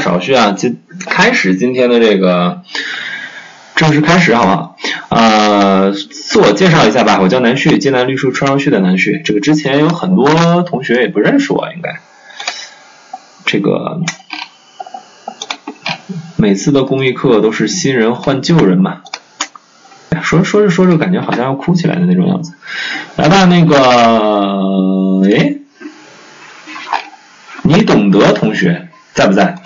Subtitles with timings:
[0.00, 2.62] 少叙啊，今开始今天的这个
[3.74, 4.76] 正式开始，好不好？
[5.08, 9.22] 呃，自我介绍一下吧，我叫南旭，济南绿树春上旭的南旭。
[9.24, 12.00] 这个之前有很多同学也不认识我，应该
[13.44, 14.00] 这个
[16.36, 19.02] 每次的公益课都是新人换旧人嘛。
[20.22, 22.54] 说说着说着，感觉好像要哭起来的那种样子。
[23.16, 25.56] 来吧，那个，哎，
[27.62, 29.56] 你懂得同学在不在？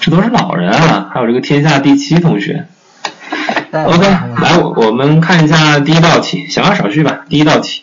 [0.00, 2.66] 这都是老人啊，还有这个天下第七同学。
[3.72, 4.06] OK，
[4.40, 7.22] 来，我我们看一下第一道题，闲话少叙吧。
[7.28, 7.82] 第一道题。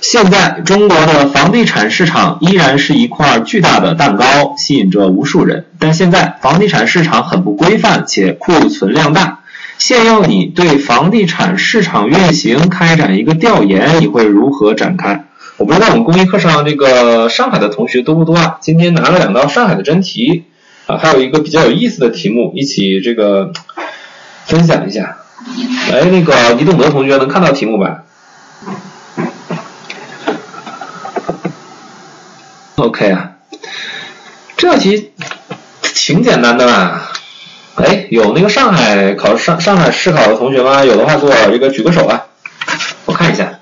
[0.00, 5.66] 现在中国的房地产市场依然是一块巨大的蛋糕，吸引着无数人。
[5.78, 9.40] 但现在房地产市场很不规范，且库存量大。
[9.76, 15.24] 现要你对房地产市场运行开展一个调研，你会如何展开？
[15.58, 18.56] 我不知道我们公益课上这个上海的同学多不多啊？
[18.60, 20.44] 今天拿了两道上海的真题
[20.86, 23.52] 啊，还有一个比较有意思的题目，一起这个
[24.46, 25.18] 分享一下。
[25.92, 28.04] 哎，那个李懂德同学能看到题目吧
[32.76, 33.32] ？OK 啊，
[34.56, 35.12] 这道题
[35.82, 37.12] 挺简单的吧？
[37.76, 40.84] 哎，有那个上海考上上海试考的同学吗？
[40.84, 42.26] 有的话给我这个举个手啊，
[43.06, 43.58] 我看一下，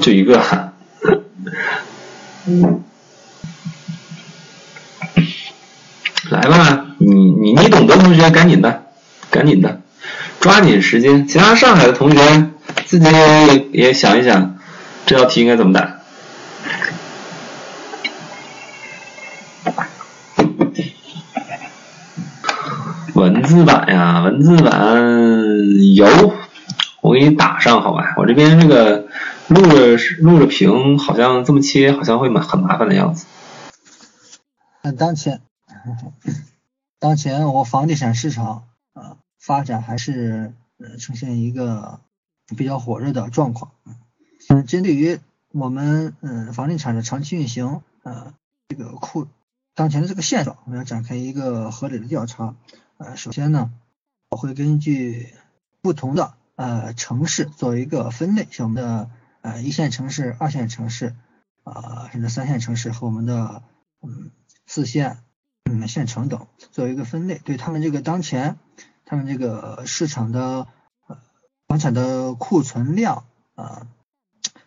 [0.00, 0.40] 就一个，
[2.46, 2.82] 嗯
[6.30, 8.84] 来吧，你你你懂得同学赶紧的，
[9.30, 9.80] 赶紧的，
[10.40, 12.50] 抓紧时间，其他上海的同学
[12.86, 13.08] 自己
[13.72, 14.56] 也想一想。
[15.06, 15.98] 这道题应该怎么答？
[23.14, 26.34] 文字版呀，文字版有，
[27.02, 28.14] 我给你打上好吧？
[28.16, 29.06] 我这边这个
[29.48, 33.26] 录着录着屏，好像这么切，好像会很麻烦的样子。
[34.82, 35.40] 很当前，
[36.98, 42.00] 当前我房地产市场啊发展还是呃呈现一个
[42.56, 43.72] 比较火热的状况。
[44.48, 48.34] 嗯，针对于我们嗯房地产的长期运行，呃，
[48.68, 49.26] 这个库
[49.74, 52.54] 当前的这个现状，我们要展开一个合理的调查。
[52.96, 53.72] 呃，首先呢，
[54.30, 55.34] 我会根据
[55.82, 59.10] 不同的呃城市做一个分类，像我们的
[59.42, 61.14] 呃一线城市、二线城市
[61.64, 63.62] 啊，甚至三线城市和我们的
[64.00, 64.30] 嗯
[64.66, 65.18] 四线
[65.64, 68.58] 嗯县城等做一个分类，对他们这个当前
[69.04, 70.66] 他们这个市场的
[71.66, 73.86] 房产的库存量啊。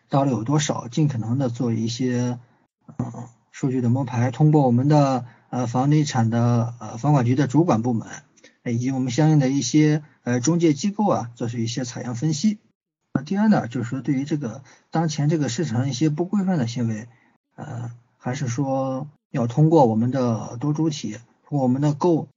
[0.09, 0.87] 到底有多少？
[0.87, 2.39] 尽可能的做一些
[2.97, 8.07] 嗯数据的摸排，通过我们的呃房地产的呃房管局的主管部门，
[8.63, 12.57] 以及我们相应的一些呃中介机构啊，做出一些采样分析。
[13.13, 17.09] 那第二呢，就是说对于这个当前这个市场一些不规范的行为，
[17.57, 21.17] 呃，还是说要通过我们的多主体，
[21.49, 22.27] 我们的购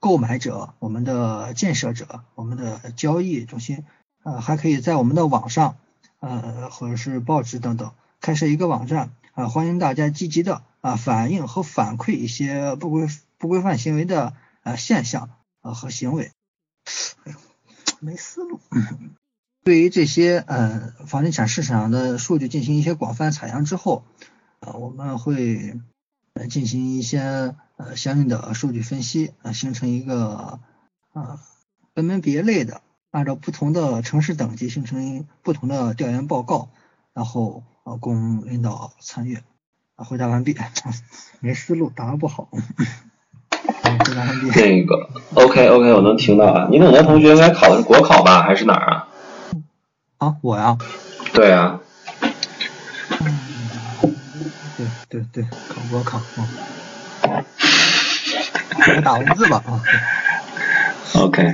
[0.00, 3.84] 购买者、我们的建设者、我们的交易中心，
[4.22, 5.76] 呃，还可以在我们的网上。
[6.20, 14.34] 呃，或者是报纸等等，开设一个网站啊，欢迎大家积极的啊反映和反馈一些不规不规范行为的
[14.64, 15.30] 呃现象
[15.60, 16.32] 啊和行为。
[17.22, 17.38] 哎呦，
[18.00, 18.58] 没思路。
[19.62, 24.02] 对于这些呃房地产市场的数据进行一些广泛采样之后，
[24.58, 25.78] 啊，我们会
[26.38, 30.60] 呃进行一些呃相应的数据分析啊，形成一个
[31.12, 31.40] 啊
[31.94, 32.80] 分门别类的。
[33.10, 36.68] 按照不同的城市等级形成不同的调研报告，
[37.14, 39.42] 然后呃供领导参阅。
[39.96, 40.56] 啊，回答完毕。
[41.40, 42.48] 没思路，答的不好。
[43.50, 44.48] 回答完毕。
[44.50, 46.68] 那个，OK OK，我能听到啊。
[46.70, 49.08] 你懂的同学应该考的是国考吧，还是哪儿啊？
[50.18, 50.76] 啊，我呀。
[51.32, 51.80] 对啊。
[54.78, 57.42] 对对对，考国考啊。
[58.96, 59.82] 我打文字吧啊。
[61.14, 61.52] OK，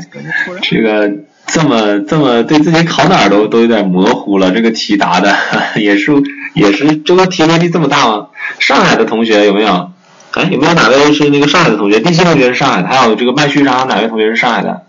[0.62, 1.11] 这个。
[1.47, 5.37] 这么这么对自己考哪儿都都有点模糊了，这个题答的
[5.77, 6.11] 也是
[6.55, 8.29] 也是这个题面积这么大吗？
[8.59, 9.93] 上海的同学有没有？
[10.32, 12.00] 哎，有没有哪位是那个上海的同学？
[12.00, 14.87] 第七同学是上海的，还有这个麦序上哪位同学是上海的？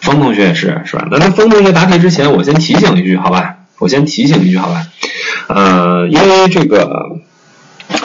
[0.00, 1.06] 风同学也是是吧？
[1.12, 3.54] 那那风同学答题之前，我先提醒一句好吧？
[3.78, 4.84] 我先提醒一句好吧？
[5.54, 7.18] 呃，因为这个。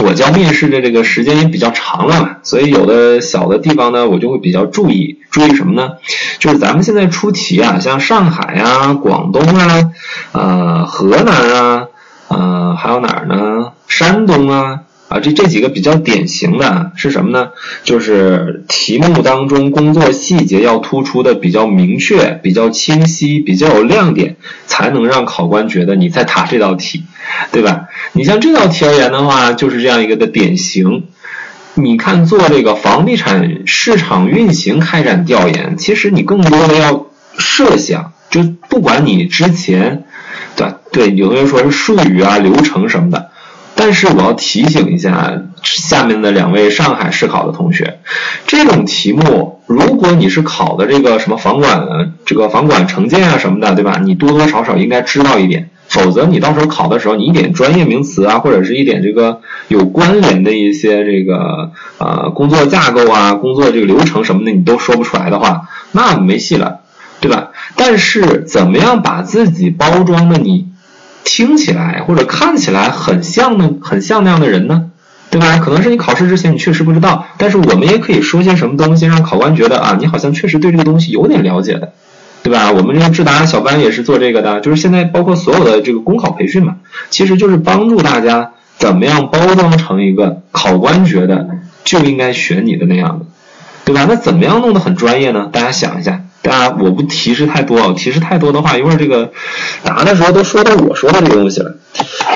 [0.04, 5.20] 我教面试的这个时间也比较长了嘛，所以有的小的地方呢，我就会比较注意。
[5.30, 5.92] 注意什么呢？
[6.40, 9.92] 就是咱们现在出题啊，像上海啊、广东啊、
[10.32, 11.88] 呃、河南啊、
[12.30, 13.74] 呃，还有哪儿呢？
[13.88, 14.82] 山东啊，
[15.16, 17.52] 啊，这这几个比较典型的是什么呢？
[17.86, 24.36] 就是题目当中工作细节要突出的比较明确、比较清晰、比较有亮点，
[24.66, 27.06] 才能让考官觉得你在答这道题，
[27.54, 27.88] 对吧？
[28.12, 31.06] 你像这道题而言的话，就是这样一个的典型。
[31.76, 37.08] 你看做这个房地产市场运行开展调研，其实你更多的要
[37.38, 40.04] 设想，就不管你之前，
[40.58, 43.30] 对对，有同学说是术语啊、流程什么的，
[43.76, 48.00] 但是我要提醒一下下面的两位上海市考的同学，
[48.48, 54.00] 这种题目，如果你是考的这个什么房管、这个房管承建啊什么的，对吧？
[54.04, 55.70] 你多多少少应该知道一点。
[55.88, 66.80] 否则你到时候考的时候，你一点专业名词啊，或者是一点这个有关联的一些这个呃工作架构啊、工作这个流程什么的，你都说不出来的话，那没戏了，
[67.22, 67.52] 对吧？
[67.76, 70.70] 但是怎么样把自己包装的你
[71.26, 73.72] 听起来或者看起来很像呢？
[73.82, 74.92] 很像那样的人呢？
[75.30, 75.58] 对吧？
[75.58, 81.92] 可能是你考试之前你确实不知道，但是我们也可以说些什么东西，让考官觉得啊，你好像确实对这个东西有点了解的。
[82.44, 82.72] 对吧？
[82.72, 86.76] 我们这个智达小班也是做这个的，就是现在包括所有的这个公考培训嘛，
[87.10, 91.50] 其实就是帮助大家怎么样包装成一个考官觉得
[91.84, 93.26] 就应该选你的那样的，
[93.84, 94.06] 对吧？
[94.08, 95.50] 那怎么样弄得很专业呢？
[95.52, 99.32] 大家想一下，大家我不提示太多啊，提示太多的话，一会儿这个
[99.84, 101.74] 答的时候都说到我说的这个东西了。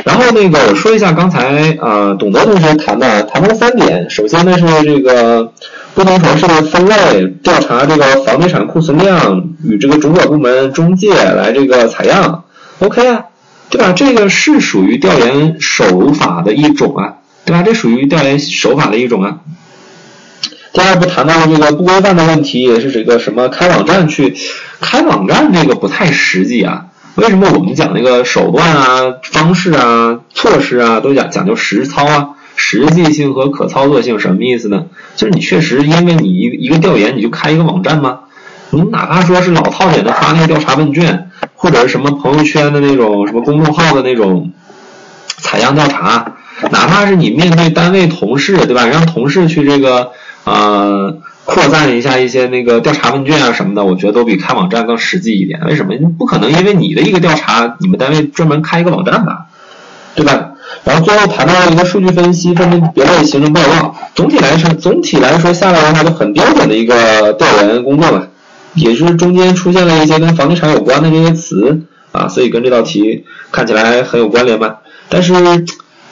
[0.03, 5.53] 然后那个我说一下刚才啊，董德同学谈的谈了三点，首先呢是这个。
[5.95, 12.45] 不同城市的分类调查，这个房地产库存量与这个主管部门中介来这个采样
[12.79, 13.25] ，OK 啊，
[13.69, 13.91] 对吧？
[13.91, 17.63] 这个是属于调研手法的一种啊，对吧？
[17.63, 19.39] 这属于调研手法的一种啊。
[20.71, 24.36] 第二步谈到这个不规范的问题，也是这个什么开网站去
[24.80, 26.86] 开网站，这个不太实际啊。
[27.16, 32.30] 为什么我们讲那个手段啊、方式啊、措施啊，都讲讲究实操啊？
[32.56, 34.86] 实际性和可操作性什么意思呢？
[35.16, 38.19] 就是你确实因为你一一个调研你就开一个网站吗？
[38.69, 44.51] 你哪怕说是老套点的发那个调查问卷，或者是什么朋友圈的那种什么公众号的那种
[45.38, 46.36] 采样调查，
[46.69, 48.86] 哪怕是你面对单位同事，对吧？
[48.86, 50.12] 让同事去这个
[50.50, 55.62] 呃扩散一下一些那个调查问卷啊什么的，我觉得都比开网站更实际一点。
[55.66, 55.94] 为什么？
[56.18, 59.46] 不可能因为你的一个调查，你们单位专门开一个网站吧？
[60.16, 60.51] 对吧？
[60.84, 63.96] 然后最后谈到一个数据分析，分别类形成报告。
[64.16, 68.28] 总体来说，总体来说下来的话，就很标准的一个调研工作吧。
[68.75, 71.81] 也是中间出现了一些跟房地产有关的这些词
[72.12, 74.78] 啊，所以跟这道题看起来很有关联吧。
[75.10, 75.34] 但是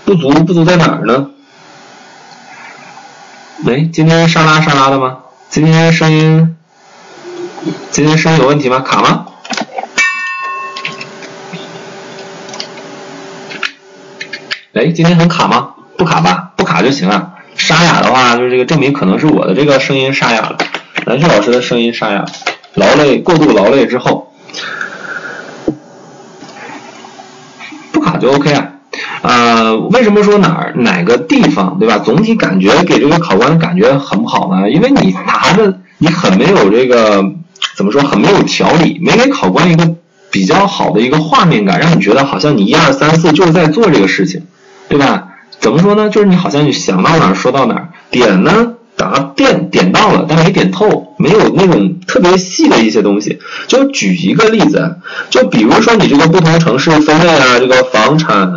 [0.06, 1.30] 不足不足在哪儿呢？
[3.66, 5.18] 喂，今天沙拉沙拉的吗？
[5.50, 6.56] 今天声音，
[7.90, 8.82] 今天声音有问题吗？
[8.82, 9.26] 卡吗？
[14.74, 15.74] 哎，今天很卡吗？
[15.98, 17.34] 不卡吧，不卡就行了。
[17.56, 20.58] 沙哑的话，就是这个证明可能是我的这个声音沙哑了，
[21.06, 22.26] 蓝旭老师的声音沙哑，
[22.76, 24.32] 劳累过度劳累之后，
[27.92, 28.74] 不卡就 OK 啊。
[29.22, 31.98] 呃，为什么说哪儿哪个地方对吧？
[32.00, 34.70] 总体感觉给这个考官感觉很不好呢？
[34.70, 37.24] 因为你答的你很没有这个
[37.76, 39.96] 怎么说，很没有条理，没给考官一个
[40.30, 44.44] 比较好的一个画面感，让你觉得好像你一二三四就是在做这个事情。
[44.90, 45.28] 对吧？
[45.60, 46.10] 怎么说呢？
[46.10, 53.40] 就是你好像想到哪儿说到哪儿，点呢答点点到了，但没点透，没有那种特别细的一些东西。
[53.68, 54.96] 就举一个例子，
[55.30, 58.50] 就比如说你这个不同城市分类啊，这个房产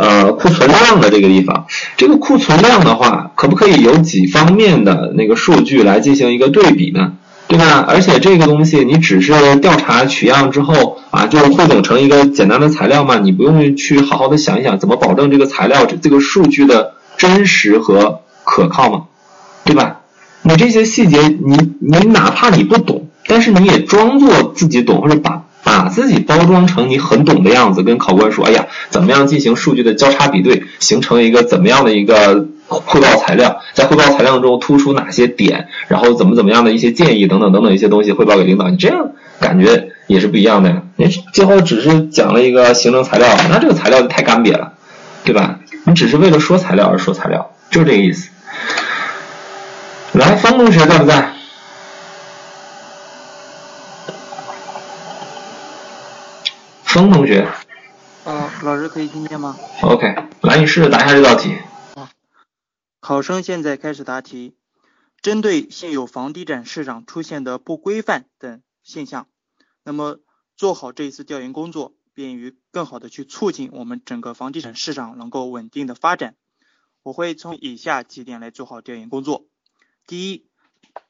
[0.00, 1.66] 呃库存量的这个地方，
[1.96, 7.14] 这个库存量的话，可不可以有几方面的那个数据来进行一个对比呢？
[7.48, 7.82] 对吧？
[7.88, 19.04] 而且这个东西你只是调查取样之后啊，就汇总成一个简单的材料嘛，你不用去好好的想一想怎么保证这个材料这个数据的真实和可靠嘛，
[19.64, 20.00] 对吧？
[20.42, 32.46] 你这些细节，你你哪怕你不懂，但是你也装作自己懂，或者把把自己包装成你很懂的样子，跟考官说，哎呀，怎么样进行数据的交叉比对，形成一个怎么样的一个。
[32.70, 40.82] 汇报材料，在汇报材料中突出哪些点，然后怎么怎么样的一些建议等等等等一些东西汇报给领导，你这样感觉也是不一样的呀。
[40.96, 44.74] 你最后只是讲了一个形成材料，那这个材料就太干瘪了，
[45.24, 45.60] 对吧？
[45.86, 48.28] 你只是为了说材料而说材料，就是这个意思。
[50.12, 51.32] 来，方同学在不在？
[56.88, 57.46] 方同学。
[58.24, 60.06] 啊，老师可以听见吗？OK，
[60.40, 61.54] 来，你试着答一下这道题。
[63.00, 64.56] 考生现在开始答题。
[65.20, 69.26] 针对现有房地产市场出现的不规范等现象，
[69.82, 70.20] 那么
[70.56, 76.36] 做好这一次调研工作，便于更好的去促进我们整个房地产市场能够稳定的发展。
[77.02, 79.46] 我会从以下几点来做好调研工作。
[80.06, 80.46] 第一，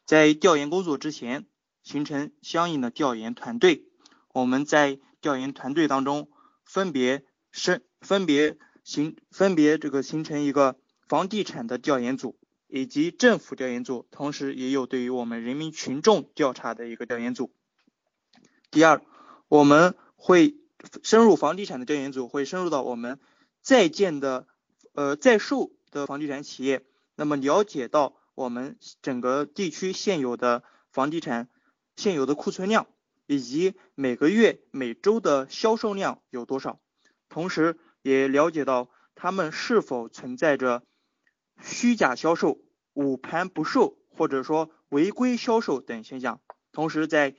[0.07, 1.47] 在调研工作之前，
[1.83, 3.85] 形成相应的调研团队。
[4.33, 6.31] 我们在调研团队当中，
[6.65, 17.53] 分别生分别形分别这个形成一个房地产的调研组，以及政府调研组，同时也有对于我们人民群众调查的一个调研组。
[18.71, 19.03] 第二，
[19.49, 20.57] 我们会
[21.03, 23.21] 深入房地产的调研组，会深入到我们
[23.61, 24.47] 在建的
[24.95, 31.51] 呃在售的房地产企业，那么了解到我们整个地区现有的房地产
[31.97, 32.87] 现有的库存量，
[33.29, 36.81] 以及每个月每周的销售量有多少，
[37.29, 40.83] 同时也了解到他们是否存在着
[41.61, 42.59] 虚假销售、
[42.95, 46.41] 捂盘不售或者说违规销售等现象，
[46.73, 47.37] 同时在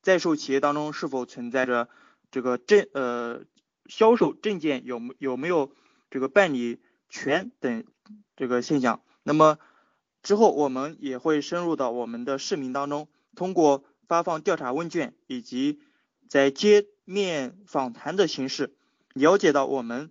[0.00, 1.90] 在售企业当中是否存在着
[2.30, 3.44] 这个证呃
[3.84, 5.74] 销售证件有有没有
[6.08, 6.80] 这个办理
[7.10, 7.84] 权等
[8.34, 9.02] 这个现象？
[9.22, 9.58] 那么
[10.22, 15.80] 之后我们也会深入到我们的市民当中，通过发放调查问卷以及
[16.28, 18.74] 在街面访谈的形式，
[19.12, 20.10] 了解到我们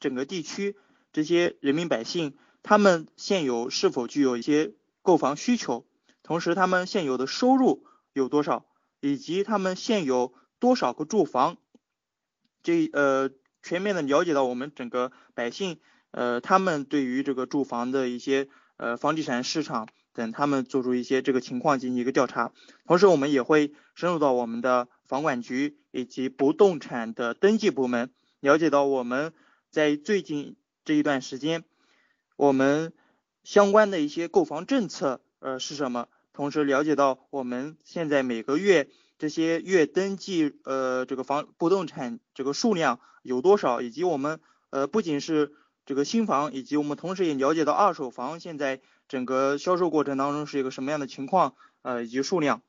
[0.00, 0.76] 整个地区
[1.12, 5.86] 这些人民百姓他们现有是否具有一些购房需求，
[6.22, 8.66] 同时他们现有的收入有多少？
[9.00, 11.56] 以及他们现有多少个住房，
[12.64, 13.30] 这呃
[13.62, 15.78] 全面的了解到我们整个百姓
[16.10, 22.50] 呃他们对于这个住房的一些呃房地产市场等他们做出一些这个情况进行一个调查，
[22.88, 28.10] 同时我们也会深入到我们的房管局以及不动产的登记部门，
[28.40, 29.32] 了解到我们
[29.70, 31.62] 在最近这一段时间
[32.34, 32.92] 我们
[33.44, 36.08] 相关的一些购房政策呃是什么。
[36.32, 45.52] 同时了解到我们现在每个月这些月登记呃这个房不动产这个数量有多少，以及我们呃不仅是
[45.86, 52.62] 这个新房，以及我们同时也了解到二手房现在整个销售过程当中是一个什么样的情况呃以及数量。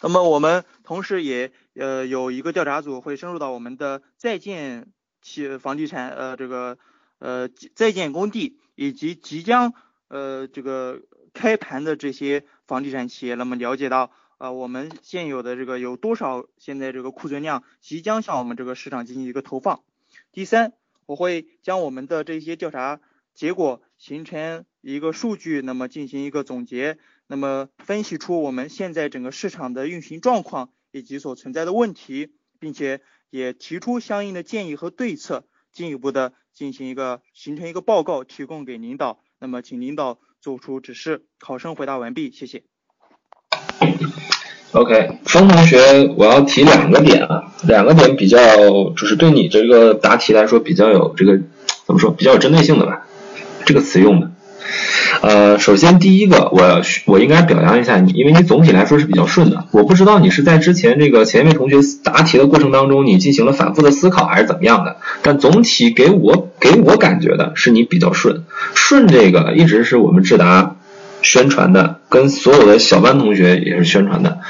[0.00, 6.78] 那么我们同时也呃有一个调查组会深入到我们的在建企房地产呃这个
[7.18, 9.74] 呃在建工地以及即将
[10.08, 11.02] 呃这个。
[11.36, 19.82] 开盘的这些房地产企业，那么了解到，呃，我们现有的这个有多少现在这个库存量即将向我们这个市场进行一个投放。
[20.30, 20.74] 第三，
[21.06, 23.00] 我会将我们的这些调查
[23.34, 33.00] 结果形成一个数据，那么进行一个总结，那么分析出我们现在整个市场的运行状况以及所存在的问题，并且
[33.30, 39.20] 也提出相应的建议和对策，进一步的进行一个形成一个报告，提供给领导。
[39.38, 40.18] 那么，请领导。
[40.44, 41.24] 做出指示。
[41.40, 42.64] 考生回答完毕，谢谢。
[44.72, 48.38] OK，风同学，我要提两个点啊，两个点比较
[48.90, 51.40] 就是对你这个答题来说比较有这个
[51.86, 53.06] 怎么说，比较有针对性的吧，
[53.64, 54.30] 这个词用的。
[55.22, 59.66] 呃，首先第一个，我我应该表扬一下你，因为你总体来说是比较顺的。
[59.72, 68.44] 我不知道你是在之前这个前一位同学答题的过程当中，你进行了反复的思考还是怎么样的，但总体给我给我感觉的是你比较顺。
[68.74, 70.76] 顺这个一直是我们智达
[71.22, 74.40] 宣传的，跟所有的小班同学也是宣传的，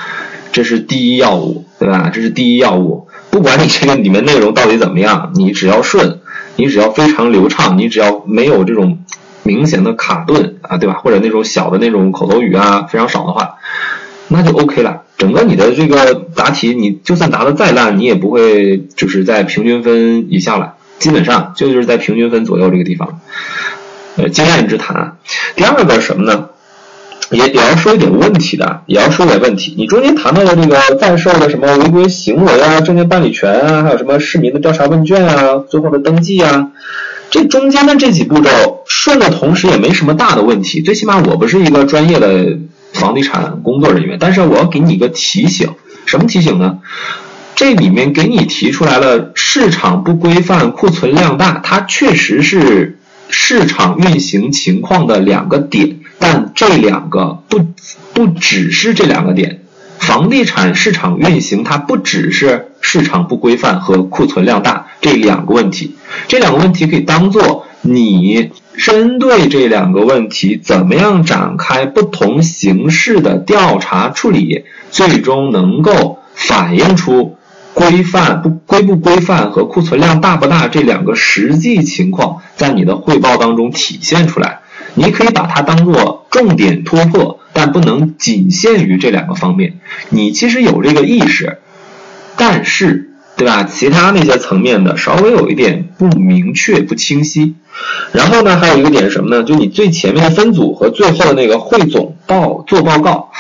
[0.53, 2.11] 这是第一要务，对吧？
[2.13, 3.09] 这是第一要务。
[3.31, 6.21] 不管你这个里面内容到底怎么样，你只要顺，
[6.57, 8.99] 你只要非常流畅，你只要没有这种。
[9.47, 10.95] 明显的卡顿啊，对吧？
[10.95, 13.57] 或者那种小的那种口头语啊，非常少的话，
[14.29, 15.03] 那就 OK 了。
[15.19, 23.21] 整个你的这个答题，你就算答的再烂，你也不会就是在平均分以下了，基本上就是在平均分左右这个地方。
[24.17, 25.19] 呃，经验之谈。
[25.57, 26.49] 第二个是什么呢？
[27.31, 29.75] 也也要说一点问题的，也要说点问题。
[29.77, 36.73] 你中间谈到的这个在售的什么违规行为啊，证件办理权啊，还有什么市民的调查问卷啊，最后的登记啊。
[37.31, 42.59] 这中间的这几步骤顺的同时也没什么大的问题，最起码我不是一个专业的
[42.93, 45.71] 房地产工作人员，但是我要给你一个提醒，
[46.07, 46.79] 什么提醒呢？
[47.57, 57.67] 这里面给你提出来了市场不规范、库存量大，它确实是市场运行情况的两个点，但这两个不
[58.15, 59.61] 不只是这两个点。
[59.99, 77.37] 房地产市场运行，它不只是市场不规范和库存量大这两个问题，这两个问题可以当做你针对这两个问题怎么样展开不同形式的调查处理，最终能够反映出
[77.75, 84.61] 规范不规不规范和库存量大不大这两个实际情况，在你的汇报当中体现出来。
[84.95, 87.41] 你可以把它当做重点突破。
[87.57, 89.79] 但不能仅限于这两个方面。
[90.11, 91.59] 你其实有这个意识，
[92.37, 93.63] 但是对吧？
[93.63, 97.55] 其他那些层面的稍微有一点不明确、不清晰。
[98.11, 99.45] 然后呢，还有一个点什么呢？
[99.45, 103.31] 就你最前面的分组和最后的那个汇总报做报告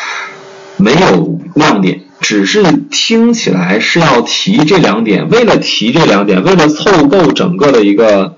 [0.77, 5.29] 没有亮点，只是听起来是要提这两点。
[5.29, 8.37] 为了提这两点，为了凑够整个的一个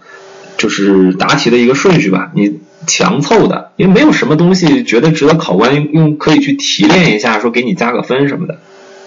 [0.56, 8.58] 就是答题的一个顺序吧，你强凑的，因为没有什么东西觉得值得考官用可以去提炼一下，说给你加个分什么的。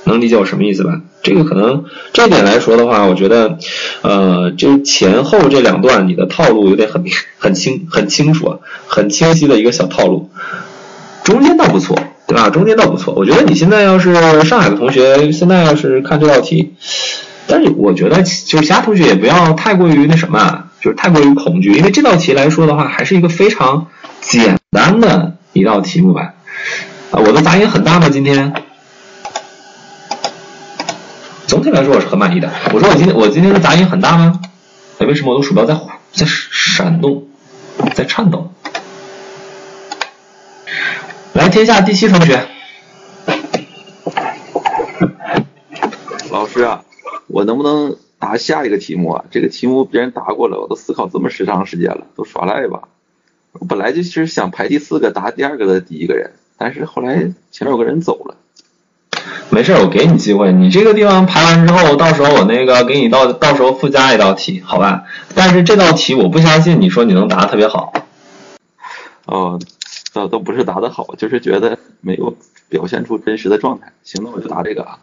[0.06, 1.02] 能理解我什么意思吧？
[1.22, 1.84] 这个可能
[2.14, 3.58] 这点来说的话，我觉得，
[4.02, 7.04] 呃，就前后这两段你的套路有点很
[7.38, 8.58] 很清很清楚啊，
[8.88, 10.30] 很清晰的一个小套路。
[11.24, 11.96] 中间倒不错，
[12.28, 12.50] 对吧？
[12.50, 13.14] 中间倒不错。
[13.14, 16.74] 我觉得你现在要是上海的同学，现在要是看这道题，
[17.46, 23.88] 但是我觉得就是其他同学也不要太过于那什么，就是太过于恐惧，因为这道题来说的话，还是一个非常
[24.22, 26.34] 简单的一道题目吧。
[27.12, 28.10] 啊，我的杂音很大吗？
[28.10, 28.54] 今天？
[31.48, 32.52] 总体来说我是很满意的。
[32.74, 34.40] 我说我今天我今天的杂音很大吗？
[35.00, 35.76] 哎，为什么我的鼠标在
[36.14, 37.28] 在闪动，
[37.96, 38.52] 在颤抖？
[41.34, 42.48] 来，天下第七同学，
[46.30, 46.84] 老师啊，
[47.28, 49.26] 我能不能答下一个题目啊？
[49.32, 52.84] 这个题目别人答过了，我都思考这么时长时间了，都耍赖吧？
[53.54, 57.16] 我本来就是想排第四个答第二个的第一个人，但是后来
[57.52, 58.36] 前面有个人走了。
[59.50, 60.52] 没事，我给你机会。
[60.54, 65.06] 你这个地方排完之后，到时候我那个给你到到时候附加一道题，好吧？
[65.34, 67.92] 但是这道题我不相信你说你能答特别好。
[69.26, 69.60] 哦，
[70.14, 72.36] 倒都不是答的好，就是觉得没有
[72.70, 73.92] 表现出真实的状态。
[74.04, 75.00] 行，那我就答这个啊。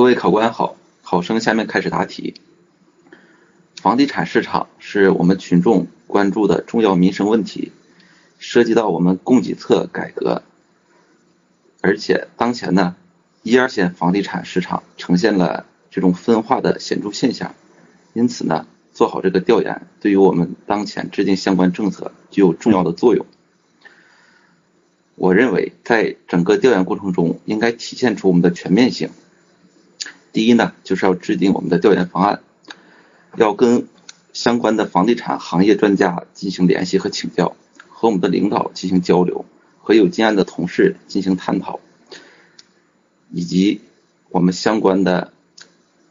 [0.00, 2.32] 各位考官好，考生下面开始答题。
[3.82, 7.70] 房地产市场是我们群众关注的重要民生问题，
[8.38, 10.42] 涉及到我们供给侧改革。
[11.82, 12.96] 而且当前呢，
[13.42, 17.54] 一二线房地产市场呈现了这种分化的显著现象，
[18.14, 23.26] 因此呢，做好这个调研对于我们当前制定相关政策具有重要的作用。
[25.16, 29.10] 我认为，在整个调研过程中，应该体现出我们的全面性。
[30.32, 32.40] 第一呢，就是要制定我们的调研方案，
[33.36, 33.86] 要跟
[34.32, 37.56] 相关的房地产行业专家进行联系和请教，
[37.88, 39.44] 和我们的领导进行交流。
[39.82, 41.80] 和有经验的同事进行探讨，
[43.32, 43.80] 以及
[44.28, 45.32] 我们相关的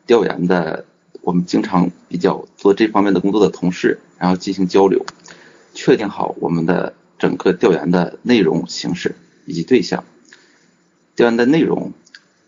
[0.06, 0.86] 调研的，
[1.22, 5.06] 我们经常比较做这方面的工作的同事，然后进行交流，
[5.74, 9.16] 确定好我们的整个调研的内容、形式
[9.46, 10.04] 以及对象。
[11.16, 11.94] 调研的内容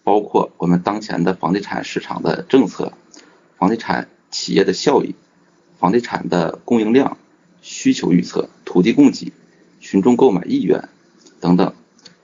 [0.03, 2.93] 包括我们当前的房地产市场的政策、
[3.57, 5.15] 房地产企业的效益、
[5.77, 7.17] 房地产的供应量、
[7.61, 9.31] 需求预测、土地供给、
[9.79, 10.89] 群众购买意愿。
[11.39, 11.73] 等等，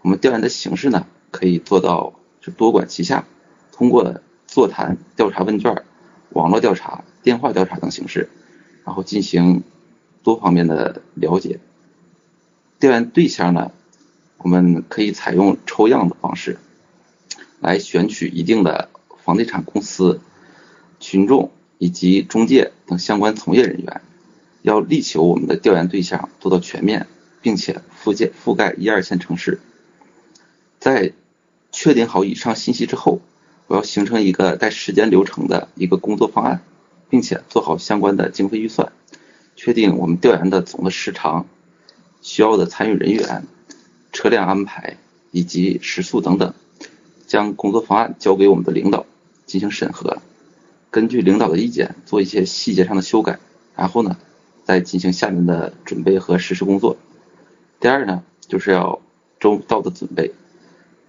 [0.01, 3.25] 我们调研的形式呢，可以做到就多管齐下，
[3.71, 5.83] 通过座谈、调查问卷、
[6.29, 8.29] 网络调查、电话调查等形式，
[8.85, 9.63] 然后进行
[10.23, 11.59] 多方面的了解。
[12.79, 13.71] 调研对象呢，
[14.37, 16.59] 我们可以采用抽样的方式，
[17.59, 18.89] 来选取一定的
[19.23, 20.21] 房地产公司、
[20.99, 24.01] 群众以及中介等相关从业人员，
[24.61, 27.07] 要力求我们的调研对象做到全面。
[27.39, 29.59] 并且覆盖覆盖一二线城市，
[30.79, 31.13] 在
[31.71, 33.21] 确定好以上信息之后，
[33.67, 36.61] 我要形成一个带时间流程的一个工作方案，
[37.09, 38.91] 并且做好相关的经费预算，
[39.55, 41.45] 确定我们调研的总的时长、
[42.21, 43.45] 需要的参与人员、
[44.11, 44.97] 车辆安排
[45.31, 46.53] 以及食宿等等，
[47.27, 49.05] 将工作方案交给我们的领导
[49.45, 50.17] 进行审核，
[50.89, 53.37] 根据领导的意见做一些细节上的修改，
[53.75, 54.17] 然后呢，
[54.63, 56.97] 再进行下面的准备和实施工作。
[57.79, 59.01] 第二呢，就是要
[59.39, 60.31] 周到的准备，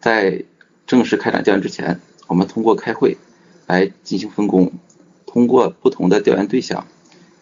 [0.01, 0.45] 在
[0.87, 3.17] 正式开展调研之前，我们通过开会
[3.67, 4.73] 来进行分工，
[5.25, 6.87] 通过不同的调研对象，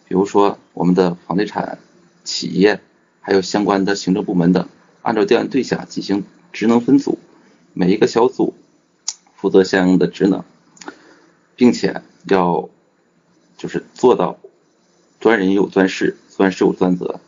[0.07, 1.79] 比如说我们的房地产
[2.23, 2.79] 企业，
[3.21, 4.67] 还有相关的行政部门等，
[5.01, 7.17] 按照调研对象进行职能分组，
[7.73, 8.53] 每一个小组
[9.37, 10.43] 负责相应的职能，
[11.55, 12.69] 并且要
[13.55, 14.39] 就是做到
[15.19, 17.21] 专人有专事，专事有专责。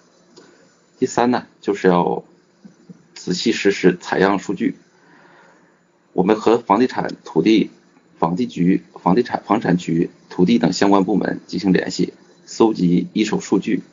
[0.98, 2.26] 第三呢，就是要
[3.14, 4.76] 仔细实施采样数据。
[6.12, 7.70] 我们和房地产、土地、
[8.18, 12.14] 房地局、房地产、房产局、土地等相关部门进行联系，
[12.46, 13.84] 搜集一手数据，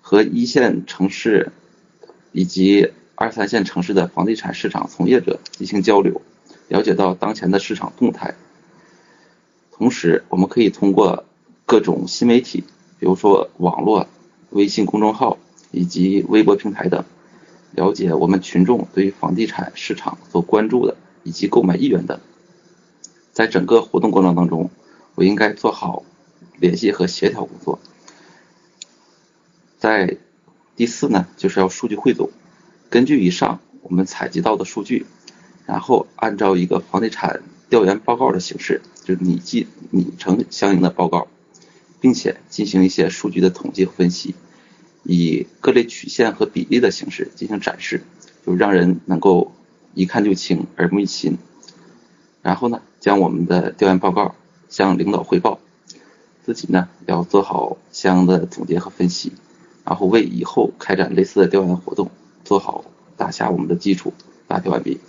[0.00, 1.52] 和一线城市
[2.32, 6.22] 以及二三线城市的房地产市场从业者进行交流，
[6.68, 8.34] 了解到当前的市场动态。
[9.72, 11.24] 同时，我们可以通过
[11.64, 12.64] 各种新媒体，
[12.98, 14.06] 比如说网络、
[14.50, 15.38] 微信公众号。
[15.72, 17.04] 以及微博平台等，
[17.72, 22.18] 了解我们群众对于房地产市场所关注的以及购买意愿等。
[23.32, 24.70] 在整个活动过程当中，
[25.16, 26.04] 我应该做好
[26.58, 27.78] 联系和协调工作。
[29.76, 30.16] 在
[30.76, 32.30] 第四呢，就是要数据汇总，
[32.88, 35.04] 根据以上我们采集到的数据，
[35.66, 41.26] 然后按照一个房地产调研报告的形式，就是拟记拟成相应的报告，
[42.00, 44.36] 并且进行一些数据的统计和分析，
[45.02, 48.04] 以各类曲线和比例的形式进行展示，
[48.46, 49.52] 就让人能够
[49.94, 51.36] 一看就清，耳目一新。
[52.42, 54.36] 然后呢，将我们的调研报告
[54.68, 55.58] 向领导汇报，
[56.44, 59.32] 自己呢要做好相应的总结和分析。
[59.84, 62.10] 然后为以后开展类似的调研活动
[62.44, 62.84] 做好
[63.16, 64.12] 打下我们的基础。
[64.48, 65.00] 答题完毕。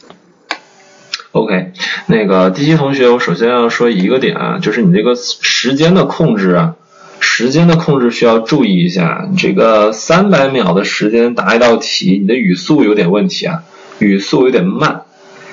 [1.37, 1.71] OK，
[2.07, 6.73] 那个第一同学，我首先要说一个点啊，就是你这个时间的控制啊，
[7.19, 9.29] 时间的控制需要注意一下。
[9.37, 13.61] 这个三百秒的时间答一道题，你的语速有点问题啊，
[13.99, 15.01] 语速有点慢，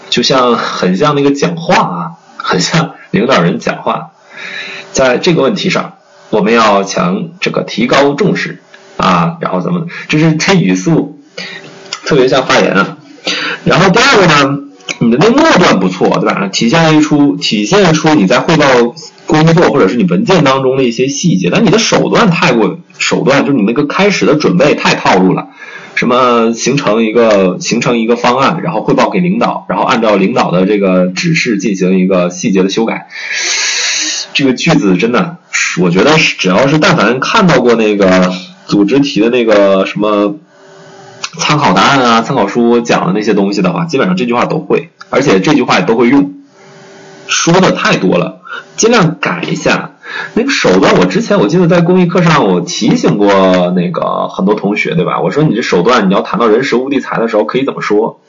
[0.08, 4.12] 就像很像那个讲话啊，很像领导人讲话。
[4.92, 5.98] 在这个问题上，
[6.30, 8.62] 我们要强这个提高重视。
[8.96, 11.20] 啊，然后怎么，就是这语速
[12.06, 12.96] 特别像发言啊。
[13.64, 14.58] 然后第二个呢，
[14.98, 16.48] 你的那末段不错，对吧？
[16.48, 18.64] 体现一出体现出你在汇报
[19.26, 25.48] 工作或者是你文件当中的一些细节，但你的手段太过手段，就是你那个开始的准备太套路了。
[25.94, 33.08] 什么形成一个形成一个方案，然后汇报给领导，然后按照领导的这个指示进行一个细节的修改。
[34.32, 35.36] 这个句子真的，
[35.80, 38.32] 我觉得是只要是但凡看到过那个。
[38.66, 40.36] 组织题的那个什么
[41.38, 46.32] 参考答案啊、参考书讲的那些东西的话，基本上这句话都会，而且这句话也都会用。
[47.26, 48.42] 说的太多了，
[48.76, 49.92] 尽量改一下。
[50.34, 55.20] 那个手段，我之前我记得在公益课上我提醒过那个很多同学，对吧？
[55.20, 58.20] 我说你这手段，你要谈到人时物地财的时候可以怎么说？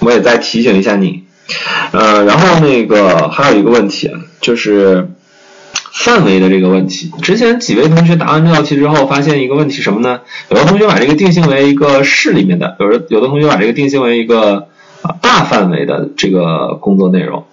[0.00, 1.24] 我也再提醒一下你。
[1.92, 5.13] 呃，然后那个还有一个问题就是。
[5.94, 10.20] 范围的这个问题，之前几位同学答完这道题之后，发现一个问题什么呢？
[10.50, 14.66] 有的同学把这个定性为一个市里面的，有的有的同学把这个定性为一个
[15.02, 17.44] 啊大范围的这个工作内容，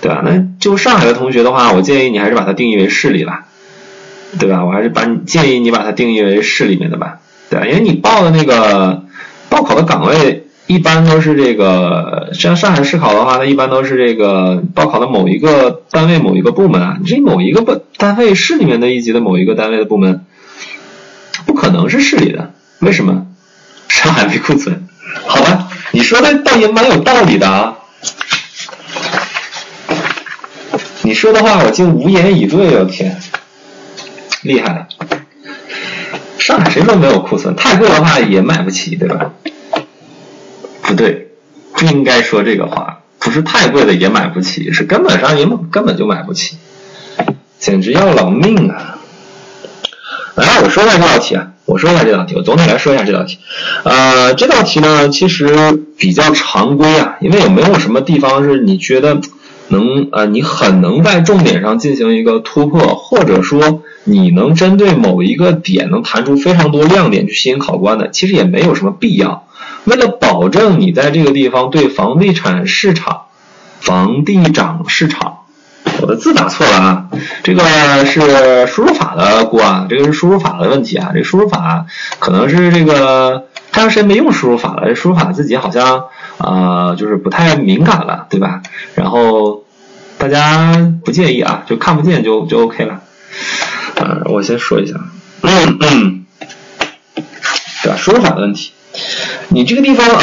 [0.00, 0.22] 对吧？
[0.24, 3.46] 那就上海的同学的话，我建议你还是把它定义为市里吧，
[4.38, 4.64] 对吧？
[4.64, 7.18] 我还是把你建议你把它定义为市里面的吧，
[7.50, 7.66] 对吧？
[7.66, 9.02] 因为你报的那个
[9.48, 10.37] 报考的岗位。
[10.68, 16.98] 一般都是这个，像上海市考的话，它一般都是这个报考的某一个单位、某一个部门啊。
[17.00, 20.26] 你这某一个部单位市里面的一级的某一个单位的部门，
[21.46, 23.26] 不可能是市里的，为什么？
[23.88, 24.86] 上海没库存，
[25.26, 25.68] 好吧？
[25.92, 27.78] 你说的倒也蛮有道理的啊。
[31.00, 33.18] 你说的话我竟无言以对，我天，
[34.42, 34.86] 厉害了！
[36.38, 37.56] 上海谁说没有库存？
[37.56, 39.32] 太贵的话也买不起，对吧？
[40.88, 41.28] 不对，
[41.74, 43.00] 不应该说这个话。
[43.20, 46.56] 不是太贵的也买不起，是根本上也根本就买不起，
[47.58, 48.96] 简直要老命啊！
[50.36, 53.38] 来，我说一下这道题啊，我说一下这道题，我总体来说一下这道题。
[53.82, 55.48] 呃，这道题呢其实
[55.98, 59.20] 比较常规啊，因为有没有什么地方是你觉得
[59.66, 69.47] 能呃你很能在重点上进行一个突破，或者说你能针对某一个点能弹出非常多亮点去吸引考官的，其实也没有什么必要。
[69.88, 73.22] 为了保证你在这个地方对房地产市场、
[73.80, 75.38] 房地涨市场，
[76.02, 77.06] 我的字打错了啊，
[77.42, 77.64] 这个
[78.04, 81.86] 是输入法的锅啊，这个是输入法的问题啊，这输入法
[82.18, 86.04] 可能是这个太长时间没用输入法了，这输入法自己好像
[86.36, 88.60] 啊就是不太敏感了，对吧？
[88.94, 89.64] 然后
[90.18, 93.00] 大家不介意啊，就看不见就就 OK 了。
[93.96, 94.96] 嗯，我先说一下，
[95.40, 96.26] 嗯嗯，
[97.82, 97.96] 对吧？
[97.96, 98.72] 输入法的问题。
[99.48, 100.22] 你这个地方啊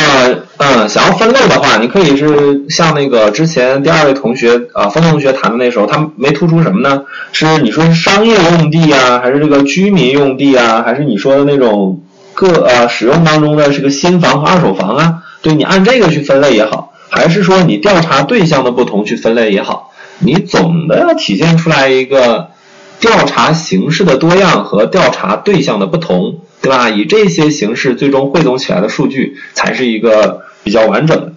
[0.58, 7.04] 嗯，想要分类的话，你可以是像那个之前第二位同学啊，方同学谈的那时候，他没突出什么呢？
[7.34, 12.02] 是你说是商业用地啊，还是这个居民用地啊，还是你说的那种
[12.34, 15.24] 各呃使用当中的这个新房和二手房啊？
[15.42, 22.52] 对你按这个去分类也好，还是说你调查对象的不同去分类也好，你总的要体现出来一个
[23.00, 26.38] 调查形式的多样和调查对象的不同。
[26.65, 26.89] 对吧？
[26.89, 31.34] 以这些形式最终汇总起来的数据才是一个比较完整的。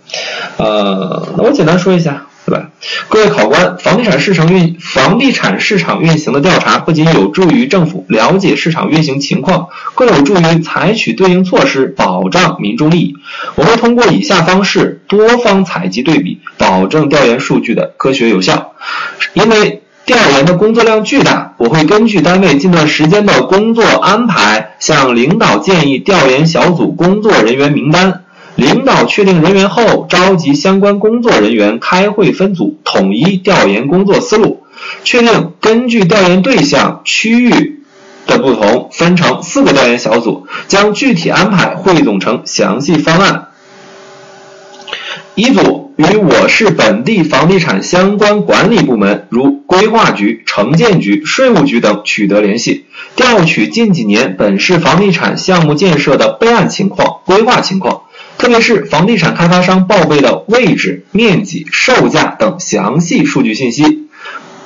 [0.56, 2.70] 呃，那我简单说一下，对吧？
[3.10, 13.16] 各位考官，房地产市场运房地产市场运行的调查不仅有助于政府了解市场运行情况，更有助于采取对应措施，保障民众利益。
[13.54, 18.72] 我会通过以下方式多方采集对比，保证调研数据的科学有效。
[19.34, 28.24] 因为调研的工作量巨大，我会根据单位近段时间的工作安排，向领导建议调研小组工作人员名单。
[28.54, 34.62] 领导确定人员后，召集相关工作人员开会分组，统一调研工作思路，
[35.04, 37.82] 确定根据调研对象、区域
[38.26, 43.48] 的不同，分成四个调研小组，将具体安排汇总成详细方案。
[45.34, 52.84] 一组与我市本地房地产相关管理部门，如规划局、城建局、税务局等取得联系，
[53.16, 58.02] 调取近几年本市房地产项目建设的备案情况、规划情况。
[58.38, 64.06] 特别是房地产开发商报备的位置、面积、售价等详细数据信息。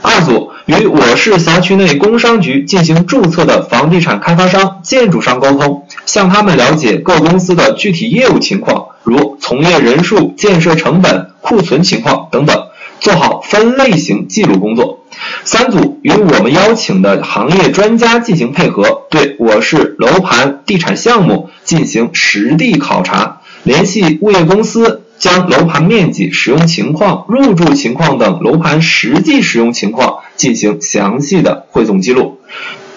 [0.02, 12.68] 二组与我市辖区内工商局进行注册的房地产开发商、建筑商沟通，向他们了解各公司的具体业务情况，如从业人数、建设成本、库存情况等等，
[13.00, 15.04] 做好分类型记录工作。
[15.44, 23.40] 三组与我们邀请的行业专家进行配合，对我市楼盘地产项目进行实地考察。
[23.62, 32.40] 联系物业公司，将楼盘面积、使用情况、入住情况等楼盘实际使用情况进行详细的汇总记录。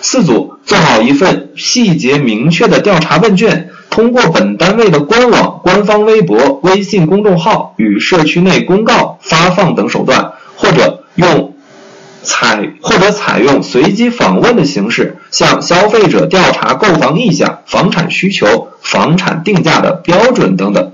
[0.02, 11.54] 四组做好一份细节明确的调查问卷，通过本单位的官网、官方微博、微信公众号与社区内公告发放等手段，或者用。
[12.28, 20.94] 采或者采用随机访问的形式，向消费者调查购房意向、房产需求、房产定价的标准等等，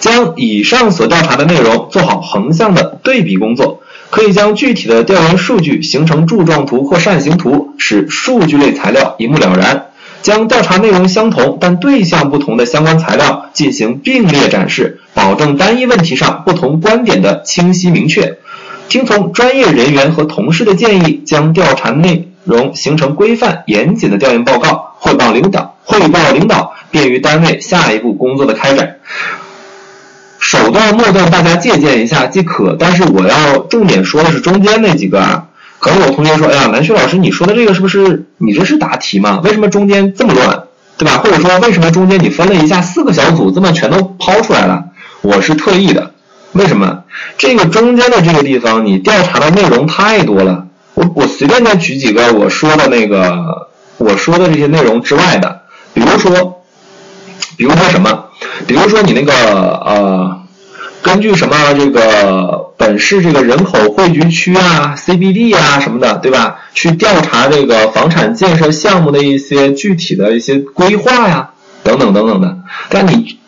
[0.00, 9.86] 将以上所调查的内容做好横向的对比工作，可以将具体的调研数据形成柱状图或扇形图，使数据类材料一目了然。
[10.22, 18.38] 将调查内容相同但对象不同的相关材料进行并列展示，保证单一问题上不同观点的清晰明确。
[18.88, 28.96] 听从专业人员和同事的建议，将调查内容形成规范严谨的调研报告，汇报领导，汇报领导，便于单位下一步工作的开展。
[30.40, 35.46] 手段末段大家借鉴一下即可，但是我要重点说的是中间那几个啊。
[35.80, 39.40] 可能有同学说，哎呀，南旭老师，你说的这个是不是你这是答题吗？
[39.42, 40.64] 为什么中间这么乱，
[40.96, 41.18] 对吧？
[41.18, 44.84] 或者说为什么中间你分了一下四个小组，这么全都抛出来了？
[45.22, 46.12] 我是特意的。
[46.52, 47.04] 为什么
[47.38, 50.66] 这个中间的这个地方你调查的内容太多了？
[50.94, 55.62] 我我随便再举几个我说的那个我说的这些内容之外的，
[55.94, 56.62] 比如说，
[57.56, 58.26] 比如说什么？
[58.66, 60.42] 比如说你那个呃，
[61.02, 66.58] 根据什么这个本市这个人口汇聚区啊、CBD 啊什么的，对吧？
[66.74, 71.50] 去调查这个房产建设项目的一些具体的一些规划呀，
[71.82, 72.58] 等等等等的。
[72.88, 73.38] 但你。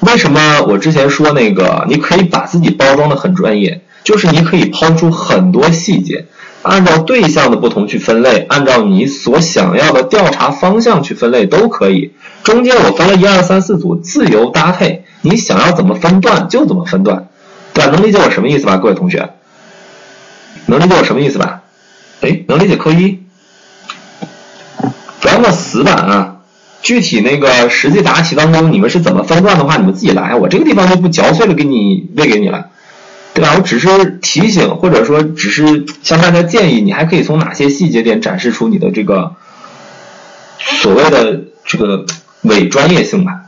[0.00, 6.26] 为什么我之前说那个你可以把自己包装的很专业，就是你可以抛出很多细节，
[6.62, 12.12] 按照对象的不同去分类，按照你所想要的调查方向去分类都可以。
[12.44, 17.28] 中间我分了一二三四组，自由搭配，你想要怎么分段就怎么分段，
[17.74, 17.90] 对吧？
[17.90, 19.30] 能理解我什么意思吧，各位同学？
[20.66, 21.62] 能理解我什么意思吧？
[22.20, 23.20] 哎，能理解扣一，
[25.20, 26.32] 不要那么死板啊。
[26.82, 32.66] 具体那个实际答题当中，你们是怎么分段的话，你们自己来，我这个地方就不嚼碎了给你喂给你了，
[33.34, 33.54] 对吧？
[33.56, 39.34] 我只是提醒，或者说只是向大家建议，你还可以从哪些细节点展示出你的这个
[40.58, 42.06] 所谓的这个
[42.42, 43.45] 伪专业性吧？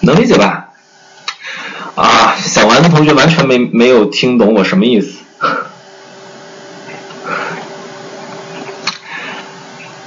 [0.00, 0.68] 能理解吧？
[1.94, 5.18] 啊，想完的同学完全没没有听懂我什么意思？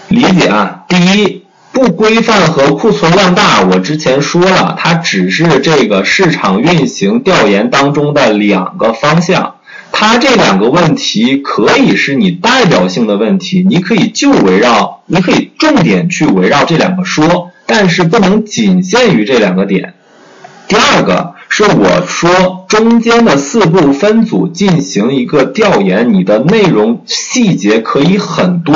[0.08, 1.41] 理解啊，第一。
[1.73, 9.56] 不规范和库存量大，我之前说了，它只是这个市场运行调研当中的两个方向。
[9.93, 19.93] 它这两个问题可以是你代表性的问题，你可以就围绕，你可以重点去围绕这两个说，但是不能仅限于这两个点。
[20.67, 28.75] 第二个是我说中间的四步分组进行一个调研，你的内容细节可以很多，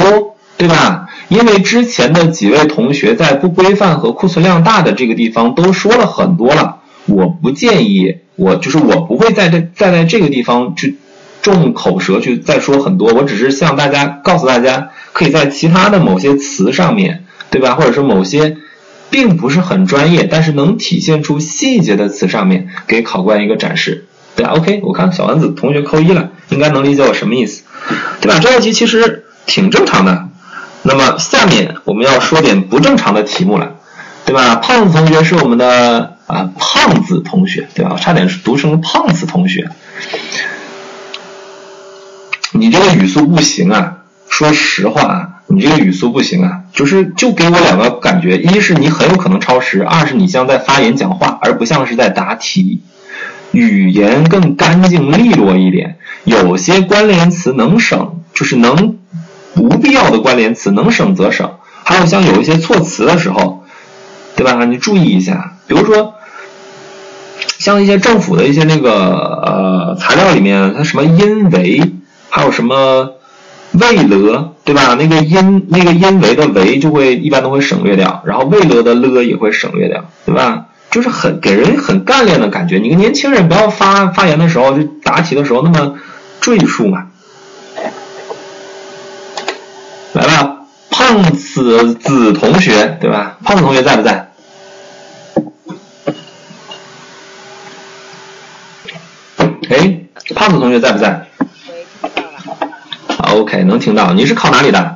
[0.56, 1.10] 对吧？
[1.28, 10.96] 因为之前的几位同学在不规范和库存量大的这个地方都说了很多了，我不建议，我就是我不会在这再在这个地方去
[11.42, 17.76] 重口舌去再说很多，我只是向大家告诉大家，可以在其他的某些词上面，对吧？
[17.76, 18.56] 或者是某些
[19.16, 27.64] 并不是很专业，但是能体现出细节的词上面，给考官一个展示，对吧？OK，我看小丸子同学扣一了，应该能理解我什么意思，
[28.20, 28.40] 对吧？
[28.42, 30.28] 这道题其实挺正常的。
[30.82, 33.76] 那么下面我们要说点不正常的题目了，
[34.26, 34.56] 对吧？
[34.56, 37.96] 胖子同学是我们的啊胖子同学，对吧？
[37.98, 39.70] 差点读成胖子同学，
[42.52, 44.00] 你这个语速不行啊！
[44.28, 52.82] 说实话啊，你这个语速不行啊，就是就给我两个感觉，一是你很有可能超时，二是你像在发言讲话，而不像是在答题。
[53.52, 58.98] 语言更干净利落一点，有些关联词能省，就是能
[59.54, 61.52] 不必要的关联词能省则省。
[61.84, 63.64] 还有像有一些措辞的时候，
[64.36, 64.66] 对吧？
[64.66, 66.16] 你注意一下，比如说
[67.58, 71.94] 像一些政府的一些那个呃材料里面，它什么因为，
[72.30, 73.15] 还有什么
[73.80, 74.96] 为了，对吧？
[75.00, 80.68] 那个因那个因为的为就会一般都会省略掉，然后为了的了也会省略掉，对吧？
[80.92, 82.78] 就是很给人很干练的感觉。
[82.78, 85.96] 你个年轻人不要发发言的时候就答题的时候那么
[86.40, 87.08] 赘述嘛。
[90.14, 90.60] 来吧，
[90.90, 93.38] 胖子子同学，对吧？
[93.44, 94.32] 胖子同学在不在？
[99.70, 100.00] 哎，
[100.34, 101.28] 胖子同学在不在？
[103.36, 104.14] 好，OK，能听到。
[104.14, 104.96] 你是考哪里的？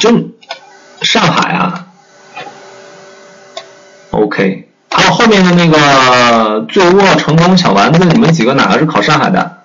[0.00, 0.10] 就。
[1.00, 1.86] 上海啊
[4.10, 9.58] ，OK，还有后面的那个醉卧成功小丸子，你们几个哪个是考上海的？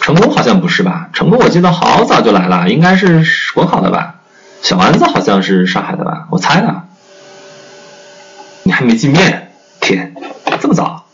[0.00, 1.10] 成功好像不是吧？
[1.12, 3.24] 成功我记得好早就来了，应该是
[3.54, 4.16] 国考的吧？
[4.60, 6.26] 小丸子好像是上海的吧？
[6.30, 6.87] 我猜的。
[8.68, 9.50] 你还没见面？
[9.80, 10.14] 天，
[10.60, 11.06] 这么早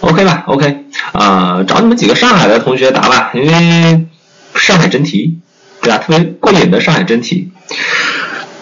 [0.00, 4.08] ？OK 吧？OK，啊，找你们几个上海的同学答吧，因为。
[4.56, 5.38] 上海真题，
[5.80, 5.98] 对吧？
[5.98, 7.52] 特别过瘾的上海真题。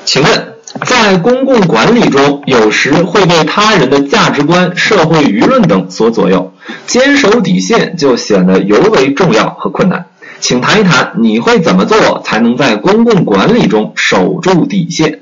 [0.04, 0.54] 请问，
[0.84, 6.52] 在公共管理中，有时会被他人的价值观、社会舆论等所左右，
[6.86, 10.06] 坚守底线就显得尤为重要和困难。
[10.40, 15.20] 请谈一谈，你会怎么做才能在公共管理中守住底线？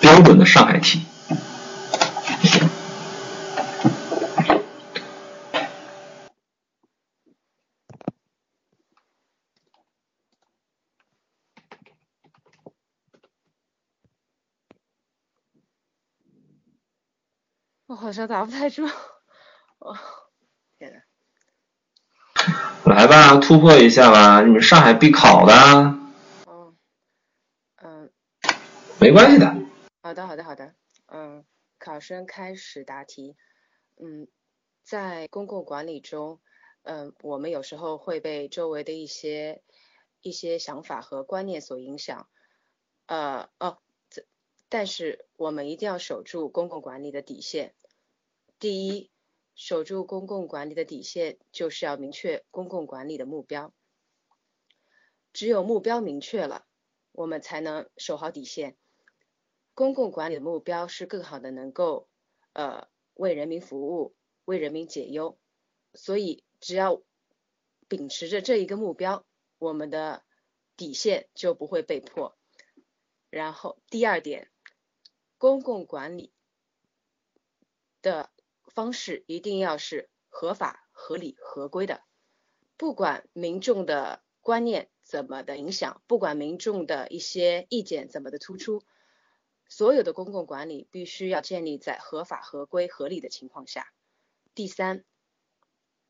[0.00, 1.02] 标准的上海题。
[17.86, 18.84] 我好像打不太住，
[19.78, 19.96] 哦，
[20.78, 21.00] 天呐。
[22.84, 25.54] 来吧，突破一下吧，你们上海必考的。
[26.46, 26.76] 嗯，
[27.82, 28.10] 嗯。
[29.00, 29.56] 没关系的。
[30.02, 30.74] 好的，好的，好的。
[31.06, 31.42] 嗯，
[31.88, 33.34] 考生开始答题。
[33.96, 34.28] 嗯，
[34.84, 36.38] 在公共管理中，
[36.82, 39.62] 嗯，我们有时候会被周围的一些
[40.20, 42.28] 一些想法和观念所影响。
[43.06, 43.78] 呃，哦。
[44.68, 47.74] 但是我们一定要守住公共管理的底线。
[48.58, 49.10] 第一，
[49.54, 53.72] 守住公共管理的底线，就是要明确公共管理的目标。
[55.32, 56.66] 只有目标明确了，
[57.12, 58.76] 我们才能守好底线。
[59.78, 62.08] 公共管理的目标是更好的能够
[62.52, 65.38] 呃为人民服务，为人民解忧。
[65.94, 67.00] 所以只要
[67.86, 69.24] 秉持着这一个目标，
[69.56, 70.24] 我们的
[70.76, 72.36] 底线就不会被破。
[73.30, 74.50] 然后第二点。
[75.36, 76.32] 公共管理
[78.02, 78.32] 的
[78.74, 82.02] 方式一定要是合法、合理、合规的。
[82.76, 88.82] 不管民众的观念怎么的影响，不管民众的一些意见怎么的突出，
[89.68, 93.92] 所有的公共管理必须要建立在合法、合规、合理的情况下。
[94.54, 95.04] 第三，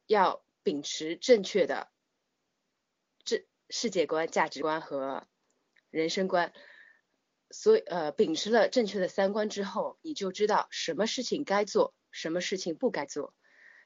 [0.07, 1.91] 要秉持正确的
[3.25, 5.27] 这世界观、价值观和
[5.91, 6.53] 人生观。
[7.51, 13.35] 所以，呃，秉持了正确的三观之后，你就知道什么事情该做，什么事情不该做，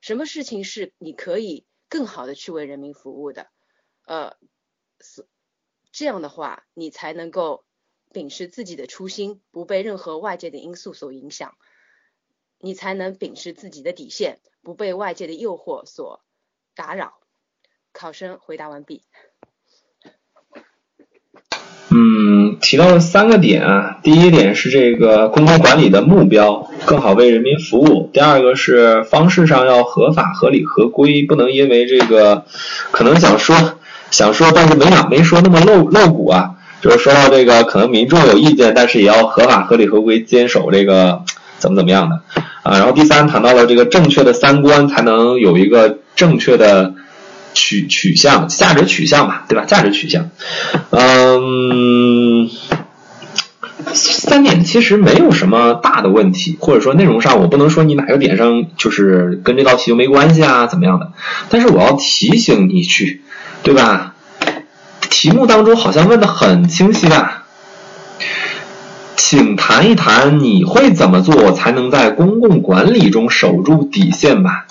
[0.00, 3.52] 什么事情是你可以更好的去为人民服务的，
[4.04, 4.36] 呃，
[5.00, 5.28] 是
[5.92, 7.64] 这样的话，你才能够
[8.12, 11.54] 秉持自己的初心，不被任何外界的因素所影响，
[12.60, 16.20] 你才能秉持自己的底线，不被外界的诱惑所
[16.76, 17.14] 打扰。
[17.92, 19.02] 考生回答完毕。
[21.94, 32.46] 嗯，提到了三个点啊，第一点是这个公共管理的目标，更好为人民服务；第二个是方式上要合法、合理、合规，不能因为这个
[32.92, 33.78] 可能想说
[34.10, 41.22] 想说，但是没想没说那么露露骨啊，就是说到这个可能民众有意见，但是也要合法、合理、合规，坚守这个
[41.58, 42.20] 怎么怎么样的
[42.62, 42.76] 啊。
[42.76, 46.92] 然后第三谈到了这个正确的三观，才能有一个正确的。
[47.54, 49.66] 取取向价值取向吧，对吧？
[49.66, 50.30] 价值取向，
[50.88, 52.48] 嗯，
[53.92, 61.12] 三点其实没有什么大的问题，或者说内容上我不能说你哪个点上就是跟这道题就没关系啊，怎么样的？
[61.50, 63.20] 但是我要提醒你去，
[63.62, 64.11] 对吧？
[65.22, 67.44] 题目当中好像问的很清晰吧？
[69.14, 74.66] 请谈一谈你会怎么做才能在公共管理中守住底线吧，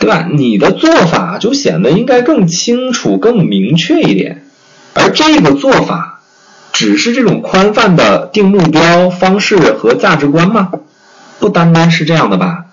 [0.00, 0.26] 对吧？
[0.28, 4.44] 你的做法就显得应该更清楚、更明确一点，
[4.94, 6.18] 而这个做法
[6.72, 10.72] 只是这种宽泛的定目标方式和价值观吗？
[11.38, 12.64] 不单单是这样的吧？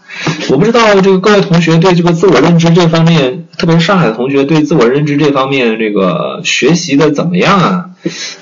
[0.50, 7.90] 我不知道这个各位同学对这个自我认知这方面，特别是上海的同学对自我认知这方面这个学习的怎么样啊？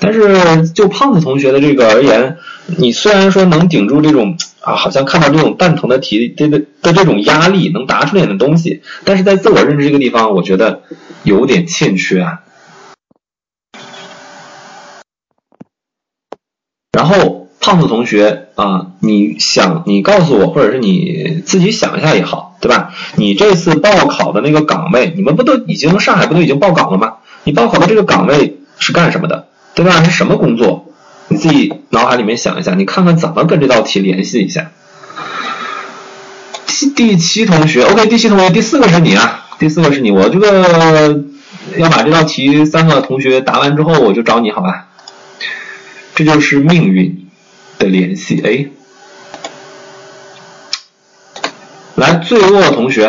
[0.00, 2.38] 但是就胖子同学的这个而言，
[2.78, 10.82] 你虽然说能顶住这种啊，好像看到这种蛋疼的题的的的这种压力，能答出点的东西，但是在自我认知这个地方，我觉得
[11.22, 12.40] 有点欠缺啊。
[16.92, 17.37] 然后。
[17.68, 22.94] 胖子同学啊，你想你告诉我，或者是你自己想一下也好，对吧？
[23.16, 27.16] 你这次报考的那个岗位，你们不都已经上海不都已经报岗了吗？
[27.44, 30.02] 你报考的这个岗位是干什么的，对吧？
[30.02, 30.86] 是什么工作？
[31.28, 34.70] 你自己脑海里面想一下，你看看怎么跟这道题联系一下。
[36.96, 41.22] 第七同学，OK，第七同学，第四个是你啊，第四个是你，我这个
[41.76, 44.86] 要把这道题三个同学答完之后，我就找你好吧？
[46.14, 47.27] 这就是命运。
[47.78, 48.68] 的联系，哎，
[51.94, 53.06] 来，罪恶同学，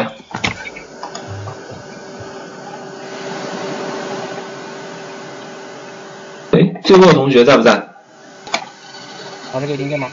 [6.51, 7.89] 哎，罪恶同学在不在？
[9.53, 10.11] 老师可以听见吗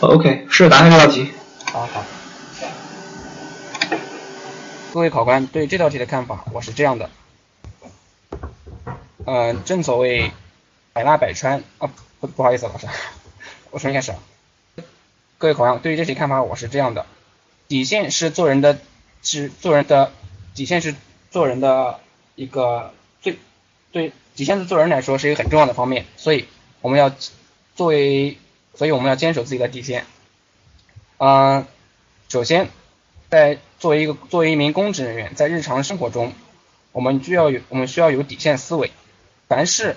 [0.00, 1.30] ？OK，是答下这道题。
[1.72, 2.04] 好好。
[4.92, 7.08] 各位考官对这道题的看法，我是这样的。
[9.24, 10.32] 嗯，正所谓
[10.92, 11.88] 百纳百川啊，
[12.20, 12.88] 不不好意思，老师。
[13.72, 14.12] 我重新开始。
[15.38, 17.06] 各位考官，对于这题看法，我是这样的：
[17.68, 18.78] 底线是做人的，
[19.22, 20.12] 是做人的
[20.54, 20.94] 底线是
[21.30, 21.98] 做人的
[22.34, 22.92] 一个
[23.22, 23.38] 最
[23.90, 26.46] 对底线是做人来说是一个很重要的方面，所以
[26.82, 27.10] 我们要
[27.74, 28.36] 作为，
[28.74, 30.04] 所以我们要坚守自己的底线。
[31.16, 31.66] 嗯，
[32.28, 32.68] 首先，
[33.30, 36.34] 在作为一个作为一名公职人员，在日常生活中，
[36.92, 38.92] 我们就要有我们需要有底线思维，
[39.48, 39.96] 凡事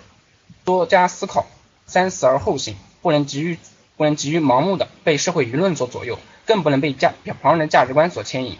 [0.63, 1.45] 多加思考，
[1.86, 2.78] 三思而后行。
[3.06, 3.60] 不能急于
[3.97, 8.58] 不能急于盲目的被社会舆论所左右，更不能被价旁人的价值观所牵引。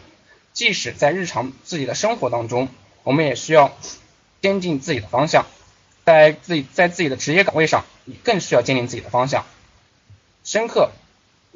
[0.54, 2.70] 即使在日常自己的生活当中，
[3.02, 3.76] 我们也需要
[4.43, 5.48] 坚定自己的方向。
[6.04, 9.46] 在自己在自己的职业岗位上，你更需要坚定自己的方向，
[10.43, 10.91] 深刻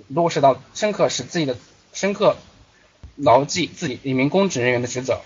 [0.07, 1.55] 落实到深刻使自己的
[1.93, 2.37] 深刻
[3.17, 5.21] 牢记自己一名公职人员的职责。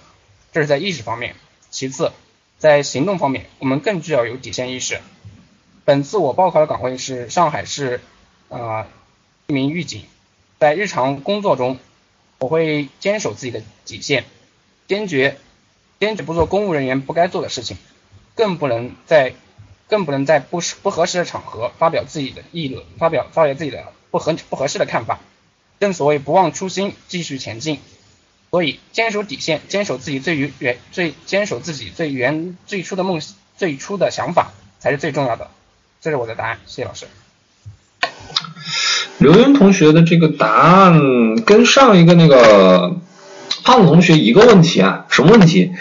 [0.52, 1.38] 这是在意识方面。
[1.72, 2.12] 其次，
[2.58, 5.00] 在行动方面，我们更具要有底线意识。
[5.86, 8.00] 本次我报考的岗位是上海市，
[8.48, 8.88] 呃，
[9.48, 10.06] 一名狱警。
[10.58, 11.78] 在日常工作中，
[12.40, 14.24] 我会坚守自己的底线，
[14.88, 15.38] 坚决
[16.00, 17.76] 坚决不做公务人员不该做的事情，
[18.34, 19.34] 更不能在
[19.90, 25.20] 更不能在不不合适的场合发表自己的议论，发表发表自己的不合不合适的看法。
[25.82, 27.82] 正所谓不忘初心，继续前进。
[28.52, 33.22] 所以坚守底线，坚守自己最原最坚守自己最原最初的梦
[33.58, 35.52] 最初的想法才是最重要的。
[36.04, 37.06] 这是我的答案，谢谢老师。
[39.20, 42.98] 刘云同学的这个答案跟上一个那个
[43.64, 45.72] 胖子同学一个问题啊，什么问题？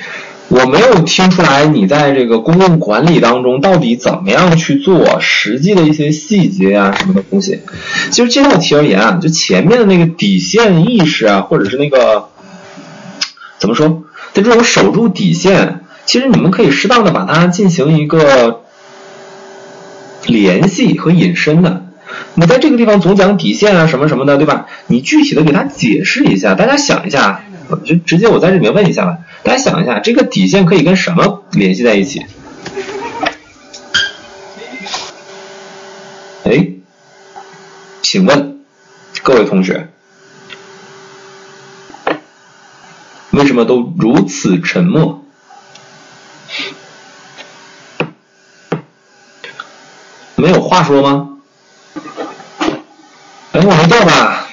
[0.46, 7.62] 我没有听出来你在这个公共管理当中到底怎么样去做实际的一些细节啊什么的东西。
[8.12, 12.28] 其实这道题而言啊，就前面的那个底线意识啊，或者是那个
[13.58, 18.60] 怎么说，在这种守住底线，其实你们可以适当的把它进行一个。
[20.26, 21.86] 联系和引申的，
[22.34, 24.66] 你在这个地方总讲底线啊什么什么的，对吧？
[24.86, 27.44] 你具体的给他解释一下，大家想一下，
[27.84, 29.18] 就直接我在这里面问一下吧。
[29.42, 32.24] 大家想一下，这个底线可以跟什么联系在一起？
[36.44, 36.68] 哎，
[38.02, 38.60] 请问
[39.22, 39.88] 各位同学，
[43.30, 45.21] 为什么都如此沉默？
[50.42, 51.28] 没有话说吗？
[53.52, 54.48] 哎，我没掉吧？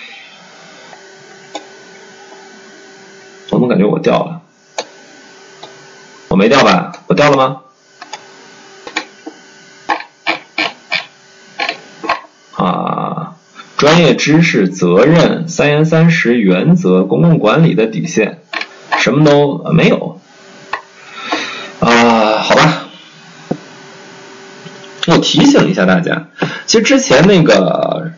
[3.45, 4.41] 我怎么感觉我掉了？
[6.27, 6.91] 我没掉吧？
[7.07, 7.61] 我掉了吗？
[12.55, 13.33] 啊，
[13.75, 18.43] 专业知识、责任、三严三实原则、公共管理的底线，
[18.99, 20.21] 什么都没有。
[21.79, 22.85] 啊，好吧。
[25.07, 26.27] 我提醒一下大家，
[26.65, 28.11] 其实之前那个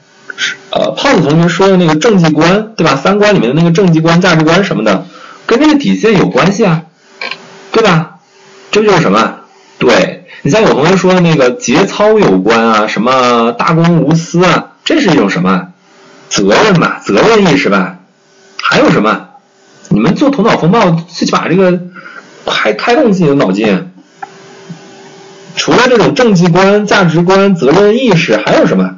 [0.72, 2.96] 呃胖子同学说的那个政绩观，对吧？
[2.96, 5.06] 三观里面的那个政绩观、价值观什么的，
[5.46, 6.84] 跟这个底线有关系啊，
[7.72, 8.20] 对吧？
[8.72, 9.36] 这就是什么？
[9.78, 15.68] 对，你像有同学说的那个节操有关啊，什么大公无私啊，这是一种什么
[16.30, 17.98] 责任吧，责任意识吧？
[18.62, 19.28] 还有什么？
[19.90, 21.80] 你们做头脑风暴，最起码这个
[22.46, 23.91] 开开动自己的脑筋。
[25.56, 28.98] 除了这种政绩观、价值观、责任意识，还有什么？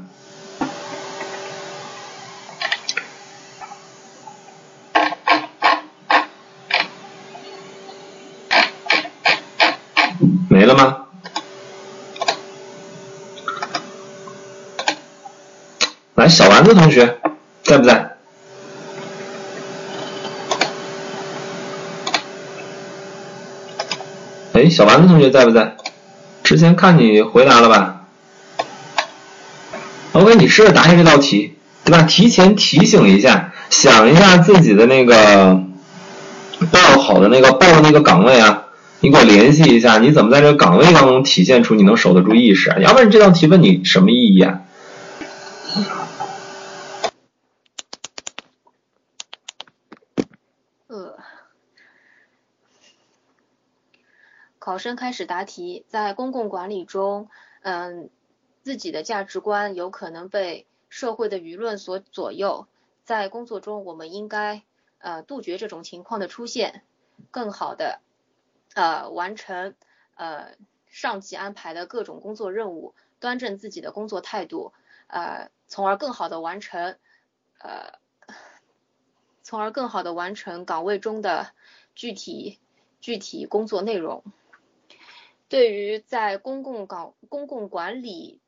[10.49, 10.97] 没了吗？
[16.15, 17.19] 来，小丸子同学
[17.63, 18.15] 在不在？
[24.53, 25.75] 哎，小丸子同学在不在？
[26.53, 28.03] 之前看你回答了吧
[30.11, 32.03] ？OK，你试着答一下这道题，对吧？
[32.03, 35.63] 提前提醒一下，想一下自己的那个
[36.71, 38.65] 报好的那个报的那个岗位啊，
[38.99, 42.77] 你给我联系一下，你怎么在这个岗位当中体现出你能守得住意识啊？
[42.79, 44.59] 要不然这道题问你什么意义啊？
[54.63, 57.27] 考生开始答题，在公共管理中，
[57.63, 58.09] 嗯，
[58.61, 62.65] 自己的价值观有可能被社会的舆论所左右。
[63.03, 64.63] 在工作中，我们应该
[64.99, 66.85] 呃杜绝这种情况的出现，
[67.29, 67.99] 更好的
[68.73, 69.75] 呃完成
[70.15, 70.55] 呃
[70.87, 74.71] 上级安排的各种工作任务，端正自己的工作态度，
[75.07, 76.97] 呃，从而更好的完成
[77.59, 77.99] 呃，
[79.43, 81.47] 从而更好的完成岗位中的
[81.95, 82.61] 具体
[83.01, 84.23] 具体工作内容。
[85.53, 88.41] 对于在公共岗公共管理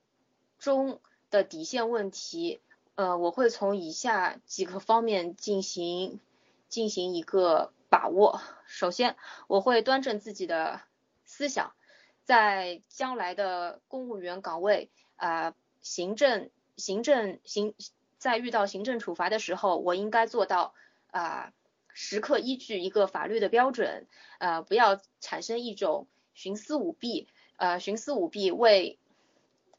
[0.57, 0.99] 中
[1.29, 2.59] 的底线问题，
[2.95, 6.19] 呃，我会从以下几个方面进行
[6.67, 8.41] 进行一个把握。
[8.65, 10.81] 首先，我会端正自己的
[11.25, 11.75] 思想，
[12.23, 17.75] 在将来的公务员岗位啊，行政行政行，
[18.17, 20.73] 在遇到行政处罚的时候，我应该做到
[21.11, 21.53] 啊，
[21.93, 24.07] 时刻依据一个法律的标准，
[24.39, 26.07] 呃，不要产生一种。
[26.35, 27.27] 徇私舞弊，
[27.57, 28.99] 呃，徇私舞弊为，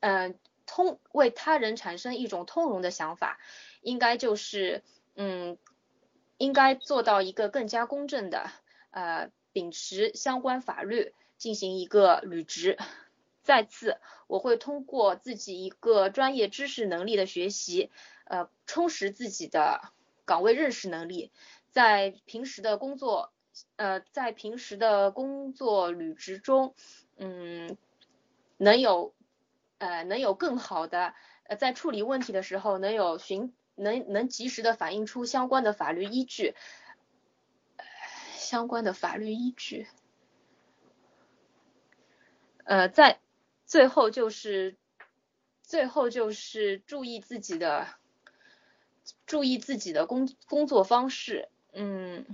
[0.00, 3.38] 嗯，通为他人产生一种通融的想法，
[3.82, 4.82] 应该就是，
[5.14, 5.59] 嗯，
[6.38, 8.50] 应该做到一个更加公正的，
[8.90, 12.78] 呃，秉持相关法律进行一个履职。
[13.42, 17.90] 再次，我会通过自己一个专业知识能力的学习，
[18.24, 19.92] 呃，充实自己的
[20.24, 21.30] 岗位认识能力，
[21.70, 23.30] 在平时的工作。
[23.76, 26.74] 呃，在平时的工作履职中，
[27.16, 27.76] 嗯，
[28.57, 29.14] 能有
[29.78, 36.54] 呃能有更好的呃在处理问题的时候能有寻能能及时的反映出相关的法律依据，
[38.34, 39.86] 相关的法律依据。
[42.64, 43.20] 呃，在
[43.64, 44.76] 最后就是
[45.62, 47.86] 最后就是注意自己的
[49.24, 52.26] 注意自己的工工作方式，嗯。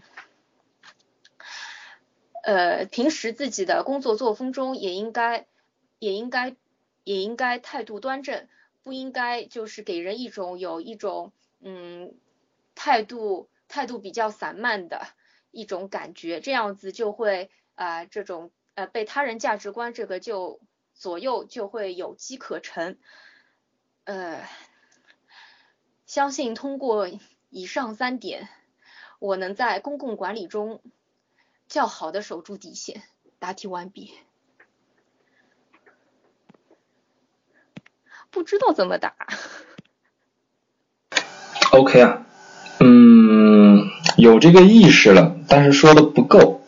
[2.43, 5.47] 呃，平时自己的工作作风中也应该，
[6.01, 6.57] 也应该，
[7.05, 8.49] 也应该态度端正，
[8.83, 12.13] 不应该就是给人一种有一种嗯
[12.75, 15.07] 态度态度比较散漫的
[15.53, 20.61] 一种感觉，这样子就会啊这种呃被他人价值观这个就
[20.95, 22.99] 左右就会有机可乘，
[24.03, 24.45] 呃，
[26.07, 27.09] 相信通过
[27.51, 28.49] 以上三点，
[29.21, 30.83] 我能在公共管理中。
[31.73, 33.03] 较好的守住底线。
[33.39, 34.11] 答题完毕。
[38.31, 39.15] 不知道怎么答。
[41.71, 42.27] OK 啊，
[42.79, 46.61] 嗯，有这个意识了，但是说的不够。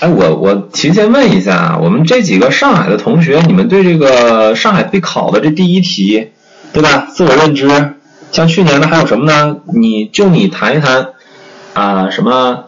[0.00, 6.32] 哎，我我提前问一下啊，我们这几个上海的同学，你们对这个上海备考的这第一题，
[6.74, 7.06] 对吧？
[7.06, 7.94] 自我认知，
[8.32, 9.62] 像去年的还有什么呢？
[9.64, 11.14] 你就你谈一谈
[11.72, 12.67] 啊，什么？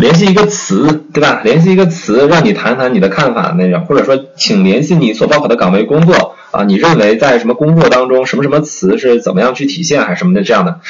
[0.00, 1.42] 联系一个词，对吧？
[1.44, 10.80] 联系一个词，让你谈谈你的看法那样，或者说，请联系你所报考的岗位工作啊，你认为在什么工作当中，什么什么词是怎么样去体现，还是什么的这样的？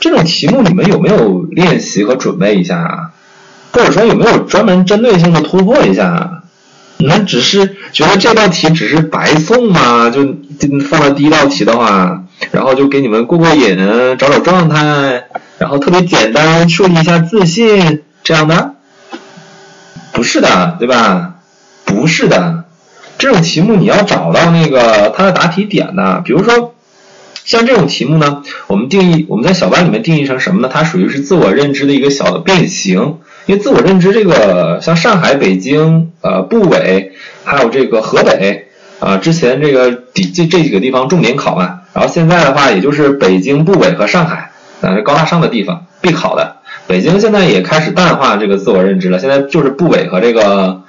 [0.00, 3.10] 这种题目你们有没有练习和准备一下啊？
[3.72, 6.42] 或者说有没有专门针对性的突破一下？
[6.96, 10.10] 你们只是觉得这道题只是白送吗？
[10.10, 10.26] 就
[10.88, 13.78] 放到第一道题的话，然后就给你们过过瘾，
[14.18, 15.24] 找找状态，
[15.58, 18.02] 然后特别简单，树立一下自信。
[18.28, 18.74] 这样的，
[20.12, 21.36] 不是的，对吧？
[21.86, 22.64] 不是的，
[23.16, 26.20] 这种题目你要找到那个它的答题点呢。
[26.22, 26.74] 比如说，
[27.46, 30.68] 像这种题目呢，我们定义我们在小班里面定义成什么呢？
[30.70, 33.16] 它属于是自我认知的一个小的变形。
[33.46, 37.12] 因为自我认知这个，像上海、北京、呃部委，
[37.44, 38.66] 还有这个河北
[39.00, 44.50] 啊，之前这个底这这几个地方重点考嘛，然后现在的话，也就是北京、部委和上海
[44.82, 46.57] 啊，高大上的地方必考的。
[46.88, 50.82] 北京现在也开始淡化这个自我认知了，现在就是部委和这个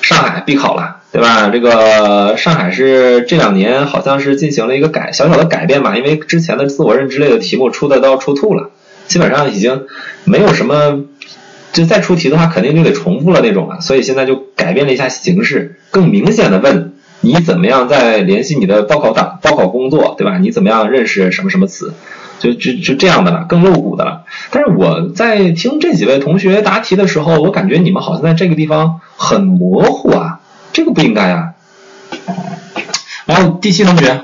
[0.00, 1.50] 上海必考了，对吧？
[1.50, 8.70] 这个上海是这两年好像是进行了一个改小小的改变吧，因为之前的自我认知类的题目出的都要出吐了，
[9.06, 9.82] 基本上已经
[10.24, 11.04] 没有什么。
[11.72, 20.38] 就再出题的话，肯定就得重复了那种了，所以现在就改变了一下形式，更明显的问你怎么样在联系你的报考档、报考工作，对吧？
[20.38, 21.92] 你怎么样认识什么什么词，
[22.38, 24.24] 就就就这样的了，更露骨的了。
[24.50, 30.40] 但是我在听这几位同学答题的时候，我感觉你们好像在这个地方很模糊啊，
[30.72, 31.54] 这个不应该啊。
[33.26, 34.20] 然后第七同学，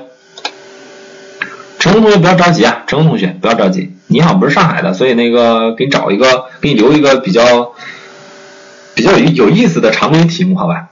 [1.79, 3.95] 成功同学不要着急啊，成功同学不要着急。
[4.07, 7.71] 你好，不是上海的，所以那个给你找一个，给你留一个比较
[8.93, 10.89] 比较有有意思的常规题目，好吧？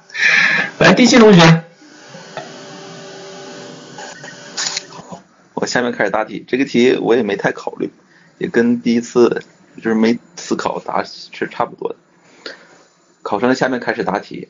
[0.80, 1.42] 来，第七同学。
[4.90, 5.20] 好，
[5.54, 6.44] 我下面开始答题。
[6.46, 7.90] 这个题我也没太考虑，
[8.38, 9.44] 也跟第一次
[9.78, 11.96] 就是没思考答是差不多的。
[13.22, 14.50] 考生下面开始答题。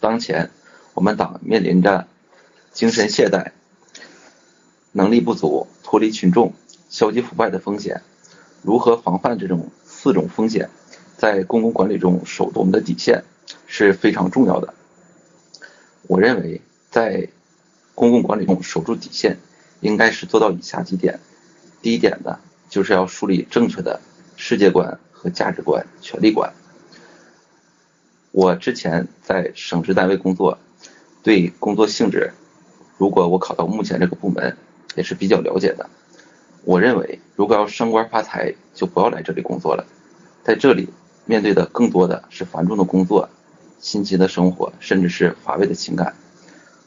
[0.00, 0.50] 当前
[0.94, 2.08] 我们党面临着
[2.72, 3.52] 精神懈怠、
[4.90, 6.52] 能力不足、脱离群众。
[6.90, 8.02] 消极腐败的风险，
[8.62, 10.70] 如何防范这种四种风险，
[11.16, 13.24] 在公共管理中守住我们的底线
[13.66, 14.74] 是非常重要的。
[16.02, 16.60] 我认为，
[16.92, 17.26] 在
[17.96, 19.38] 公共管理中守住底线，
[19.84, 21.20] 应该是做到以下几点。
[21.82, 22.38] 第一点呢，
[22.70, 24.00] 就是要树立正确的
[24.34, 26.52] 世界观和价值观、权力观。
[28.32, 30.58] 我之前在省直单位工作，
[31.22, 32.32] 对工作性质，
[32.96, 34.56] 如果我考到目前这个部门，
[34.96, 35.90] 也是比较了解的。
[36.64, 39.84] 我认为，如果要升官发财，就不要来这里工作了。
[40.42, 40.88] 在这里，
[41.26, 43.28] 面对的更多的是繁重的工作、
[43.78, 46.14] 辛勤的生活，甚至是乏味的情感。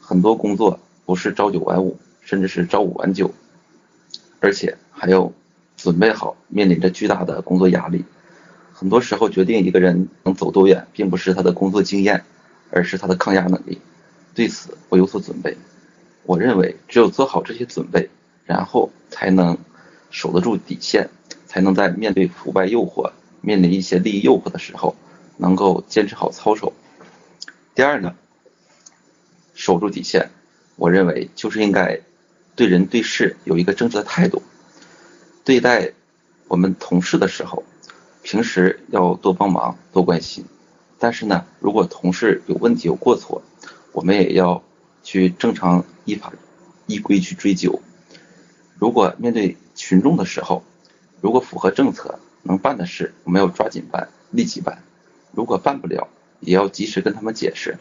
[0.00, 1.96] 很多工作不是朝九晚五，
[2.28, 3.32] 甚至是朝五晚九，
[4.38, 5.32] 而且还要
[5.78, 8.04] 准备好面临着巨大的工作压力。
[8.74, 12.22] 很多时候，决定一个人能走多远，并不是他的工作经验，
[12.70, 13.80] 而是他的抗压能力。
[14.34, 15.56] 对此，我有所准备。
[16.24, 18.10] 我认为，只有做好这些准备，
[18.44, 19.56] 然后才能。
[20.10, 21.10] 守得住底线，
[21.46, 23.12] 才能在面对腐败诱惑、
[23.42, 24.96] 面临一些利益诱惑的时候，
[25.36, 26.72] 能够坚持好操守。
[27.74, 28.14] 第二呢，
[29.54, 30.30] 守住底线，
[30.76, 32.00] 我认为就是应该
[32.58, 34.42] 对人对事有一个正确的态度。
[35.44, 35.92] 对待
[36.48, 37.62] 我们同事的时候，
[38.24, 40.44] 平时要多帮忙、多关心。
[40.98, 43.42] 但是呢，如果同事有问题、有过错，
[43.92, 44.64] 我们也要
[45.04, 46.32] 去正常依法
[46.88, 47.80] 依规去追究。
[48.76, 50.64] 如果面对群众的时候，
[51.20, 54.78] 如果符合政策能办的事，我们要抓紧办，立即办；
[55.30, 56.08] 如果办不了，
[56.40, 57.78] 也要及时跟他们解释。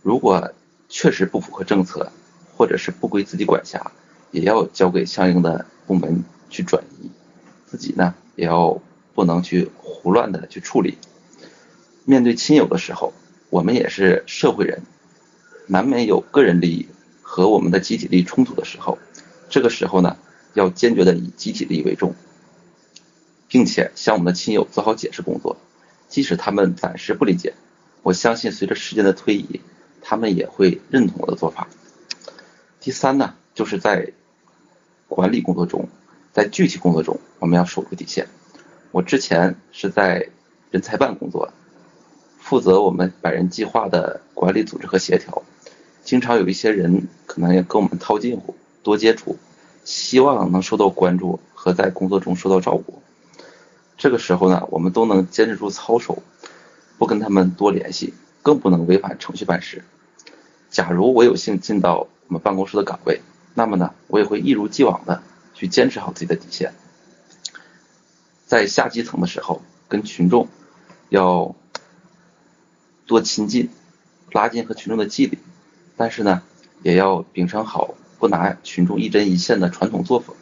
[0.00, 0.52] 如果
[0.88, 2.12] 确实不符合政策，
[2.60, 3.90] 或者是不归自己管辖，
[4.32, 7.08] 也要交给相应的部门去转移。
[7.66, 8.82] 自己呢，也要
[9.14, 10.98] 不能去胡乱的去处理。
[12.04, 13.14] 面对亲友的时候，
[13.48, 14.82] 我们也是社会人，
[15.68, 16.86] 难免有个人利益
[17.22, 18.98] 和我们的集体利益冲突的时候，
[19.48, 20.18] 这个时候呢。
[20.52, 22.16] 要坚决的以集体利益为重，
[23.46, 25.56] 并且向我们的亲友做好解释工作，
[26.08, 27.54] 即使他们暂时不理解，
[28.02, 29.60] 我相信随着时间的推移，
[30.02, 31.68] 他们也会认同我的做法。
[32.80, 34.12] 第三呢，就是在
[35.06, 35.88] 管理工作中，
[36.32, 38.26] 在具体工作中，我们要守住底线。
[38.90, 40.30] 我之前是在
[40.70, 41.52] 人才办工作，
[42.38, 45.42] 负责我们百人计划的管理、组织和协调，
[46.02, 49.36] 经常有一些人可能要跟我们套近乎，多接触。
[49.82, 53.02] 希望能受到关注和在工作中受到照顾。
[53.96, 56.22] 这个时候呢，我们都能坚持住操守，
[56.98, 59.84] 不跟他们多联系，更不能违反程序办事。
[60.70, 63.22] 假如我有幸进到我们办公室的岗位，
[63.54, 65.20] 那么呢，我也会一如既往的
[65.52, 66.72] 去坚持好自己的底线。
[68.46, 70.46] 在下基层的时候，跟群众
[71.08, 71.56] 要
[73.04, 73.68] 多亲近，
[74.30, 75.38] 拉近和群众的距离，
[75.96, 76.42] 但是呢，
[76.84, 77.94] 也要秉承好。
[78.20, 80.36] 不拿群众一针一线的传统作风，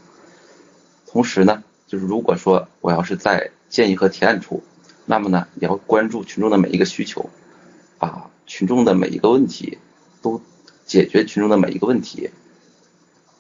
[1.06, 4.64] 同时呢，就是如果说我要是在建议和提案处，
[5.06, 7.30] 那么呢，也要关注群众的每一个需求，
[7.96, 9.78] 把群众的每一个问题
[10.20, 10.42] 都
[10.88, 12.30] 解决群众的每一个问题，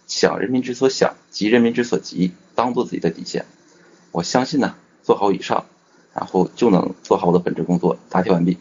[0.06, 3.46] 想人民之所想，急人民之所急，当做自己的底线。
[4.12, 5.64] 我相信呢，做好以上，
[6.14, 7.96] 然后就能做好我的本职工作。
[8.10, 8.58] 答题完毕。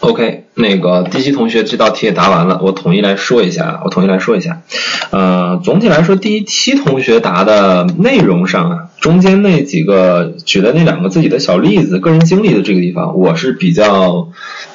[0.00, 4.62] OK，那个第七同学这道题也答完了，我统一来说一下，我统一来说一下，
[5.10, 14.28] 呃，总体来说，第一期同学答的内容上啊，中间那几个举的那两个自己的小例子，个人经历的这个地方，我是比较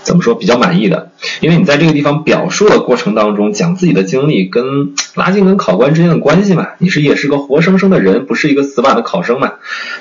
[0.03, 1.09] 怎么说比较满意的，
[1.39, 9.53] 因为你在这个地方表述的过程当中讲自己的经历，跟拉近跟考官之间的关系嘛，你是也是个活生生的人，不是一个死板的考生嘛，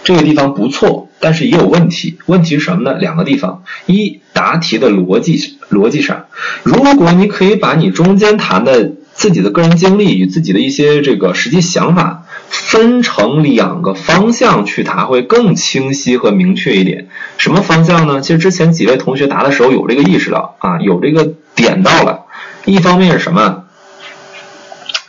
[0.04, 2.98] 这个地方不错，但是也有问题，问题是什么呢？
[2.98, 6.26] 两个地方，一答题的逻辑逻辑上，
[6.62, 12.20] 如果你可以把你中间谈的自己的个人经历与自己的一些这个实际想法。
[12.50, 17.08] 分成两个方向去答会更清晰和明确一点。
[17.36, 18.20] 什么方向呢？
[18.20, 22.26] 其实之前几位同学答的时候有这个意识了啊，有这个点到了。
[22.64, 23.64] 一方面是什么？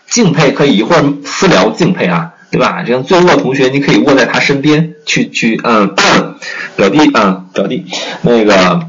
[0.07, 2.83] 敬佩可以一会儿私聊敬佩啊，对吧？
[2.85, 5.93] 这样最弱同学你可以卧在他身边去去嗯，
[6.77, 7.85] 表弟啊表弟
[8.21, 8.81] 那个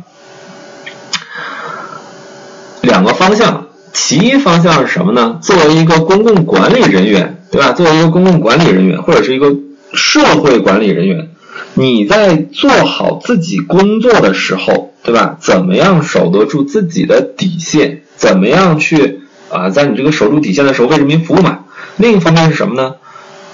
[2.82, 5.38] 两个方向，其一方向是什么呢？
[5.42, 7.32] 作为一个公共管理人员。
[7.48, 7.72] 对吧？
[7.72, 9.54] 作为一个公共管理人员，或者是一个
[9.94, 11.28] 社会管理人员，
[11.74, 15.36] 你在做好自己工作的时候，对吧？
[15.40, 18.02] 怎么样守得住自己的底线？
[18.16, 21.60] 怎么样去啊，在你这个守住底线的时候为人民服务嘛？
[21.96, 22.96] 另一方面是什么呢？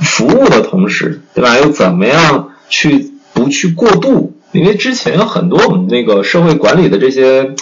[0.01, 1.59] 服务的同时，对吧？
[1.59, 4.34] 又怎么样去不去过度？
[4.53, 7.55] 因为之前有很多我们那个社会管理的这些。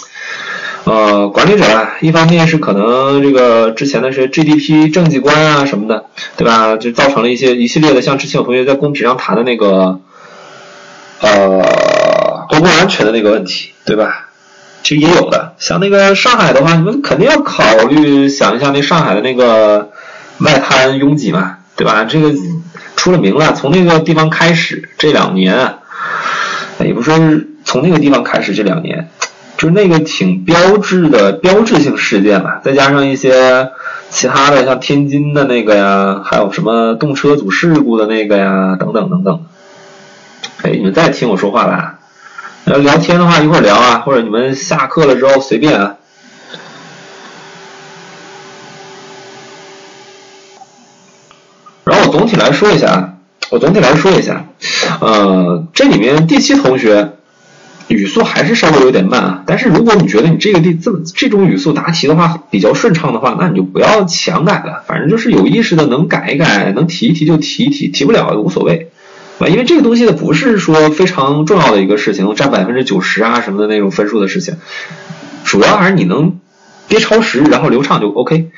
[0.83, 6.05] 呃，管理者啊，一方面是可能这个之前的是 GDP 政绩观啊什么的，
[6.37, 6.75] 对吧？
[6.75, 9.99] 就造成了一些一系列的，像之前有同学在公屏上谈的那个，
[11.19, 14.29] 呃，公共安全的那个问题，对吧？
[14.81, 19.91] 其实也有的，像那个上海的话，你们肯定要考虑想一下那上海的那个
[20.39, 22.03] 外滩拥挤嘛，对吧？
[22.03, 22.31] 这个
[22.95, 25.79] 出了名了，从那个地方开始，这两年，
[26.77, 29.09] 也不说是从那个地方开始，这两年。
[29.57, 33.71] 就是那个挺标志的标志性事件吧，再加上一些
[34.11, 39.43] 其他的，像天津的那个呀，还有什么动车组事故的那个呀，等等等等。
[40.61, 41.97] 哎，你们再听我说话吧。
[42.65, 45.95] 要聊天的话，一会聊啊，或者你们下课了之后随便啊。
[51.83, 53.17] 然后我总体来说一下，
[53.49, 54.45] 我总体来说一下，
[54.99, 57.13] 呃，这里面第七同学。
[57.87, 68.91] 语速还是稍微有点慢啊，但是如果你觉得你这个地这么这种语速答题的话比较顺畅的话，那你就不要强改了，反正就是有意识的能改一改，能提一提就提一提，提不了无所谓，
[69.39, 69.51] 对吧？
[69.51, 74.55] 因为这个东西呢不是说非常重要的一个事情，占百分之九十啊什么的那种分数的事情，
[75.43, 76.39] 主要还是你能
[76.87, 78.51] 别超时，然后流畅就 OK。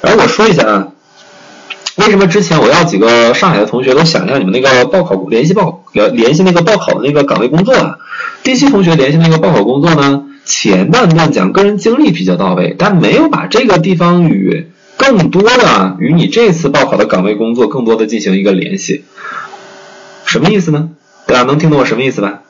[0.00, 0.88] 然后我说一下啊。
[1.96, 7.98] 为什么之前我要几个上海的同学都想一下你们那个报考联系报联联系那个报考的那个岗位工作啊？
[8.42, 10.24] 第七同学联系那个报考工作呢？
[10.44, 19.04] 前半段讲个人经历比较到位，但没有把这个地方与更多的与你这次报考的岗位工作更多的进行一个联系。
[20.24, 20.90] 什么意思呢？
[21.26, 22.40] 大家能听懂我什么意思吧？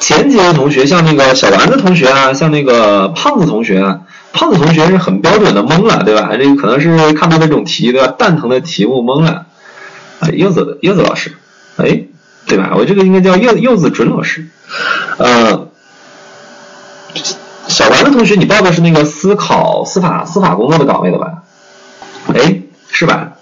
[0.00, 4.00] 前几位同学像那个小丸子同学啊，像那个胖子同学啊。
[4.32, 6.30] 胖子同学是很标准的懵了，对吧？
[6.32, 8.14] 这个可能是看到这种题，对吧？
[8.18, 9.46] 蛋疼的题目懵了。
[10.20, 11.32] 啊，柚子柚子老师，
[11.76, 12.04] 哎，
[12.46, 12.72] 对吧？
[12.74, 14.46] 我这个应该叫柚柚子准老师。
[15.18, 15.68] 呃，
[17.68, 21.42] 小丸子同学，你报的是那个思考司法司法工作的岗位的吧？
[22.34, 23.32] 哎，是吧？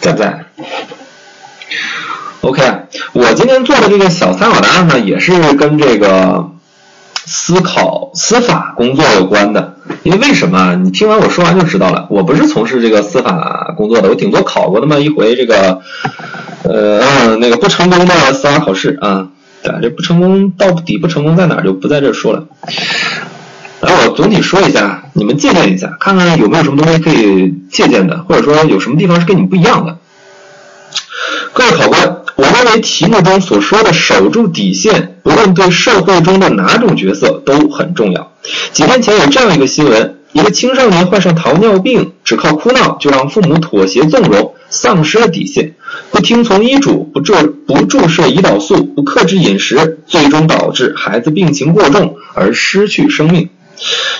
[0.00, 0.44] 在不在
[2.42, 2.62] ？OK，
[3.12, 6.50] 我今天做的这个小参考答案呢，也是跟这个。
[7.30, 10.74] 思考司法工作有关的，因为为什么？
[10.76, 12.06] 你听完我说完就知道了。
[12.10, 15.80] 我不是从事这个司法工作的，我顶多考过那么一回这个，
[16.64, 19.28] 呃，那个不成功的司法考试啊。
[19.62, 22.44] 对，这不成功到底不成功在哪就不在这说了。
[23.80, 29.98] 然后我总体说一下，你们借鉴一下，看看有没有什么东西可以借鉴的，或者说有什么地方是跟你们不一样的。
[31.52, 32.22] 各位考官。
[32.36, 38.32] 我认为题目中所说的守住底线，不论对社会中的哪种角色都很重要。
[38.72, 45.74] 几天前有这样一个新闻：一个青少年患上糖尿病，只靠哭闹就让父母妥协纵容，丧失了底线，
[46.12, 47.34] 不听从医嘱，不注
[47.66, 53.50] 不注射胰岛素，不克制饮食，最终导致孩子病情过重而失去生命。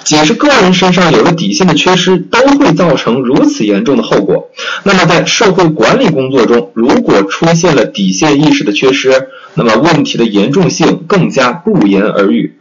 [0.05, 4.51] 仅是个人身上有了底线的缺失，都会造成如此严重的后果。
[4.85, 12.55] 那么在社会管理工作中，如果出现了底线意识的缺失，那么问题的严重性更加不言而喻。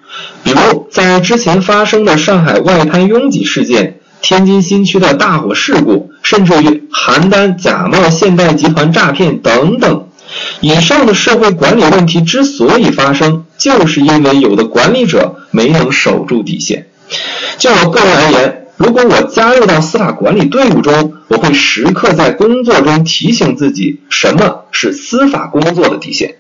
[0.44, 10.08] 比如在之前发生的上海外滩拥挤事件、天津新区的大火事故，甚至于邯郸假冒现代集团诈骗等等，
[10.60, 16.87] 以上的社会管理问题之所以发生，就是因为有的管理者没能守住底线。
[17.58, 26.36] 就我个人而言，如果我加入到司法管理队伍中，我会时刻在工作中提醒自己，什么是司法工作的底线。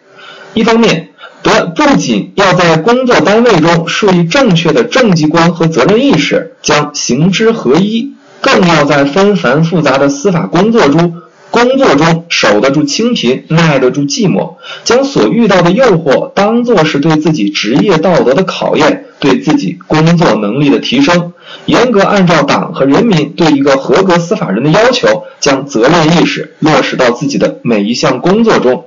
[0.53, 1.09] 一方面，
[1.43, 11.21] 得不仅要在工作单位中树立正确的政绩观和责任意识，将行之合一，更要在纷繁复杂的司法工作中。
[11.49, 21.33] 工作中守得住清贫，耐得住寂寞，将所遇到的诱惑当作是对自己职业道德的考验，对自己工作能力的提升。
[21.65, 28.83] 严格按照党和人民对一个合格司法人的要求，将责任意识落实到自己的每一项工作中。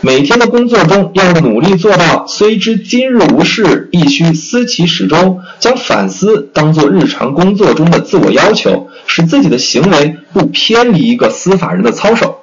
[0.00, 5.40] 每天的工作中，要努力做到虽知今日无事，亦须思其始终。
[5.58, 12.38] 将反思当做日常工作中的自我要求，使自己的行为不偏离一个司法人的操守。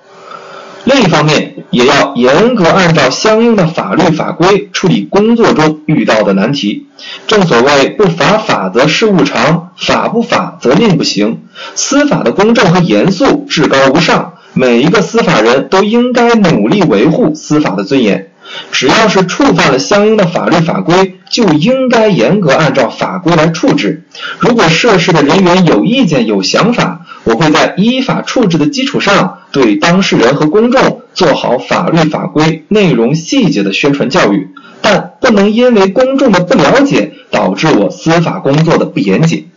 [0.84, 6.86] 另一方面，也要严格按照相应的法律法规处理工作中遇到的难题。
[7.28, 11.41] 正所谓“不法法则事无常，法不法则令不行”。
[11.76, 18.31] 司法的公正和严肃至高无上，每一个司法人都应该努力维护司法的尊严。
[18.71, 24.03] 只要是触犯了相应的法律法规，就应该严格按照法规来处置。
[24.39, 34.49] 如果涉事的人员有意见、有想法，我会在依法处置的基础上，对当事人和公众做好法律法规内容细节的宣传教育，
[34.81, 39.49] 但不能因为公众的不了解，导致我司法工作的不严谨。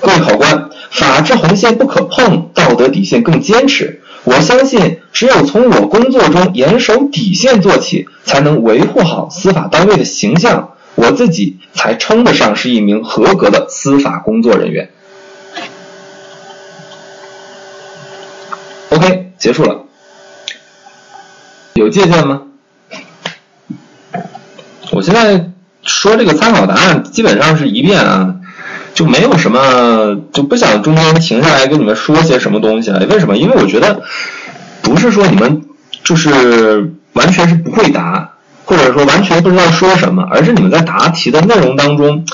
[0.00, 4.02] 各位考官，法治红线不可碰，道德底线更坚持。
[4.24, 14.90] 我相信，只有从我工作中严守底线做起，才能维护好司法单位的形象，我自己才称得上是一名合格的司法工作人员。
[18.90, 19.84] OK，结束了。
[21.74, 22.42] 有借鉴吗？
[24.90, 25.50] 我现在
[25.84, 28.37] 说这个参考答案基本上是一遍啊，
[28.94, 33.06] 就没有什么就不想中间停下来跟你们说些什么东西了。
[33.06, 33.36] 为什么？
[33.36, 34.02] 因为我觉得
[34.82, 35.62] 不是说你们
[36.04, 38.34] 就是完全是不会答，
[38.64, 42.24] 或者说完全不知道说什么，而是你们在答题的内容当中。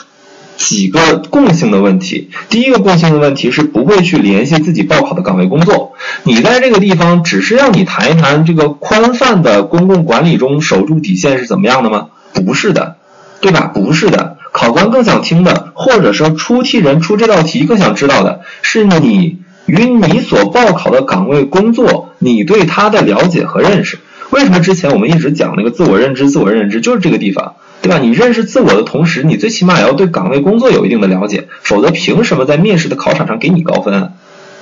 [0.56, 5.94] 几个共性的问题，第一个共性的问题是不会去联系自己报考的岗位工作。
[6.22, 12.06] 你在这个地方只是让你谈一谈这个宽泛的公共管理中守住底线是怎么样的吗？
[12.32, 12.94] 不是的，
[13.40, 13.72] 对吧？
[13.74, 14.36] 不是的。
[14.54, 23.98] 考官更想听的，或者说出题人出这道题更想知道的是你与你所报考的岗位工作，你对他的了解和认识。
[24.30, 26.30] 为什么之前我们一直讲那个自我认知？
[26.30, 27.56] 自我认知就是这个地方。
[27.82, 27.98] 对吧？
[27.98, 34.12] 你认识自我的同时，你最起码也要对岗位工作有一定的了解，否则凭什么在面试的考场上给你高分？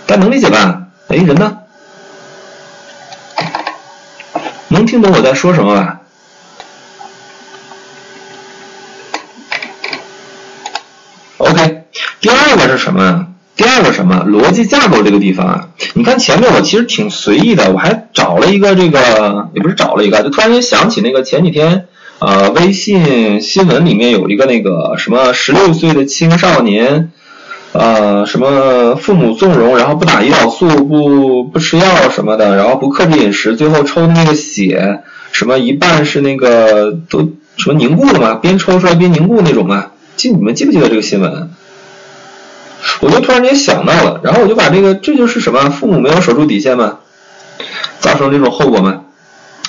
[0.06, 0.86] 大家能理解吧？
[1.08, 1.58] 哎，人呢？
[4.68, 6.00] 能听懂我在说什么吧
[11.36, 11.84] ？OK，
[12.22, 13.26] 第二个是什么？
[13.56, 14.24] 第二个什么？
[14.24, 21.86] 逻辑架构这个地方啊，你看前面我其实挺随意的，我还找了一个这个，也不是找了一个，就突然间想起那个前几天。
[22.20, 27.10] 呃，微信新闻里面有一个那个什么十六岁的青少年，
[27.72, 35.00] 呃，什么父母纵容，然后不打胰岛素，不不吃药什么的，然后不克制饮食，最后抽的那个血，
[35.32, 41.50] 什么一半是那个都什么凝固了嘛，边抽出来边凝固那种嘛，记你们记不记得这个新闻？
[43.00, 46.98] 我就突然间想到了，然后我就把这个这就是什么父母没有守住底线嘛，
[48.00, 49.02] 造成这种后果吗，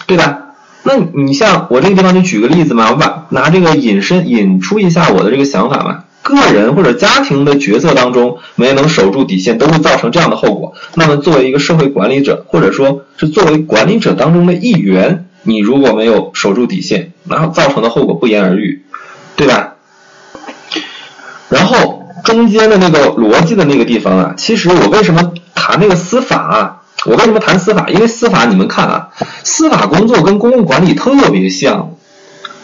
[0.08, 0.40] 对吧？
[0.84, 6.04] 那你像我这个地方就举个例子嘛，我把拿这个引申引出一下我的这个想法嘛。
[6.24, 10.74] 个人或者家庭的角色当中没能守住底线，都会造成这样的后果。
[10.96, 18.84] 那么作为一个社会管理者，或者说是作为管理者当中的一员，你如果没有守住底线，然后造成的后果不言而喻，
[19.36, 19.74] 对吧？
[21.50, 22.03] 然后
[22.34, 26.82] 中间的那个逻辑的那个地方啊，其实我为什么谈那个司法啊？
[27.06, 27.90] 我为什么谈司法？
[27.90, 29.10] 因为司法，你们看啊，
[29.44, 31.96] 司法工作跟公共管理特别像，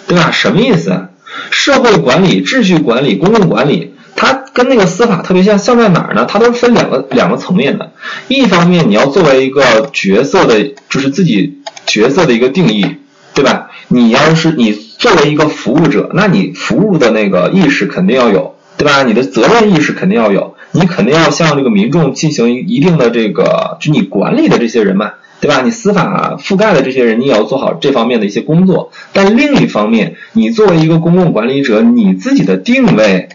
[0.07, 0.31] 对吧？
[0.31, 1.07] 什么意思？
[1.51, 6.25] 社会管理、秩序管理、公共管理，它跟那个司法特别像，像在哪儿呢？
[6.25, 7.91] 它都分两个两个层面的。
[8.27, 12.95] 一方面，你要作为一个角色的，就是自己角色的一个定义，
[13.33, 13.69] 对吧？
[13.89, 19.03] 你要是你作为一个服务者，那你服务的那个意识肯定要有，对吧？
[19.03, 20.55] 你的责任意识肯定要有。
[20.71, 25.11] 你肯定要向这个民众进行一定的这个，就你管理的这些人嘛，
[25.41, 25.61] 对吧？
[25.63, 28.91] 你司法覆盖的这些人，你也要做好这方面的一些工作。
[29.11, 33.27] 但另一方面，你作为一个公共管理者，你自己的定位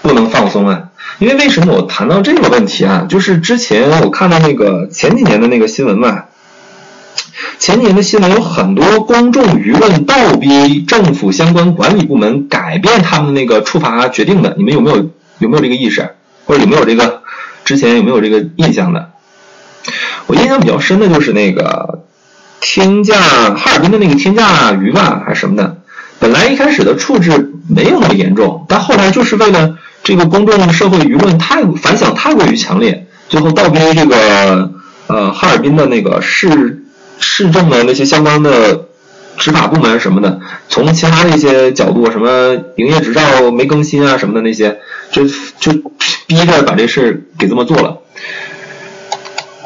[0.00, 0.88] 不能放松啊。
[1.18, 3.06] 因为为什么我谈到这个问题啊？
[3.08, 6.24] 就是之前我看到那个前几年的那个新闻嘛，
[7.58, 15.10] 前几年的新闻有很多公众舆论倒逼政府相关管理部门改变他们那个处罚决定的，你们有没有？
[15.38, 16.14] 有没有这个意识？
[16.44, 17.22] 或者有没有这个
[17.64, 19.10] 之前有没有这个印象的？
[20.28, 22.04] 我印象比较深的就是那个
[22.60, 23.18] 天价
[23.56, 25.78] 哈尔滨的那个天价鱼吧，还是什么的。
[26.20, 34.70] 本来一开始的处置没有那么严重，但后来就是为了这个公众社会舆论太反响太过于强烈，最后倒逼这个
[35.08, 36.81] 呃哈尔滨的那个市
[37.22, 38.88] 市政的那些相关的
[39.38, 45.26] 执法部门什么的，从其他的一些角度，什么营业执照没更新啊什么的那些，就
[45.58, 45.72] 就
[46.26, 47.98] 逼着把这事给这么做了。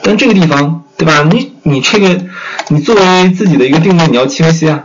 [0.03, 1.27] 但这个地方，对吧？
[1.29, 2.21] 你你这个，
[2.69, 4.85] 你作为自己的一个定位，你要清晰啊。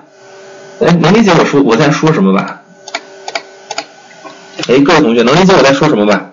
[0.80, 2.61] 哎，能理解我说我在说什么吧？
[4.67, 6.30] 哎，各位同学，能理解我在说什么吧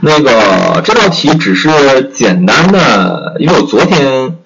[0.00, 4.36] 那个这道题只是简单的，因为我昨天，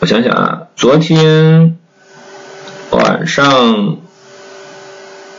[0.00, 1.76] 我想想啊，昨天
[2.90, 3.96] 晚上。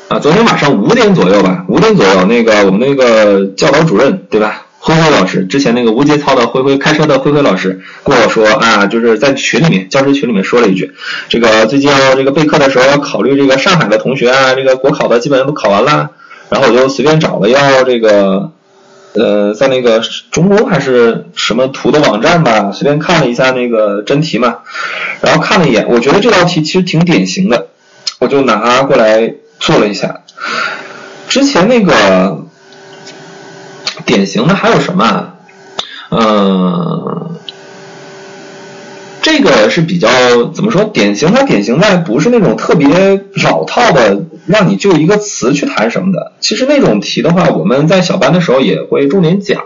[0.10, 4.66] 啊，昨天晚上五点左右吧，五点左右，那个我们那个教导主任，对吧？
[4.80, 10.92] 辉辉老师，之前那个无节操的辉辉，开车的辉辉老师跟我说啊，就是在群里面，教师群里面说了一句，
[11.28, 16.10] 这个最近要这个备课的时候要考虑这个上海的同学啊，这个国考的基本上都考完了，
[16.50, 18.52] 然后我就随便找了要这个，
[19.14, 20.02] 呃，在那个
[20.32, 24.60] 中公还是什么图的网站吧，随便看了一下那个真题嘛，
[25.22, 27.68] 然后看了一眼，我觉得这道题其实挺典型的，
[28.20, 29.36] 我就拿过来。
[29.60, 30.22] 做了一下，
[31.28, 32.46] 之前那个
[34.06, 35.04] 典型的还有什么？
[35.04, 35.34] 啊
[36.12, 37.36] 嗯，
[39.22, 40.10] 这个是比较
[40.54, 40.86] 怎么说？
[40.86, 46.34] 典型它典型在不是那种特别老套的，让你就一个词去谈什么的。
[46.40, 49.64] 其实那种题的话，我们在小班的时候也会重点讲，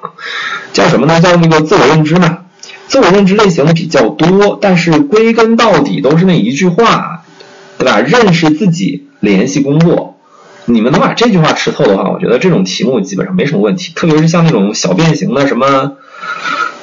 [0.74, 1.22] 叫什么呢？
[1.22, 2.40] 叫那个自我认知嘛。
[2.88, 7.24] 自我认知类型比较多，但是归根到底都是那一句话，
[7.78, 8.02] 对吧？
[8.02, 9.08] 认识自己。
[9.22, 10.18] 联系工作，
[10.66, 13.94] 你们能把这句话吃透的话，我觉得这种题目基本上没什么问题。
[13.96, 15.94] 特别是像那种小变形的什么，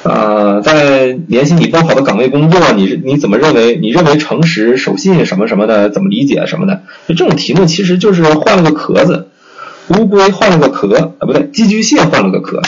[0.03, 3.77] 呃，在联系你报考的岗位工作，你你怎么认为？
[3.79, 6.81] 你认为诚实、守信什么什么的，怎么理解什么的？
[7.07, 9.27] 就这种题目其实就是换了个壳子，
[9.89, 12.63] 乌龟换了个壳啊，不对，寄居蟹换了个壳。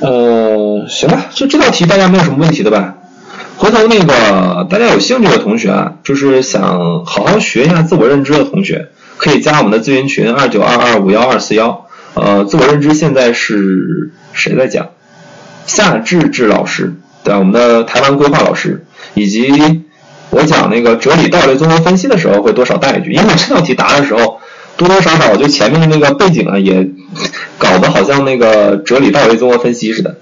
[0.00, 2.96] 呃，行吧，就这道题大家没有什么问题的吧？
[3.56, 11.86] 回头那个大家有兴趣的同学啊，就是想好好学一下自我认知的同学，可以加我们的咨询群二九二二五幺二四幺。
[12.14, 14.88] 呃，自我认知现在是谁在讲？
[15.66, 17.34] 夏志志老师，对？
[17.34, 18.84] 我们的台湾规划老师，
[19.14, 19.52] 以及
[20.30, 24.40] 我讲那个哲理道理综合分析的时候会多少带一句，因为这道题答的时候
[24.76, 26.88] 多多少少就前面的那个背景啊也
[27.58, 30.16] 搞得好像那个哲理道理综合分析似的。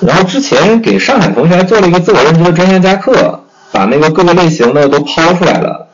[0.00, 5.88] 然后之前给上海同学还做了一个自我认知的专项加课，把那个各个类型的都抛出来了，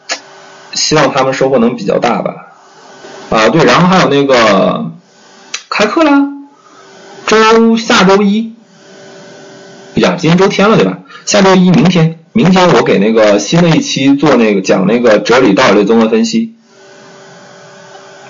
[0.73, 2.54] 希望他们收获能比较大吧。
[3.31, 4.93] 啊，对，然后还有那个
[5.69, 6.11] 开课了，
[7.27, 8.53] 周下周一，
[9.95, 10.99] 呀，今天周天了对吧？
[11.25, 16.55] 下周一明天，明天我给那个新的一期做那个讲那个哲理道理综合分析，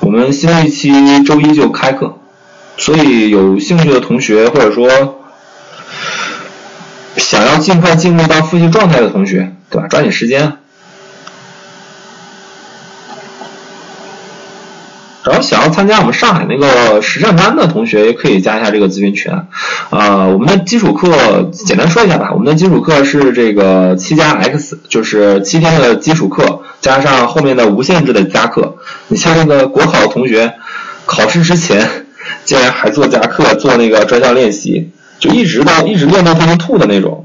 [0.01, 2.19] 我们新的一期周一就开课，
[2.77, 5.21] 所以有兴趣的同学或者说。
[7.17, 9.87] 想要尽快进入到复习状态的同学，对吧？
[9.87, 10.59] 抓紧时间。
[15.25, 19.33] 然后想要参加我们上海那个实战班的同学，也可以加一下这个咨询群。
[19.91, 22.31] 啊，我们的基础课简单说一下吧。
[22.33, 28.77] 我们的基础课是这个七加 X，就是七天的基础课加上后面的无限制的加课。
[29.09, 30.55] 你像那个国考的同学，
[31.07, 32.07] 考试之前
[32.45, 34.91] 竟然还做加课，做那个专项练习。
[35.21, 37.25] 就一直到一直练到他们吐的那种，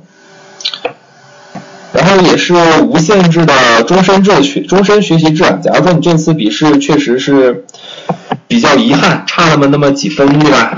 [1.91, 5.43] 然后也是无限制的终身制学终身学习制。
[5.61, 7.65] 假如说你这次笔试确实是
[8.49, 10.73] 比较遗憾，差那么那么几分，对吧？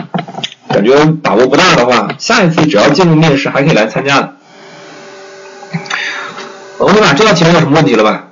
[0.68, 0.94] 感觉
[1.24, 4.34] 把握不大的话，下一次只要进入面试还可以来参加的。
[6.80, 7.14] OK 吧？
[7.18, 8.28] 这道题没有什么问题了吧？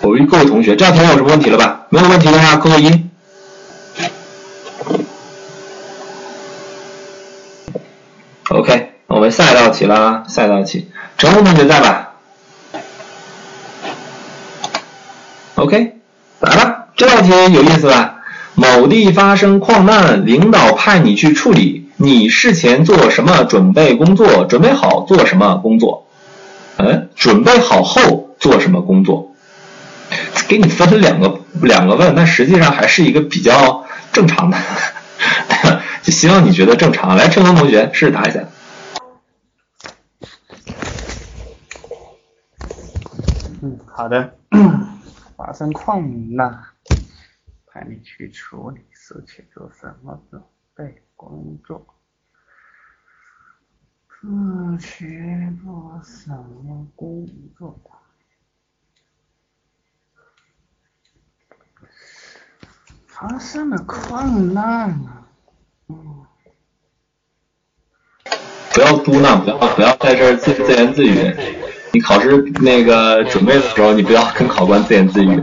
[0.00, 1.82] 我问各位同学，这道题有什么问题了吧？
[1.90, 3.04] 没有问题的话扣个一。
[8.48, 12.12] OK，我们下一道题啦，下一道题，陈红同学在吧
[15.56, 15.96] ？OK，
[16.40, 18.16] 来吧，这道题有意思吧？
[18.60, 26.06] 某地发生矿难领导派你去处理你事前做什么准备工作准备好做什么工作？
[26.76, 29.32] 嗯准备好后做什么工作？
[30.46, 34.58] 给你分两个两个问但实际上还是一个比较正常的。
[36.02, 37.16] 就希望你觉得正常。
[37.16, 38.40] 来陈峰同学试试答一下。
[43.62, 44.34] 嗯好的。
[45.38, 46.69] 发生矿难。
[47.72, 50.42] 派你去处理事情，做什么准
[50.74, 51.86] 备工作？
[54.22, 57.78] 嗯，去做什么工作？
[63.06, 65.28] 发生了困难啊！
[65.88, 66.26] 嗯。
[68.74, 71.34] 不要嘟囔，不要不要在这儿自自言自语。
[71.92, 75.42] 你考试那个准备的时候，你不要跟考官自言自语。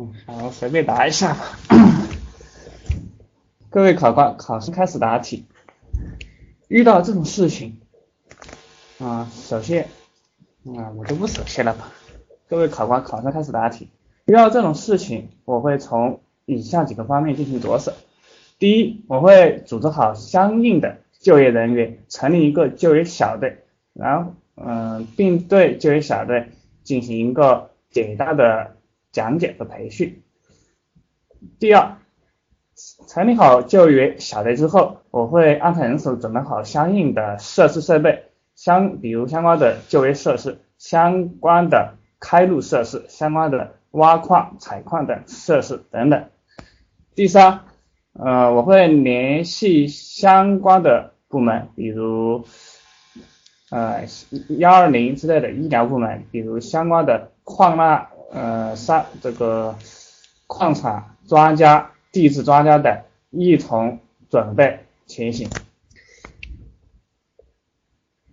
[0.00, 1.58] 嗯，好，随便答一下吧。
[3.68, 5.44] 各位考官，考生开始答题。
[6.68, 7.78] 遇到这种事情，
[8.98, 9.88] 啊，首先，
[10.64, 11.92] 啊，我就不首先了吧。
[12.48, 13.90] 各位考官，考生开始答题。
[14.24, 17.92] 遇到这种事情，我会从以下几个方面进行着手。
[18.58, 23.64] 第一，我会组织好相应的就业人员，成立一个就业小队。
[23.92, 26.48] 然后，嗯，并对就业小队
[26.84, 28.76] 进行一个简单的
[29.12, 30.22] 讲解和培训。
[31.58, 31.96] 第二，
[33.08, 46.24] 成立好就业小队之后，我会安排人手准备好相应的设施设备，相比如相关的就业设施、相关的开路设施、相关的挖矿、采矿等设施等等。
[47.14, 47.60] 第三，
[48.12, 52.44] 呃，我会联系相关的部门，比如。
[53.72, 54.04] 呃，
[54.58, 59.76] 幺二零之类的医疗部门，比如相关的矿难呃三这个
[60.46, 65.48] 矿产专家、地质专家等，一同准备前行。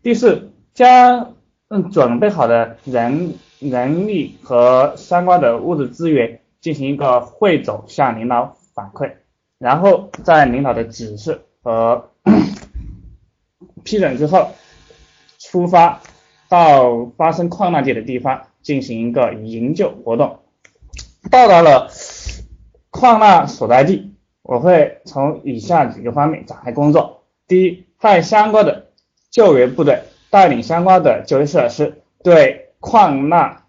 [0.01, 1.35] 第四，将
[1.67, 9.13] 嗯准备好的人人力和相关的物质资源进行一个汇总向领导反馈，
[9.57, 12.09] 然后在领导的指示和
[13.83, 14.51] 批准之后。
[15.39, 16.01] 出发
[16.49, 20.39] 到发生矿难点的地方进行一个营救活动。
[21.31, 21.89] 到达了
[22.89, 24.11] 矿难所在地，
[24.41, 28.87] 我会从以下几个方面展开工作：第一，派相关的
[29.31, 33.63] 救援部队带领相关的救援设施对矿难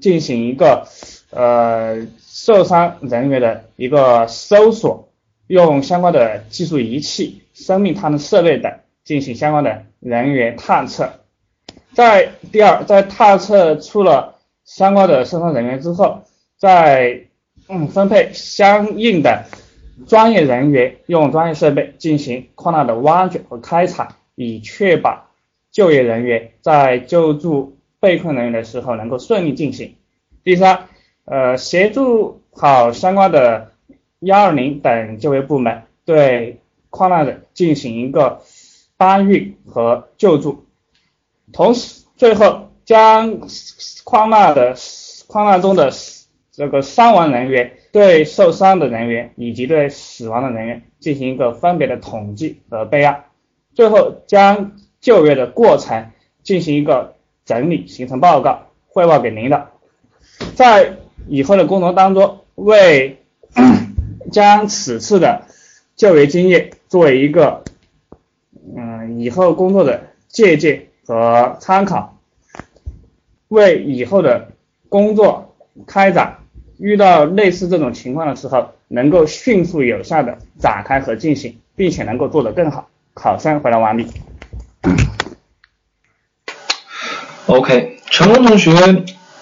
[0.00, 0.88] 进行一个
[1.30, 5.08] 呃受伤人员的一个搜索，
[5.46, 8.72] 用相关的技术仪器、生命探测设备等。
[9.04, 11.23] 进行相关的人员探测，
[11.94, 14.34] 在第二，在探测出了
[14.64, 16.22] 相关的受伤人员之后，
[16.58, 17.20] 再
[17.68, 19.44] 嗯分配相应的
[20.06, 25.28] 专业人员，用专业设备进行矿难的挖掘和开采，以确保
[25.70, 29.94] 就业人员在救助被困人员的时候能够顺利进行。
[30.42, 30.88] 第三，
[31.24, 33.72] 呃，协助好相关的
[34.18, 38.40] 幺二零等就业部门对矿难的进行一个。
[38.96, 40.63] 搬运和救助，
[41.54, 43.40] 同时最后将
[44.04, 44.76] 矿难的
[45.28, 45.90] 矿难中的
[46.52, 53.24] 这个伤亡人员对受伤的人员以及对死亡的人员进行一个分别的统计和备案，
[53.72, 56.10] 最后将救援的过程
[56.42, 59.70] 进行一个整理，形成报告汇报给领导。
[60.54, 60.96] 在
[61.28, 63.18] 以后的工作当中，为
[64.32, 65.42] 将此次的
[65.94, 67.62] 救援经验作为一个。
[68.76, 72.18] 嗯，以后工作的借鉴和参考，
[73.48, 74.48] 为以后的
[74.88, 75.54] 工作
[75.86, 76.38] 开展
[76.78, 82.88] 遇到类似这种情况的时候，能够迅速有效的展开和进行，并且能够做得更好。
[83.12, 84.06] 考生回答完毕。
[87.46, 88.72] OK，成功同学，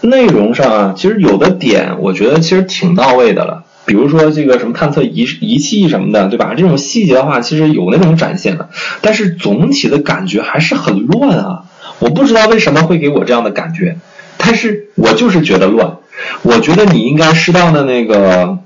[0.01, 3.65] 内容上啊，其实有的点我觉得其实挺到位的了。
[3.85, 6.55] 比如说这个什么探测仪仪器什么的，对吧？
[6.57, 8.71] 这种细节的话，其实有那种展现的，
[9.01, 11.65] 但是总体的感觉还是很乱啊！
[11.99, 13.97] 我不知道为什么会给我这样的感觉，
[14.39, 15.97] 但是我就是觉得乱。
[16.43, 18.59] 我觉得你应该适当的那个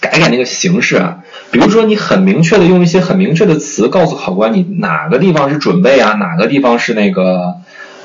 [0.00, 1.18] 改改那个形式啊，
[1.50, 7.54] 比如说你很明确的用一些很明确的词告诉考官，你哪个地方是准备啊，哪个地方是那个。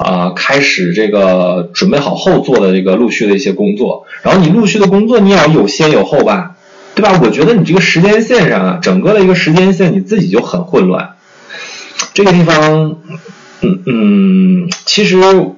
[0.01, 6.55] 啊，开始这个准备好后做的这个陆续的一些工作，然后你陆续的工作你也要有先有后吧，
[6.95, 7.19] 对吧？
[7.23, 11.11] 我觉得你这个时间线上啊，整个的一个时间线你自己就很混乱。
[12.13, 12.97] 这个地方，
[13.61, 15.17] 嗯嗯，其实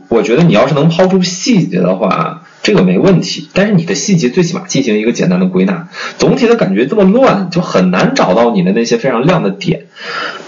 [0.09, 3.47] 我觉得你要是能抛出细节的话，这个没问题。
[3.53, 5.87] 但是你的细节最起码进行一个简单的归纳，
[6.17, 9.85] 总体的感觉这么乱，就很难找到你的那些非常亮的点。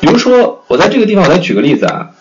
[0.02, 2.12] 比如说，我在这个地方我再举个例子啊。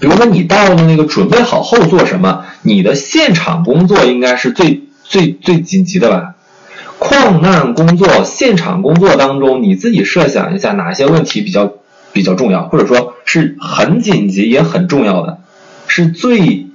[0.00, 2.44] 比如说你到了那个准备好后做什么？
[2.62, 6.34] 你的现场工作应该是最最最紧急的吧？
[6.98, 11.72] 矿难工作现场工作当中，你自己设想一下哪些问题比较
[12.12, 15.38] 比较重要，或者说是很紧急也很重要的，
[15.88, 16.66] 是最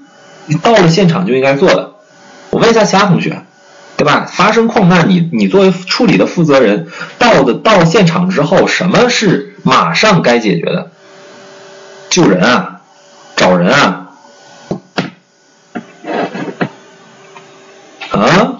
[0.45, 1.91] 你到了现场就应该做的。
[2.49, 3.41] 我问一下其他同学，
[3.98, 4.26] 对吧？
[4.30, 6.88] 发生矿难，你你作为处理的负责人，
[7.18, 10.91] 到的到现场之后，什么是马上该解决的？
[12.10, 12.76] 救人啊，
[13.38, 14.07] 找人啊，
[18.09, 18.53] 啊？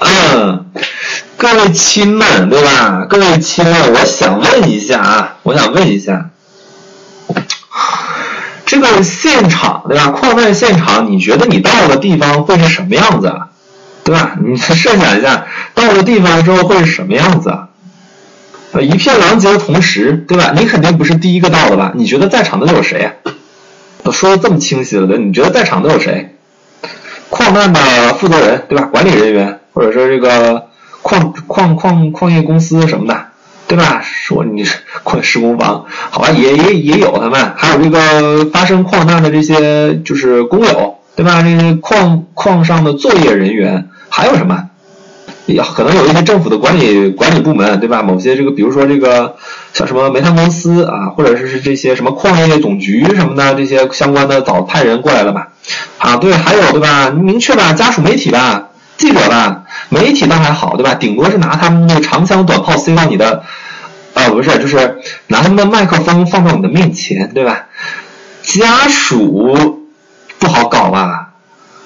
[0.00, 0.66] 嗯，
[1.36, 3.06] 各位亲们，对吧？
[3.08, 6.30] 各位亲们，我想问一下啊，我想问一下。
[8.66, 10.08] 这个现场对吧？
[10.08, 13.32] 矿难现场，你觉得你到了地方会是什么样子？
[14.02, 14.32] 对吧？
[14.44, 17.56] 你 设想一下，到了地方之后会是什么样子？
[18.72, 20.52] 呃，一片狼藉的同时，对吧？
[20.56, 21.92] 你肯定不是第一个到的吧？
[21.94, 23.12] 你觉得在场的都有谁？
[24.02, 26.34] 都说的这么清晰了的，你觉得在场都有谁？
[27.30, 27.80] 矿难的
[28.14, 28.84] 负责人对吧？
[28.86, 30.68] 管理人员，或者说这个
[31.02, 33.26] 矿矿矿矿业公司什么的。
[33.68, 34.02] 对吧？
[34.04, 41.40] 说你是 矿施工方，好吧，也也也有他们，还有这个发生矿难的这些就是工友，对吧？
[41.40, 44.68] 这些矿矿上的作业人员，还有什么？
[45.46, 48.02] 也可能有一些政府的管理管理部门，对吧？
[48.02, 49.36] 某些这个，比如说这个
[49.72, 55.48] 像什么煤炭公司啊，或者是是这些什么矿业总局什么的这些相关的，早派人过来了吧？
[55.98, 57.10] 啊，对，还有对吧？
[57.10, 60.94] 明确吧，家属媒体吧，记者吧，媒体倒还好，对吧？
[60.94, 63.42] 顶多是拿他们那个长枪短炮塞到你的。
[64.14, 67.64] 啊，不是，就是拿他们的麦克风放到你的面前，对吧？
[68.42, 69.80] 家属
[70.38, 71.30] 不好搞吧，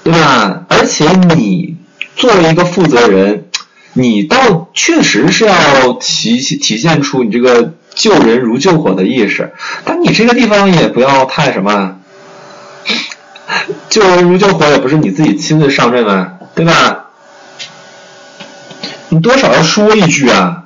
[0.03, 0.65] 对吧？
[0.69, 1.77] 而且你
[2.17, 3.46] 作为一个负责人，
[3.99, 9.55] 你倒确实是要体体现出你这个救人如救火的意识，
[9.87, 11.97] 但你这个地方也不要太什么，
[13.89, 17.07] 救人如救火也不是你自己亲自上阵啊，对吧？
[19.09, 20.65] 你多少要说一句啊。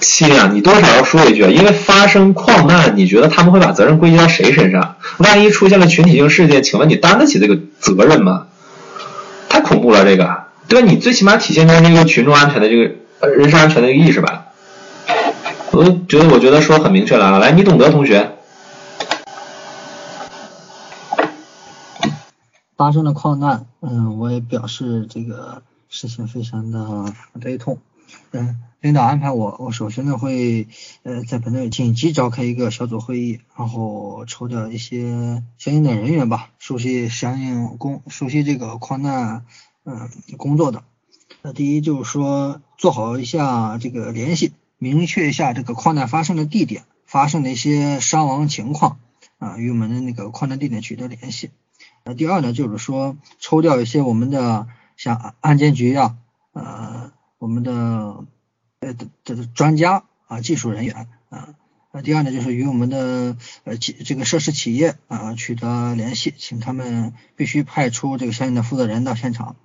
[0.00, 4.94] 亲啊，你多少要说一句，因为发生矿难，你觉得他们会把责任归结到谁身上？
[5.16, 8.46] 万一出现了群体性事件，请问你担得起这个责任吗？
[9.48, 10.86] 太恐怖了，这个，对吧？
[10.86, 14.52] 你最起码体现出这个群众安全的这个人身安全的一个意识吧。
[15.72, 18.34] 我觉得，我觉得说很明确了，来，你懂得同学。
[22.76, 27.78] 发生了矿难，嗯，我也表示这个事情非常的悲痛，
[28.32, 28.58] 嗯。
[28.80, 30.68] 领导安排我，我首先呢会
[31.02, 39.44] 呃在本队紧急召开一个小组会议，然后抽调一些相应的人员吧，熟悉相应工熟悉这个矿难
[39.88, 40.84] 嗯工作的。
[41.42, 49.00] 那第一就是说做好一下这个联系，明确一下这个矿难发生的地点，发生的一些伤亡情况
[49.38, 51.50] 啊，与我们的那个矿难地点取得联系。
[52.04, 56.16] 那第二呢就是说抽调一些我们的像安监局啊，
[56.52, 58.24] 呃我们的。
[58.80, 58.94] 呃，
[59.24, 61.56] 这是专家啊，技术人员啊。
[61.90, 69.56] 那第二呢，就是与我们的呃企这个涉事企业啊取得联系，请他们必须派出这个相应的负责人到现场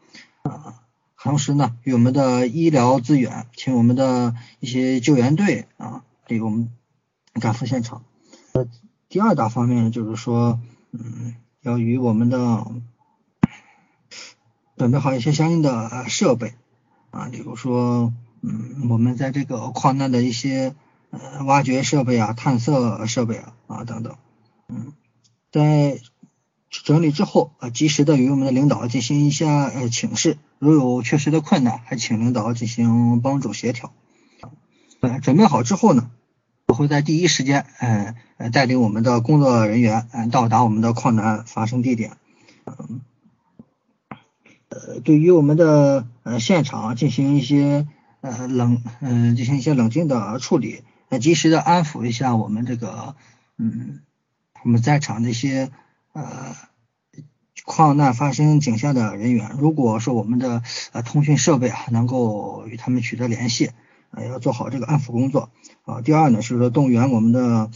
[0.44, 0.84] 啊。
[1.18, 6.72] 同时呢，与我们的医疗资源，请我们的一些救援队啊，给我们
[7.34, 8.04] 赶赴现场。
[8.54, 8.68] 呃，
[9.10, 10.60] 第二大方面就是说，
[10.92, 12.66] 嗯，要与我们的
[14.78, 16.54] 准备好一些相应的设备
[17.12, 18.14] 啊，比如说。
[18.46, 20.76] 嗯，我们在这个矿难的一些
[21.12, 24.18] 呃挖掘设备啊、探测设备啊啊等等，
[24.68, 24.92] 嗯，
[25.50, 25.98] 在
[26.84, 33.94] 整理之后啊，及时的与我们的领导进行一下呃请示，如有确实的困难，还请领导进行帮助协调。
[35.00, 36.10] 呃，准备好之后呢，
[36.68, 38.16] 我会在第一时间嗯
[38.52, 42.18] 带领我们的工作人员嗯到达我们的矿难发生地点，
[44.70, 47.88] 呃，对于我们的呃现场进行一些。
[48.24, 53.18] 呃冷嗯进行一些冷静的处理，呃及时的安抚一下我们这个
[53.58, 54.00] 嗯
[54.64, 55.72] 我们在场的一些
[56.14, 56.56] 呃
[57.66, 63.72] 矿难发生井下的人员，如果说我们的呃通讯设备啊能够与他们取得联系，
[64.12, 65.50] 呃要做好这个安抚工作
[65.84, 66.02] 啊。
[66.02, 67.72] 第二呢是说动员我们的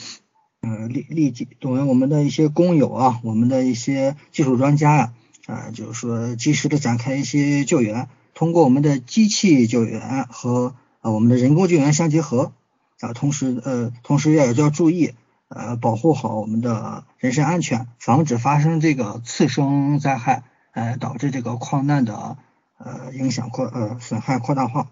[0.61, 5.13] 呃立立即动员我们的一些工友啊，我们的一些技术专家呀
[5.45, 8.09] 啊就是说及时的展开一些救援。
[8.33, 12.51] 通过我们的机器救援和呃我们的人工救援相结合
[12.99, 15.13] 啊，同时呃同时也要注意
[15.49, 22.37] 呃保护好我们的人身安全，防止发生这个次生灾害，呃导致这个矿难的
[22.77, 24.89] 呃影响扩呃损害扩大化。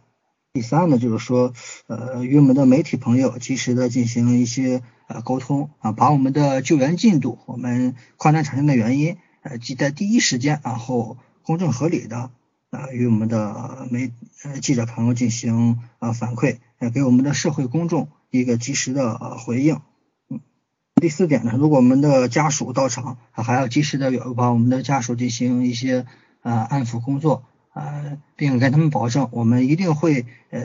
[0.53, 1.53] 第三呢就是说
[1.87, 12.29] 呃与我们的媒体朋友及时的进行一些呃沟通啊，把我们的救援进度、我们矿难产生的原因呃记在第一时间然后公正合理的。
[12.71, 14.11] 啊，与我们的媒
[14.43, 19.79] 呃记者朋友进行啊反馈，呃给我们的社会公众一个及时的回应。
[21.05, 26.07] 第四点呢，如果我们的家属到场，还要及时的把我们的家属进行一些
[26.41, 30.59] 呃安抚工作，呃，并跟他们保证，我们一定会呃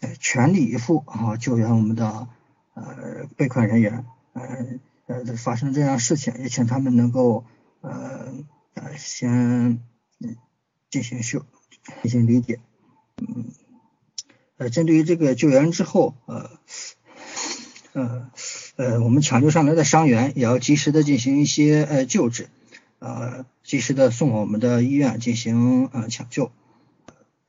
[0.00, 2.26] 呃全力以赴啊救援我们的
[2.72, 4.42] 呃被困人员，呃
[5.08, 7.44] 呃发生这样事情，也请他们能够
[7.82, 8.32] 呃
[8.72, 9.80] 呃先
[10.88, 11.44] 进行修
[12.00, 12.60] 进行理解，
[13.18, 13.52] 嗯，
[14.56, 16.48] 呃针对于这个救援之后，呃
[17.92, 18.30] 呃。
[18.76, 22.48] 呃，我们抢救上来的伤员也要及时的进行一些呃救治，
[22.98, 26.52] 呃，及时的送往我们的医院进行呃抢救。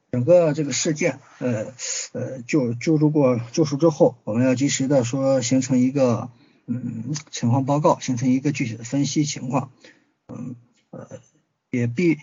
[0.10, 1.74] 整个这个事件，呃
[2.14, 6.30] 呃救救助过救赎之后，我们要及时的说形成一个
[6.66, 9.70] 嗯情况报告，形成一个具体的分析情况，
[10.30, 10.56] 嗯
[10.92, 11.08] 呃
[11.70, 12.18] 也必。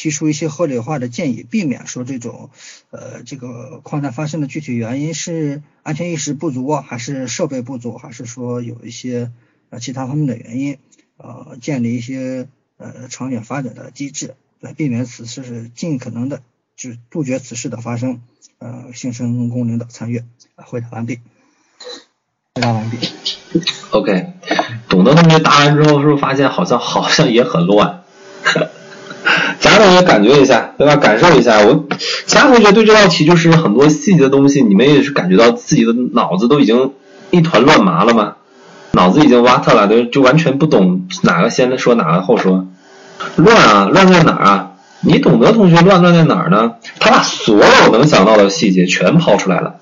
[0.00, 2.48] 提出一些合理化的建议，避免说这种
[2.88, 9.30] 呃这个矿难发生的具体原因是安全意识不足啊，还是设备不足，还是说有一些
[9.68, 10.78] 呃其他方面的原因，
[11.18, 12.48] 呃建立一些
[12.78, 16.40] 呃长远发展的机制，来避免此事是尽可能的
[16.76, 18.22] 就杜绝此事的发生，
[18.58, 20.22] 呃形成工领导参与。
[20.56, 21.20] 回答完毕。
[22.54, 22.96] 回答完毕。
[23.90, 24.32] OK，
[24.88, 28.02] 董德同学答完之后，是不是发现好像好像也很乱？
[29.80, 30.96] 其他同学感觉一下，对吧？
[30.96, 31.60] 感受一下。
[31.60, 31.86] 我
[32.26, 36.92] 其他同学对这道题就是很多细节的东西，你们也是感觉到自己的脑子都已经
[37.30, 38.34] 一团乱麻了吗？
[38.92, 42.66] 脑子已经瓦特了，就就完全不懂哪个先说哪个后说。
[43.36, 44.70] 乱啊，乱在哪儿啊？
[45.02, 46.72] 你懂得同学乱乱在哪儿呢？
[46.98, 49.76] 他把所有能想到的细节全抛出来了。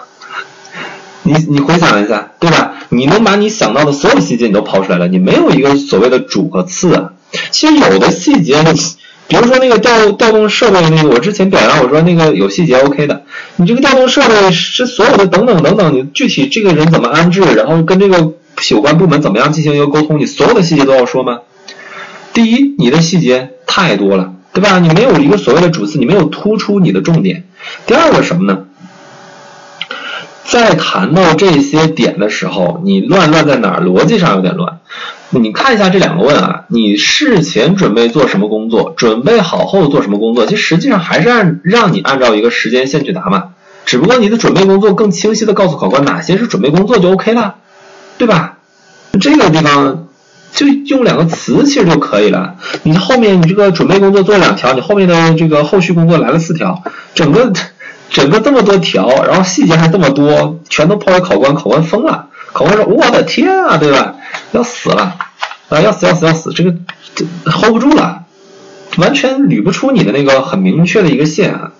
[1.22, 2.72] 你你回想一下，对吧？
[2.90, 7.12] 你能把你想到的所有细节你都抛出来了，你没有一个所谓的主和次啊。
[7.50, 8.62] 其实有的细节，
[9.28, 13.22] 比如说那个调调动设备那个，我之前表扬我说那个有细节 OK 的，
[13.56, 18.32] 你这个调动设备是所有的等等等等，你具体这个人怎么安置，然后跟这个
[18.70, 21.40] 有关部门怎么样进行一个沟通，你所有的细节都要说吗？
[22.32, 24.78] 第一，你的细节太多了，对吧？
[24.80, 27.44] 你没有一个所谓的主次，你没有突出你的重点。
[27.86, 28.64] 第二个什么呢？
[30.44, 33.80] 在谈到这些点的时候，你乱乱在哪儿？
[33.80, 34.80] 逻辑上有点乱。
[35.32, 38.92] 你看一下这两个问啊，你事前准备做什么工作？
[38.96, 40.46] 准备好后做什么工作？
[40.46, 43.50] 其实实际上还是按让你按照一个时间线去答嘛，
[43.86, 47.54] 只不过你的准备工作更清晰的告诉考官哪些是准备工作就 OK 了，
[48.18, 48.58] 对吧？
[49.20, 50.08] 这个地方
[50.52, 52.56] 就用两个词其实就可以了。
[52.82, 56.82] 你后面你这个准备工作做两条，你后面的这个后续工作来了四条，
[57.14, 57.52] 整个
[58.08, 62.26] 整个这么多条，然后细节还这么多，全都抛给考官，考官疯了。
[62.52, 64.16] 考官说：“我的天啊，对吧？
[64.52, 65.16] 要死了
[65.68, 65.80] 啊！
[65.80, 66.52] 要死要死要死！
[66.52, 66.74] 这个
[67.14, 68.24] 这 hold 不住了，
[68.96, 71.72] 完全捋不出你的那个很明确的一个线啊。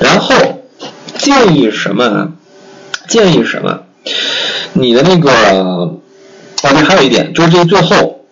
[0.00, 0.62] 然后
[1.16, 2.32] 建议什么？
[3.08, 3.80] 建议什么？
[4.72, 5.90] 你的那个啊，
[6.62, 8.24] 对，还有一点就是这个最后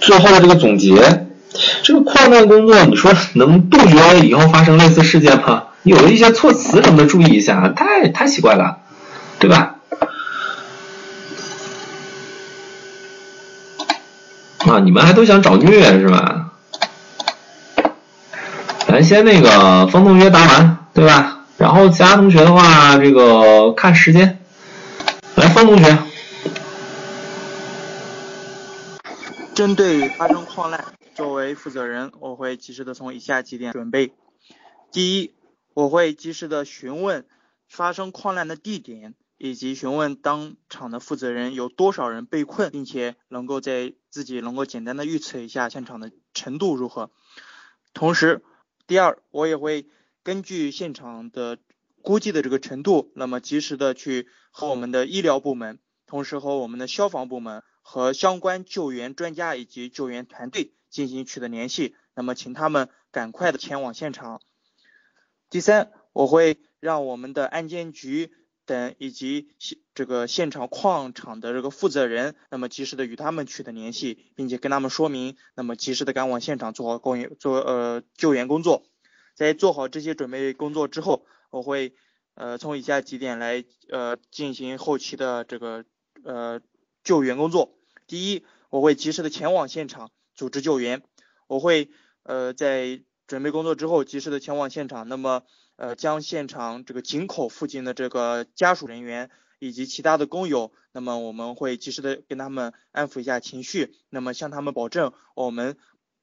[0.00, 1.26] 最后的这个总结，
[1.82, 5.64] 这个矿难工作，你说能杜绝以后发生类似事件吗？
[5.84, 8.78] 有的一些措辞什么的注意一下，太太奇怪了，
[9.38, 9.76] 对吧？”
[14.70, 16.52] 啊，你们还都想找虐是吧？
[18.86, 21.44] 咱先那个风同学答完，对吧？
[21.58, 24.38] 然后其他同学的话，这个看时间。
[25.34, 25.98] 来，风同学。
[29.52, 30.84] 针对发生矿难，
[31.16, 34.12] 作为负责人，我会及时的从以下几点准备。
[34.92, 35.34] 第一，
[35.74, 37.24] 我会及时的询问
[37.68, 39.14] 发生矿难的地点。
[39.42, 47.10] 以及询问当场的负责人有多少人被困，并且能够在自己能够简单的预测一下现场的程度如何。
[47.94, 48.44] 同时，
[48.86, 49.88] 第二，我也会
[50.22, 51.58] 根据现场的
[52.02, 64.40] 估计的这个程度，那么及时的去和我们的医疗部门，同时和我们的消防部门和相关救援专家以及救援团队进行取得联系，那么请他们赶快的前往现场。
[65.48, 68.32] 第三，我会让我们的安监局。
[68.70, 78.84] 等以及现这个现场矿场的这个负责人，那么及时的与他们取得联系，并且跟他们说明，那么及时的赶往现场做好供应做呃救援工作。
[79.34, 81.94] 在做好这些准备工作之后，我会
[82.34, 85.84] 呃从以下几点来呃进行后期的这个
[86.22, 86.60] 呃
[87.02, 87.74] 救援工作。
[88.06, 91.02] 第一，我会及时的前往现场组织救援。
[91.48, 91.90] 我会
[92.22, 95.42] 呃在准备工作之后及时的前往现场，那么。
[95.80, 105.78] 呃，将现场这个井口附近的这个家属人员以及其他的工友，那么我们会及时的跟他们安抚一下情绪，那么向他们保证，我们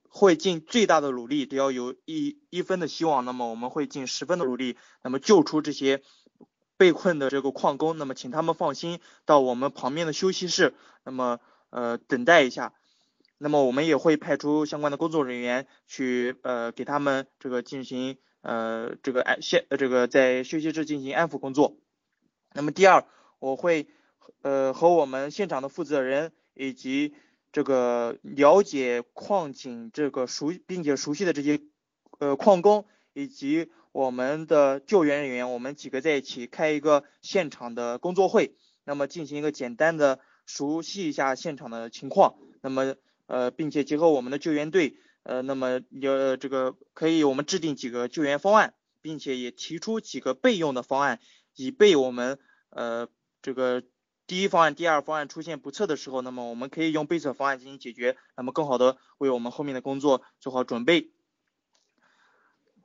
[0.07, 6.03] 会尽最大的努力，只要有一一分的希望，那么我们会尽十分的努力，那么救出这些
[6.77, 11.39] 被困的这个矿工，那么请他们放心到我们旁边的休息室，那么
[11.71, 12.73] 呃等待一下。
[13.39, 21.77] 那么我们也会派出相关的工作人员去呃给他们这个进行呃这个安现这个在休息室进行安抚工作。
[22.53, 23.05] 那么第二，
[23.39, 23.87] 我会
[24.41, 27.13] 呃和我们现场的负责人以及
[27.51, 31.59] 这个了解矿井这个熟并且熟悉的这些
[32.19, 42.35] 呃矿工以及我们的救援人员，我们几个在一起开一个现场的工作会，那么进行一个简单的熟悉一下现场的情况。
[42.61, 42.95] 那么
[43.25, 44.97] 呃，并且结合我们的救援队，
[45.27, 51.19] 呃，那么有这个可以我们制定几个救援方案，并且也提出几个备用的方案，
[51.53, 52.39] 以备我们
[52.69, 53.09] 呃
[53.41, 53.83] 这个
[54.25, 61.11] 第一方案、第二方案出现不测的时候，那么我们可以用备测方案进行解决，那么更好的为我们后面的工作做好准备。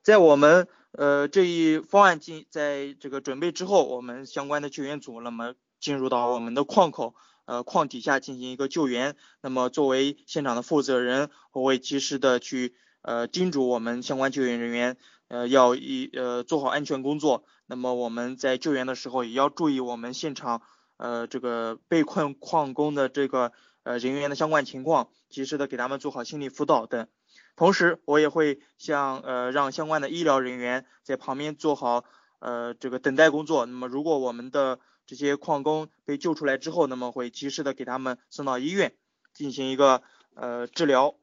[0.02, 7.14] 在我们呃这一方案进在这个准备之后，我们相关的救援组那么进入到我们的矿口。
[7.44, 9.16] 呃，矿底下进行一个救援。
[9.40, 14.96] 那么作为现场的负责人，我会及时的去呃叮嘱我们相关救援人员，
[15.28, 17.44] 呃要一呃做好安全工作。
[17.66, 20.62] 那么我们在救援的时候也要注意我们现场
[20.96, 23.52] 呃这个被困矿工的这个
[23.82, 27.08] 呃人员的相关情况，及时的给他们做好心理辅导等。
[27.56, 32.04] 同时，我也会向呃让相关的医疗人员在旁边做好
[32.38, 33.66] 呃这个等待工作。
[33.66, 34.78] 那么如果我们的
[35.12, 38.94] 这些矿工被救出来之后，那么会及时的给他们送到医院
[39.34, 40.02] 进行一个
[40.32, 41.16] 呃治疗。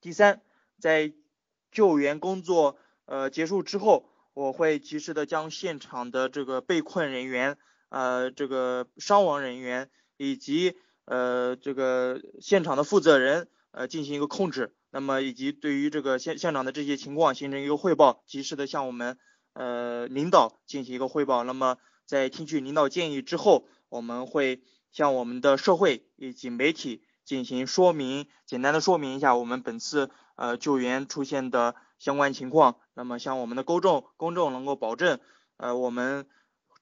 [0.00, 0.42] 第三，
[0.80, 1.12] 在
[1.70, 7.56] 救援工作呃结束之后，我会及时的将现场的这个被困人员
[7.88, 19.16] 呃这个伤亡人员以及呃这个现场的负责人呃进行一个控制，那么以及对于这个现现场的这些情况形成一个汇报，及时的向我们
[19.52, 21.78] 呃领导进行一个汇报，那么。
[22.10, 32.78] 在听取领导建议之后，我们会向我们的社会以及媒体进行说明，简单的说明一下我们本次呃救援出现的相关情况。
[32.94, 35.20] 那么向我们的公众公众能够保证，
[35.56, 36.26] 呃我们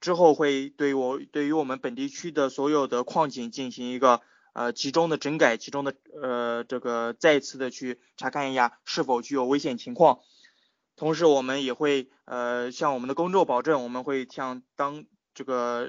[0.01, 4.21] 之后会对我对于我们本地区的所有的矿井进行一个
[4.53, 10.21] 呃集中的整改，集中的呃这个再次的去查看一下是否具有危险情况。
[10.95, 15.05] 同时我们也会呃向我们的公众保证，我们会向当
[15.39, 15.87] 这个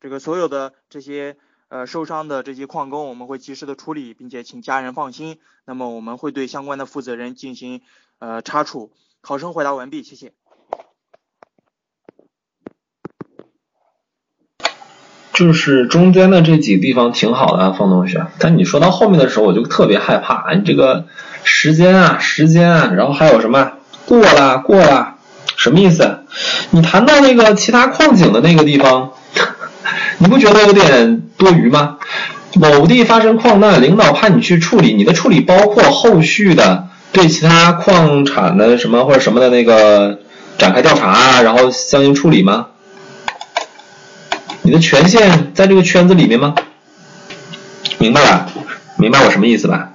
[0.00, 1.36] 这个所有的这些
[1.68, 5.36] 呃受伤的这些矿工，我们会及时的处理，并且请家人放心。
[5.66, 7.82] 那么我们会对相关的负责人进行
[8.18, 8.90] 呃查处。
[9.20, 10.32] 考生回答完毕，谢谢。
[15.34, 18.26] 就是中间的这几个地方挺好的，方同学。
[18.38, 21.08] 但你说到后面的时候，我就特别害怕，你这个
[21.44, 25.17] 时间啊，时间啊，然后还有什么过了过了。
[25.58, 26.20] 什么意思？
[26.70, 29.10] 你谈到那个其他矿井的那个地方，
[30.18, 31.98] 你不觉得有点多余吗？
[32.54, 40.20] 某地发生矿难，领导派你去处理，你的处理包括后续的对其他矿产的什么或者什么的那个
[40.58, 42.68] 展开调查，然后相应处理吗？
[44.62, 46.54] 你的权限在这个圈子里面吗？
[47.98, 48.46] 明白吧？
[48.96, 49.90] 明白我什么意思吧？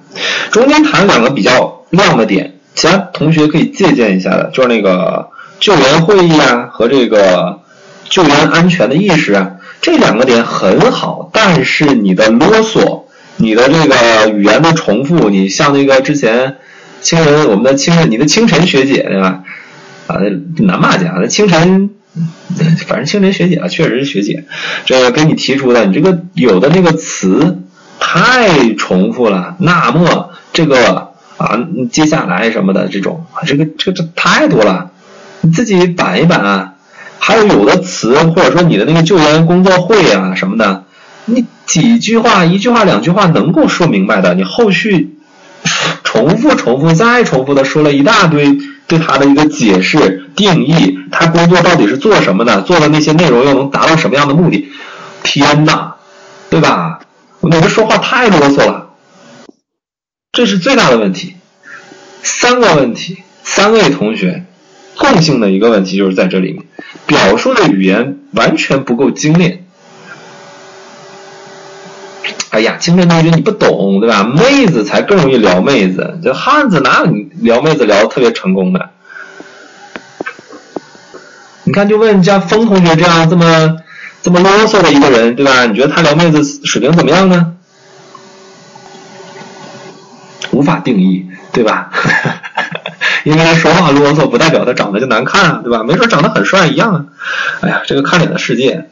[0.50, 5.30] 中间谈两个比较亮的点，其他同学可以借鉴一下的，就是那个。
[5.60, 7.60] 救援会议啊和这个
[8.08, 13.04] 救援安全的意识啊，这两个点很好，但是你的啰嗦，
[13.36, 16.56] 你的这个语言的重复，你像那个之前
[17.00, 19.42] 清晨我们的清晨，你的清晨学姐对吧？
[20.06, 20.16] 啊，
[20.58, 21.90] 南骂家那清晨，
[22.86, 24.44] 反正清晨学姐啊，确实是学姐，
[24.84, 27.62] 这个给你提出的，你这个有的那个词
[27.98, 31.58] 太重复了，那么这个啊，
[31.90, 34.90] 接下来什么的这种，这个这这太多了。
[35.44, 36.74] 你自己板一板啊，
[37.18, 40.84] 还有有的词或者说你的那个救援工作会啊什么的，
[41.26, 45.18] 你几句话一句话两句话能够说明白的，你后续
[46.02, 54.70] 重复重复再重复的说了一大堆对他的一个解释定义，他工作到底是做什么的，做的那些内容又能达到什么样的目的？
[55.22, 55.96] 天呐，
[56.48, 57.00] 对吧？
[57.40, 58.92] 你这说话太啰嗦了，
[60.32, 61.34] 这是最大的问题。
[62.22, 64.46] 三个问题，三位同学。
[64.98, 66.64] 共性的一个问题就是在这里面，
[67.06, 69.64] 表述的语言完全不够精炼。
[72.50, 74.22] 哎呀，清晨同学你不懂对吧？
[74.22, 78.90] 妹子才更容易撩妹子，这汉子哪有撩妹子撩的特别成功的？
[81.64, 83.76] 你看，就问像风同学这样这么
[84.22, 85.66] 这么啰嗦的一个人对吧？
[85.66, 87.54] 你觉得他撩妹子水平怎么样呢？
[90.52, 91.90] 无法定义，对吧？
[93.24, 95.82] 因为他说话啰嗦，不代表他长得就难看啊，对吧？
[95.82, 97.04] 没准长得很帅一样啊。
[97.62, 98.88] 哎呀，这个看脸的世界。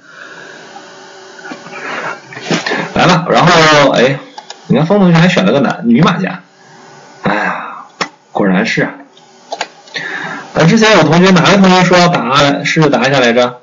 [2.94, 4.18] 来了，然后哎，
[4.66, 6.40] 你看风同学还选了个男女马甲，
[7.22, 7.76] 哎呀，
[8.32, 8.82] 果然是。
[10.54, 13.58] 啊，之前有同学哪位同学说要答，试着答一下来着？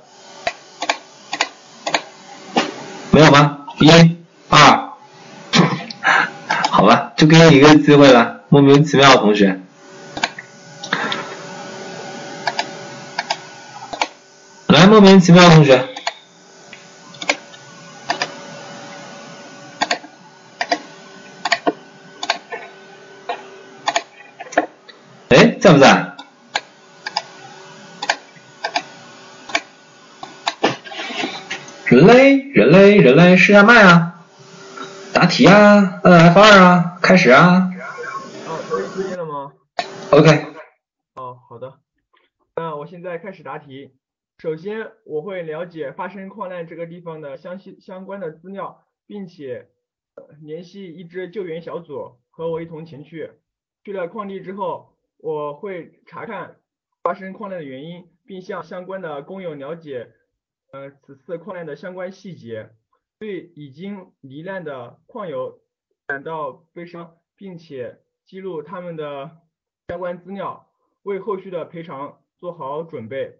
[3.11, 3.57] 没有吗？
[3.79, 3.91] 一、
[4.49, 4.89] 二，
[6.69, 9.59] 好吧，就给你一个机会了，莫名其妙的同学。
[14.79, 15.75] 来，莫名其妙的同学。
[25.27, 26.15] 哎，在不在？
[31.87, 34.23] 人类，人类，人类，试下麦啊！
[35.11, 37.69] 答题啊，摁 F 二啊，开始啊！
[38.47, 39.51] 哦，可以出现了吗
[40.11, 40.45] ？OK。
[41.15, 41.73] 哦，好的。
[42.55, 43.98] 那我现在开始答题。
[44.39, 49.69] 首先，我会了解发生矿难这个地方的相系相关的资料，并且
[50.41, 53.31] 联系一支救援小组和我一同前去。
[53.83, 54.95] 去了矿地之后。
[55.21, 56.61] 我会查看
[57.03, 60.13] 发生矿难的原因，并向相关的工友了解，
[60.71, 62.69] 呃，此次矿难的相关细节，
[63.19, 65.59] 对已经罹难的矿友
[66.07, 69.41] 感到悲伤，并且记录他们的
[69.89, 70.71] 相关资料，
[71.03, 73.39] 为后续的赔偿做好准备。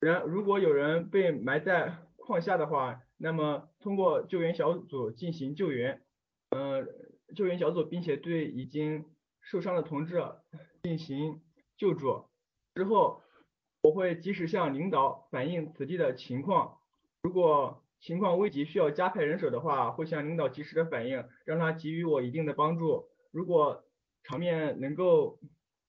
[0.00, 6.02] 然，如果有人被埋在矿下的话，那么通过救援小组进行救援，
[6.50, 6.86] 呃，
[7.34, 9.04] 救援小组并且对已经
[9.40, 10.22] 受伤的同志。
[10.82, 11.42] 进行
[11.76, 12.24] 救助
[12.74, 13.20] 之后，
[13.82, 16.78] 我会及时向领导反映此地的情况。
[17.22, 23.10] 如果情况危急需要加派人手的话，会向领导及时的反映，让他给予我一定的帮助。
[23.30, 23.84] 如果
[24.22, 25.38] 场面能够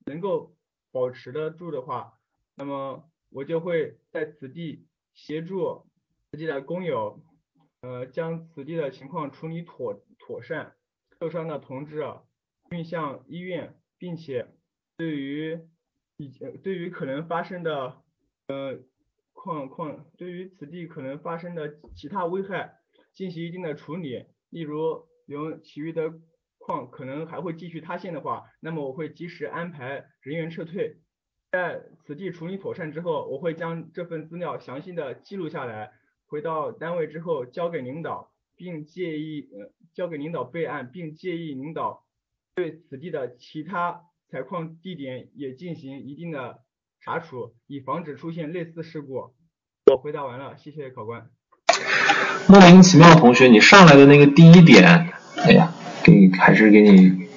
[0.06, 0.54] 能够
[0.92, 2.20] 保持得住的话，
[2.56, 5.86] 那么我就会在此地协助
[6.32, 7.24] 自己的工友，
[7.82, 10.76] 呃，将此地的情况处理妥妥善，
[11.20, 12.04] 受伤的同志
[12.70, 14.48] 运向医院，并且。
[14.98, 15.60] 对于
[16.18, 16.30] 以
[16.62, 18.04] 对于可能发生的
[18.48, 18.78] 呃
[19.34, 22.78] 矿矿，对于此地可能发生的其他危害
[23.12, 26.14] 进行一定的处理，例如有其余的
[26.60, 31.02] 矿可能还会继续塌陷的话，那么我会及时安排人员撤退。
[31.52, 35.92] 在此地处理妥善之后，我会将这份资料详细的记录下来，
[36.26, 42.06] 回到单位之后交给领导，并建议呃交给领导备案，并建议领导
[42.56, 44.04] 对此地的其他。
[44.32, 46.60] 采矿地点也进行一定的
[47.04, 49.34] 查处，以防止出现类似事故。
[49.92, 51.28] 我回答完了，谢谢考官。
[52.48, 55.12] 莫名其妙，同学，你上来的那个第一点，
[55.44, 57.28] 哎呀，给还是给你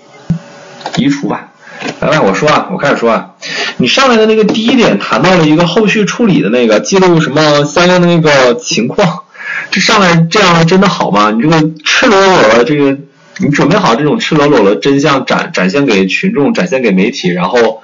[0.99, 1.53] 移除吧。
[2.01, 3.34] 来来，我说啊，我开始说啊，
[3.77, 9.25] 你上来的那个第一点谈到了一个后续处理的那个记录什么相应的那个情况，
[9.71, 11.31] 这上来这样真的好吗？
[11.31, 12.97] 你这个赤裸裸的这个。
[13.39, 17.83] 你准备好这种赤裸裸的真相展展现给群众，展现给媒体，然后，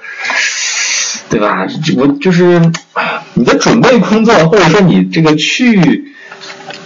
[1.29, 1.67] 对吧？
[1.97, 2.61] 我就是
[3.33, 6.05] 你的准备工作，或者说你这个去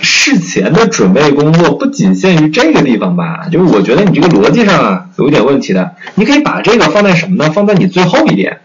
[0.01, 3.45] 事前的准备工作，不仅限于这个地方吧？
[3.51, 5.93] 就是我觉得你这个逻辑上啊有一点问题的。
[6.15, 7.51] 你可以把这个放在什么呢？
[7.51, 8.61] 放在你最后一点，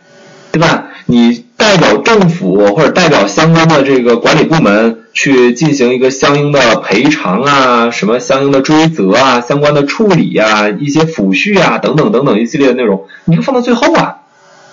[0.52, 0.88] 对吧？
[1.06, 4.98] 你代表政府或者代表相关的这个管理部门。
[5.12, 14.18] 去进行一个相应的赔偿啊，什么相应的追责啊，相关的处理呀，一些抚恤啊，等等等等一系列的内容，你就放到最后啊。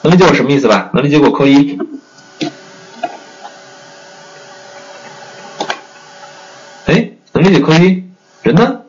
[0.04, 0.91] 能理解我什么意思吧？
[0.94, 1.80] 能理解我扣一。
[6.86, 8.04] 哎，能理解扣一，
[8.44, 8.82] 人呢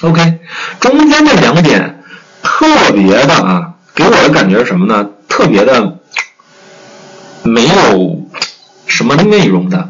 [0.00, 0.38] ？OK，
[0.80, 2.02] 中间这两点
[2.42, 5.10] 特别的啊，给我的感觉是什么呢？
[5.28, 5.98] 特别的
[7.42, 8.22] 没有。
[8.84, 9.88] 什么内容的？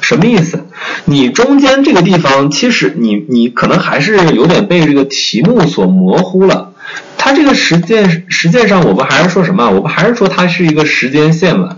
[0.00, 0.64] 什么意思？
[1.04, 6.72] 你中间这个地方，其实你你可能还是有点被这个题目所模糊了。
[7.18, 9.68] 它这个实践实践上，我们还是说什么？
[9.70, 11.76] 我们还是说它是一个时间线嘛，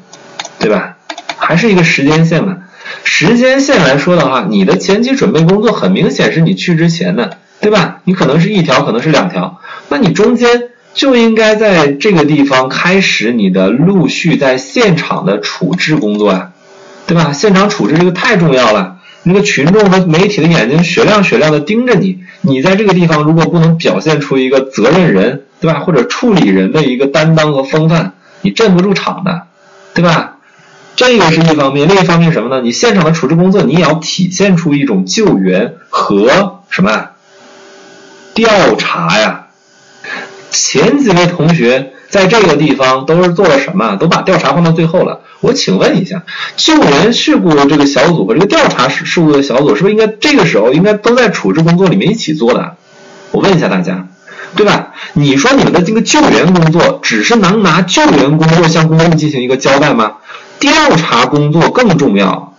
[0.61, 0.97] 对吧？
[1.39, 2.59] 还是一个时间线嘛？
[3.03, 8.01] 时间线来说的话，你的前期准备工作很明显是你去之前的，对吧？
[8.05, 16.53] 你可能是一条，可能是两条，那你中间就应该在这个地方开始你的陆续在现场的处置工作呀。
[17.07, 17.33] 对吧？
[17.33, 25.81] 现场处置这个太重要了，那个群众和媒体的眼睛雪亮雪亮的盯着你，你在这个地方如果不能表现出一个责任人，对吧？
[25.81, 28.13] 或者处理人的一个担当和风范，
[28.43, 29.49] 你镇不住场的，
[29.93, 30.37] 对吧？
[30.95, 32.63] 这个是一方面，另一方面什么呢？
[32.63, 37.09] 你现场的处置工作，你也要体现出一种救援和什么
[38.35, 39.47] 调查呀。
[40.51, 43.97] 前几位同学在这个地方都是做了什么？
[43.97, 45.21] 都把调查放到最后了。
[45.41, 46.23] 我请问一下，
[46.57, 52.77] 救援事故这个小组和这个调查事事故的小组，是不是应该这个时候应该都在处置工作里面一起做的？
[53.31, 54.09] 我问一下大家，
[54.57, 54.93] 对吧？
[55.13, 60.15] 你说你们的这个救援工作只是能拿救援工作向公众进行一个交代吗？
[60.59, 62.55] 调查工作更重要，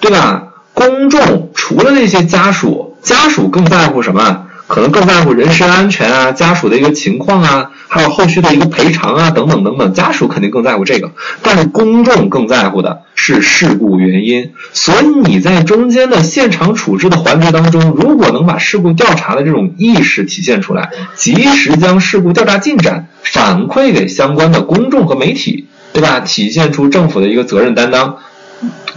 [0.00, 0.48] 对吧？
[0.74, 4.45] 公众除了那些家属，家属更在乎什么？
[4.66, 11.12] 可能更在乎人身安全啊，家属的一个情况啊，还有后续的一个赔偿啊，等等等等，家属肯定更在乎这个，
[11.42, 14.52] 但是公众更在乎的是事故原因。
[14.72, 26.20] 所以你在中间的现场处置的环节当中，如果能把事故调查的这种意识体现出来，及时将事故调查进展反馈给相关的公众和媒体，对吧？
[26.20, 28.16] 体现出政府的一个责任担当，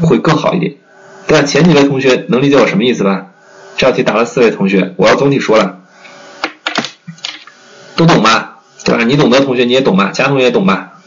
[0.02, 0.74] 会更好一点，
[1.28, 1.46] 对吧？
[1.46, 3.28] 前几位同学能理解我什么意思吧？
[3.80, 5.78] 这道题答了四位同学，我要总体说了，
[7.96, 8.58] 都懂吧？
[8.84, 9.06] 对吧？
[9.06, 10.12] 你懂的同学你也懂吧？
[10.14, 11.00] 其他同学也懂吧？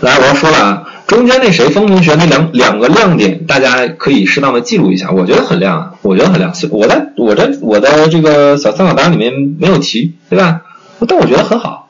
[0.00, 6.52] 来，我要说了啊，中间那谁，风同学那两两个亮点，大家可以适当的记录一下，我觉得很亮啊，我觉得很亮。
[6.70, 10.60] 我在我在我的这个小参考答案里面没有提，对吧？
[11.08, 11.88] 但我觉得很好。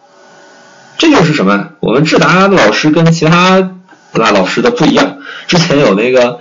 [0.96, 1.70] 这就是什么？
[1.80, 3.72] 我们智达老师跟其他
[4.12, 5.16] 对吧老师的不一样。
[5.48, 6.38] 之前有那个。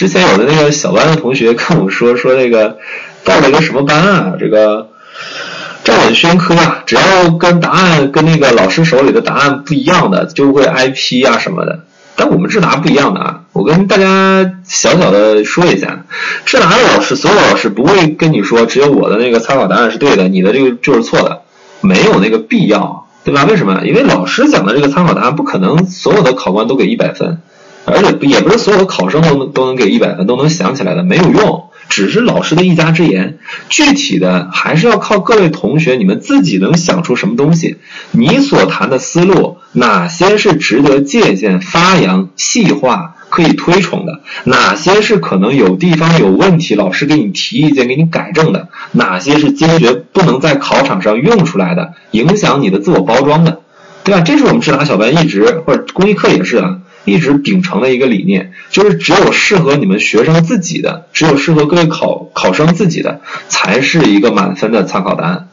[0.00, 2.78] 之前有的那个小班的同学跟我说说那个
[3.22, 4.32] 报了一个什么班啊？
[4.40, 4.88] 这个
[5.84, 11.80] 照本宣科啊，只要跟答案跟那个老师手里的答案不一样的，就会挨批啊什么的。
[12.16, 16.06] 但我们智达不一样的啊，我跟大家小小的说一下，
[16.46, 21.42] 智达的老师所有老师不会跟你说只有我的那个参考答案是对的，你的这个就是错的，
[21.82, 23.44] 没有那个必要，对吧？
[23.44, 23.82] 为什么？
[23.84, 27.42] 因为老师讲的这个参考答案不可能所有的考官都给一百分。
[27.84, 33.38] 而且也不是所有的考生都能都能给一百分，都能想起来的，没有用，只是老师的一家之言。
[33.68, 37.78] 具体的还是要靠各位同学你们自己能想出什么东西。
[38.12, 44.20] 你所谈的思路，哪些是值得借鉴、发扬、细化、可以推崇的？
[44.44, 48.68] 哪些是可能有地方有问题，老师给你提意见、给你改正的？
[48.92, 53.60] 哪些是坚决不能在考场上用出来的，影响你的自我包装的？
[54.04, 54.20] 对吧？
[54.20, 56.78] 这是我们智达小班一直，或者公益课也是啊。
[57.04, 65.48] 一直秉承的一个理念，就是只有适合你们学生自己的，只有适合各位考考生自己的，才是一个满分的参考答案，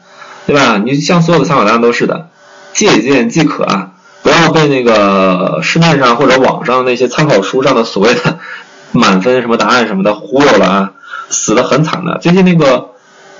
[0.46, 0.80] 对吧？
[0.84, 2.28] 你像所有的参考答案都是的，
[2.74, 3.92] 借鉴即可啊，
[4.22, 8.38] 不要被那个市面上或者网上那些参考书上的所谓的
[8.92, 10.92] 满分什么答案什么的忽悠了啊，
[11.30, 12.18] 死的很惨的。
[12.18, 12.90] 最近那个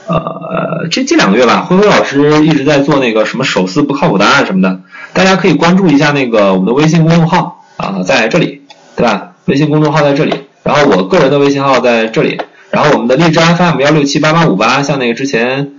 [0.07, 4.81] 呃，这这两个月吧，辉辉老师一直在做那个什么手撕不靠谱答案什么的，
[5.13, 7.57] 大家可以关注一下那个我们的微信公众号。
[7.79, 8.63] 啊，在这里，
[8.97, 9.33] 对吧？
[9.47, 12.39] 微信公众号在这里，然后我个人的微信号在这里，
[12.71, 15.73] 然后我们的荔枝 FM 幺六七八八五八，像那个之前，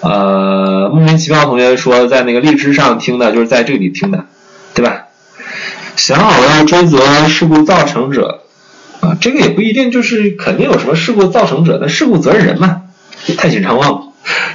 [0.00, 4.26] 呃，莫名其妙同学说在那个荔枝上听的，就是在这里听的，
[4.74, 5.06] 对吧？
[5.96, 8.42] 想好了要追责事故造成者，
[9.00, 12.82] 啊，这个也不一定就是肯定有什么事故造成者，那事故责任人嘛，
[13.36, 14.02] 太紧张了，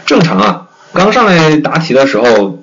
[0.05, 0.67] 正常啊。
[0.93, 2.59] 刚上来答题的时候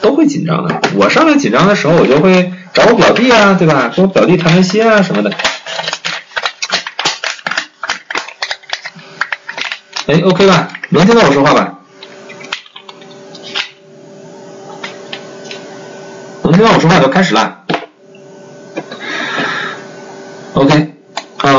[0.00, 2.52] 都会紧张的，我上来紧张的时候，我就会。
[2.78, 3.92] 找我表弟啊，对吧？
[3.92, 5.32] 跟我表弟谈谈心啊什么的。
[10.06, 10.68] 哎，OK 吧？
[10.90, 11.80] 能听到我说话吧？
[16.44, 17.64] 能听到我说话就开始了。
[20.54, 20.94] OK，
[21.42, 21.50] 呃，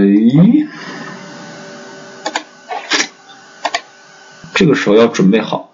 [0.00, 0.66] 咦，
[4.54, 5.69] 这个时候要准备好。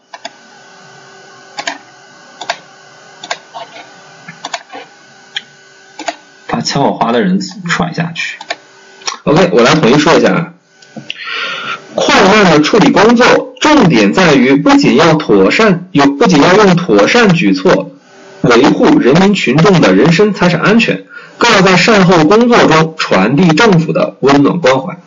[6.66, 8.36] 抢我花的人踹下去。
[9.22, 10.52] OK，我来统一说一下啊。
[11.94, 17.92] 矿难的处理工作重点在于，不仅要妥善，有不仅要用妥善举措
[18.42, 21.04] 维护人民群众的人身财产安全，
[21.38, 24.98] 更要在善后工作中传递政府的温暖关怀。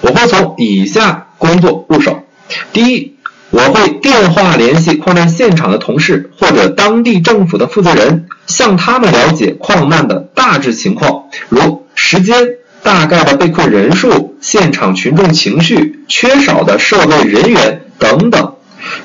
[0.00, 2.24] 我会从以下工作入手：
[2.72, 3.16] 第一，
[3.50, 12.36] 我会电话联系矿难现场的同事或者当地政府的负责人，向他们了解矿难的大致情况，如时间、
[12.82, 18.54] 大概的被困人数、现场群众情绪、缺少的设备人员等等。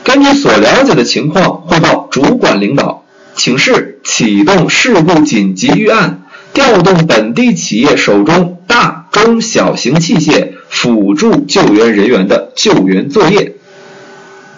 [0.03, 3.03] 根据所了解的情况汇报主管领导，
[3.35, 6.21] 请示启动事故紧急预案，
[6.53, 13.54] 调动本地企业手中大中小型器械，辅助救援人员的救援作业。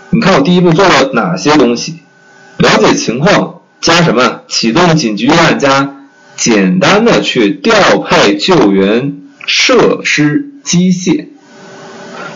[0.10, 2.00] 你看我第一步做了哪些东西？
[2.58, 4.42] 了解情况加什么？
[4.48, 5.96] 启动紧急预案加
[6.36, 11.28] 简单的去调配救援设施机械。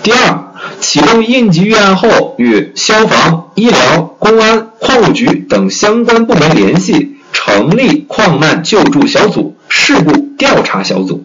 [0.04, 11.24] 第二，启动应急预案后，与消防、医疗、公安、矿务局等相关部门联系，成立矿难救助小组、事故调查小组，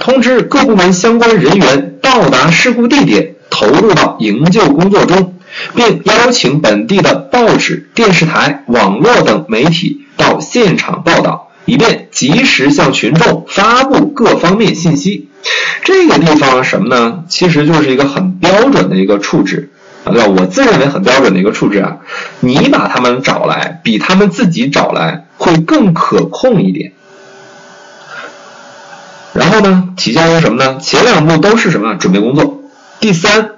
[0.00, 5.34] 通知各部门相关人员到达事故地点，投入到营救工作中，
[5.74, 15.28] 并邀请本地的报纸、电视台、网络等媒体到现场报道，以便及时向群众发布各方面信息。
[15.82, 17.24] 这个地方什么呢？
[17.28, 19.70] 其实就是一个很标准的一个处置，
[20.04, 20.26] 啊，对吧？
[20.36, 21.98] 我自认为很标准的一个处置啊。
[22.40, 26.92] 你把他们找来，比他们自己找来会更可控一点。
[29.32, 30.78] 然后呢，体现于什么呢？
[30.80, 31.94] 前两步都是什么？
[31.94, 32.62] 准备工作。
[32.98, 33.50] 第三，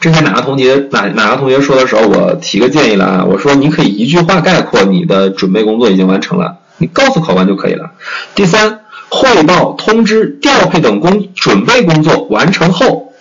[0.00, 7.92] 之前哪个同学哪哪个同学说的时候，我提个建议了啊，我说你可以一句话概括你的准备工作已经完成了，你告诉考官就可以了。
[8.34, 8.80] 第三。
[9.12, 13.12] 汇报、通知、调配等工准备工作完成后，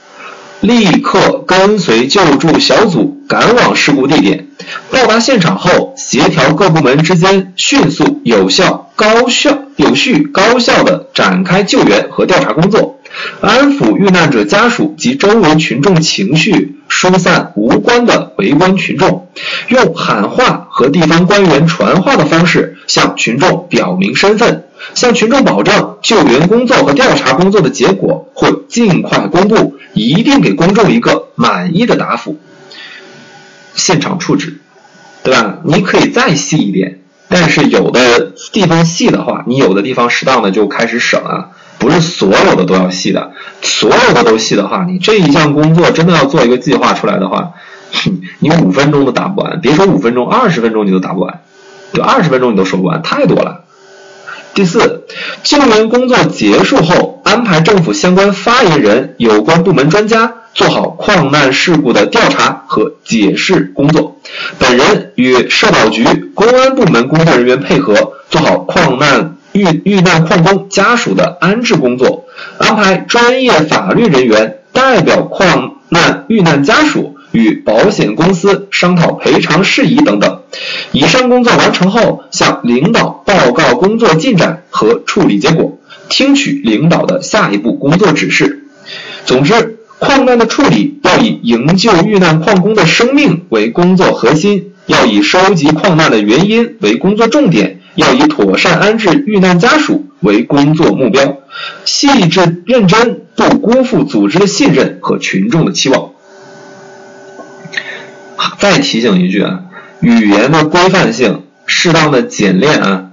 [0.61, 4.49] 立刻跟随救助小组赶往事故地点。
[4.91, 12.98] 到达现场后，协调各部门之间迅速、有效、高效、有序、高效的展开救援和调查工作，
[13.41, 19.30] 安抚遇难者家属及周围群众情绪，疏散无关的围观群众，
[19.68, 24.66] 用喊话和地方官员传话的方式向群众表明身份。
[24.94, 32.40] 向群众保证，救援工作和调查工作的结果会尽快公布，一定给公众一个满意的答复。
[33.76, 34.60] 现场处置，
[35.22, 35.60] 对吧？
[35.66, 43.31] 你可以再细一点，但是有的地方细的话，你有的地方适当的就开始省啊，不是所有的都要细的，
[43.61, 47.53] 所有的都细的话，你这一项工作真的要做一个计划出来的话，
[48.39, 51.39] 你五分钟都打不完，别说五分钟，二十分钟你都打不完，
[51.93, 53.64] 对，二十分钟你都说不完，太多了。
[54.53, 55.06] 第四，
[55.43, 64.19] 救援工作结束后，安排政府相关发言人、有关部门专家做好矿难事故的调查和解释工作。
[64.57, 66.03] 本人与社保局、
[66.34, 72.26] 公安部门工作人员配合，做好矿难遇遇难矿工家属的安置工作，
[72.57, 77.15] 安排专业法律人员代表矿难遇难家属。
[77.31, 80.41] 与保险公司商讨赔偿事宜等等。
[80.91, 85.77] 以上工作完成后，向领导报告工作进展和处理结果，
[86.09, 88.63] 听取领导的下一步工作指示。
[89.26, 101.38] 总之，矿难的处理要以营救遇难矿工的生命为工作核心，要以收集矿难的原因为工作重点，要以妥善安置遇难家属为工作目标，
[101.85, 106.11] 细致认真，不辜负组织的信任和群众的期望。
[108.57, 109.61] 再提醒一句啊，
[110.01, 113.11] 语言的规范性，适当的简练啊，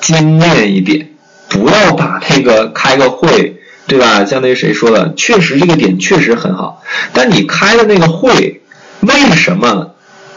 [0.00, 1.08] 精炼一点，
[1.48, 4.24] 不要把那个开个会，对吧？
[4.24, 6.82] 像那谁说的，确实这个点确实很好，
[7.12, 8.62] 但你开的那个会，
[9.00, 9.94] 为什么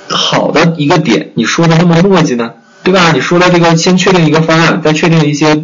[0.09, 2.53] 好的一个点，你说的那么磨叽呢？
[2.87, 3.11] 对吧？
[3.13, 5.55] 你说的这个先确定一个方案，再确定一些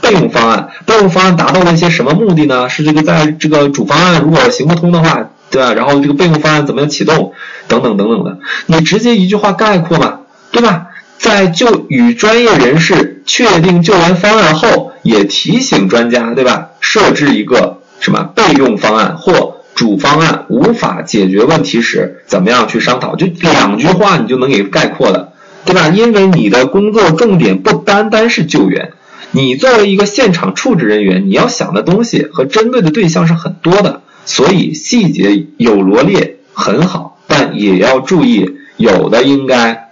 [0.00, 2.68] 备用方案，备用方案达到了一些什么目的呢？
[2.68, 5.30] 是这个在这个主方案如果行不通的话。
[5.52, 5.74] 对吧？
[5.74, 7.34] 然后这个备用方案怎么样启动？
[7.68, 10.86] 等等等等的，你直接一句话概括嘛，对吧？
[11.18, 16.70] 在就与专业人士确定救援方案后，也提醒专家，对吧？
[16.80, 23.14] 设置一个什么备用方案或主方案无法解决问题时，怎么样去商讨？
[23.14, 25.31] 就两句话你就能给概括了，
[25.64, 25.88] 对吧？
[25.88, 28.92] 因为你的工作重点不单单是救援，
[29.30, 34.02] 你作为一个现场处置人员，你要想的东西和针对的对象是很多的。
[34.24, 39.90] 所以细节有罗列很好，但也要注意，有的应该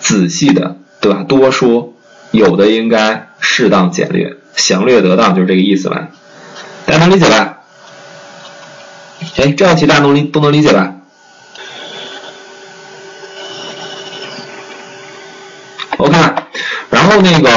[0.00, 1.24] 仔细的，对吧？
[1.24, 1.94] 多说，
[2.30, 6.08] 有的应该适当简略，详略得当，就是这个意思吧？
[6.84, 7.58] 大家能理解吧？
[9.36, 10.94] 哎，这道题大家能理都能理解吧
[15.96, 16.12] ？OK，
[16.90, 17.50] 然后那个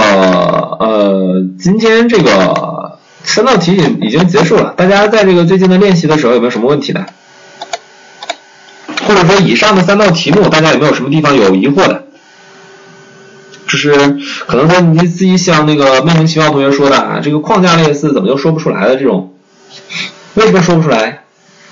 [0.79, 2.87] 呃，今天这个。
[3.21, 7.05] 三道题已已经结束了，大家在这个最近的练习的时候有没有什么问题的？
[9.05, 12.05] 或者说以上的三道题目，大家有没有什么地方有疑惑的？
[13.67, 14.17] 就是
[14.47, 19.33] 可能说你自己像那个莫名其妙同学说的啊，这个框架类似怎么就说不出来的这种？
[20.33, 21.25] 为什么说不出来？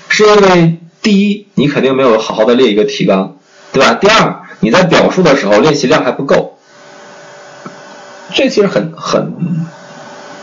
[0.08, 3.36] 是因为第一，你肯定没有好好的列一个提纲，
[3.72, 3.94] 对吧？
[3.94, 6.57] 第二，你在表述的时候练习量还不够。
[8.34, 9.32] 这其实很很。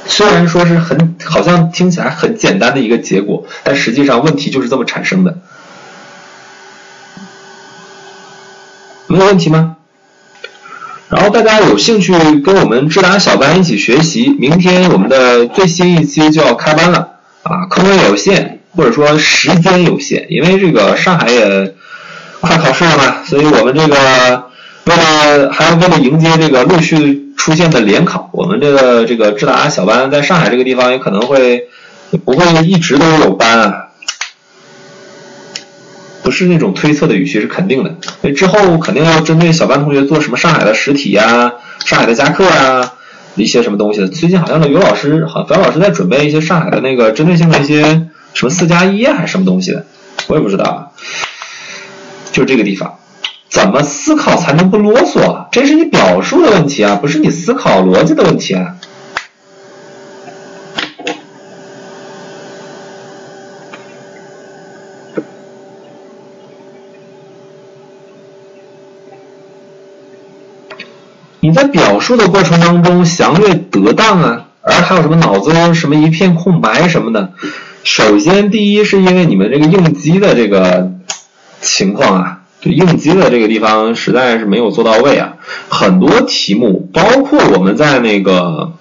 [0.08, 5.38] 虽然说是很好像听起来很简单的一个结果，但实际上问题就是这么产生的。
[9.08, 9.78] 没有问题吗？
[11.10, 21.74] 然后大家有兴趣跟我们智达小班一起学习，明天我们的最新一期就要开班了啊，课位有限，或者说时间有限，因为这个上海也
[22.42, 24.44] 快考试了嘛，所以我们这个
[24.86, 31.68] 为了还要为了迎接这个陆续出现的联考，我们这个这个智达小班在上海这个地方也可能会
[32.26, 33.90] 不会一直都有班啊。
[36.24, 37.98] 不是那种推测的语气，是肯定的。
[38.20, 41.54] 所以之后肯定要针对小班同学做什么上海的实体呀、
[41.86, 42.96] 上海的加课啊
[43.36, 44.08] 一些什么东西的。
[44.08, 49.86] 最近好像，有老师，好樊老师在准备一些上海的那个针对性的一些什么四加一还是什么东西的，
[50.30, 50.88] 我也不知道啊。
[52.32, 52.98] 就这个地方，
[53.56, 55.46] 怎么思考才能不啰嗦？
[55.50, 58.76] 这是你表述的问题啊，不是你思考逻辑的问题啊。
[71.40, 77.32] 你在表述的过程当中详略得当啊，而还有什么脑子什么一片空白什么的。
[77.86, 80.92] 首先，第一是因为你们这个应激的这个
[81.62, 85.34] 情况啊，对应激的这个地方实在是没有做到位啊。
[85.70, 88.74] 很多题目，包括我们在那个，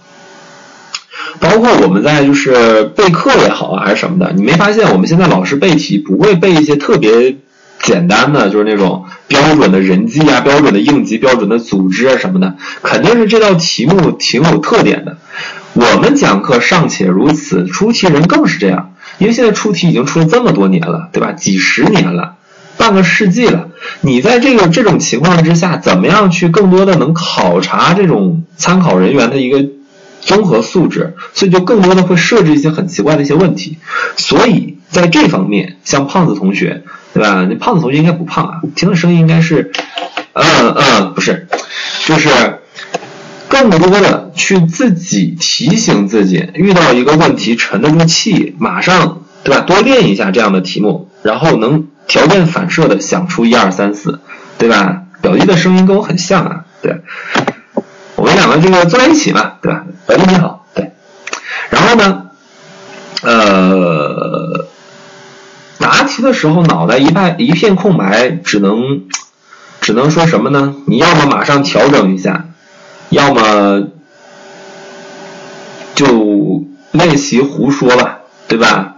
[1.41, 7.37] 包括我们在就是备课也好啊，还是什么的，你没发现我们现在老师背题不会背一些特别。
[7.83, 15.19] 简单的就是那种标准的人机啊，标准的应急，标准的组织啊什么的，肯定是这道题目挺有特点的。
[15.75, 21.33] 我们讲课尚且如此，出题人更是这样，因为现在出题已经出了这么多年了，对吧？
[21.33, 22.37] 几十年了，
[22.77, 23.69] 半个世纪了。
[24.01, 29.65] 你在这个这种情况之下，怎么样去更多的能考察这种参考人员的一个
[30.21, 31.15] 综合素质？
[31.33, 33.79] 所以就更多的会设置一些很奇怪的一些问题。
[34.17, 36.83] 所以在这方面，像胖子同学。
[37.15, 37.47] 对吧？
[37.49, 39.71] 那胖子同学应该不胖啊，听的声音应该是，
[40.33, 41.47] 嗯嗯，不是，
[42.07, 42.29] 就是
[43.47, 49.61] 更多的去自己提醒自己，遇到一个问题沉得住气，马上对吧？
[49.61, 54.21] 多练一下这样的题目，然后能条件反射的想出一二三四，
[54.59, 55.03] 对吧？
[55.21, 57.03] 表弟的声音跟我很像啊，对，
[58.17, 59.85] 我们两个这个坐在一起嘛，对吧？
[60.07, 60.93] 表弟你好，对，
[61.71, 62.27] 然后呢，
[63.23, 64.67] 呃。
[65.77, 69.03] 答题的时候脑袋一派一片空白，只能
[69.83, 70.77] 只能说什么呢？
[70.87, 72.47] 你要么马上调整一下，
[73.11, 73.89] 要么
[75.95, 78.94] 就练习胡说吧，对吧？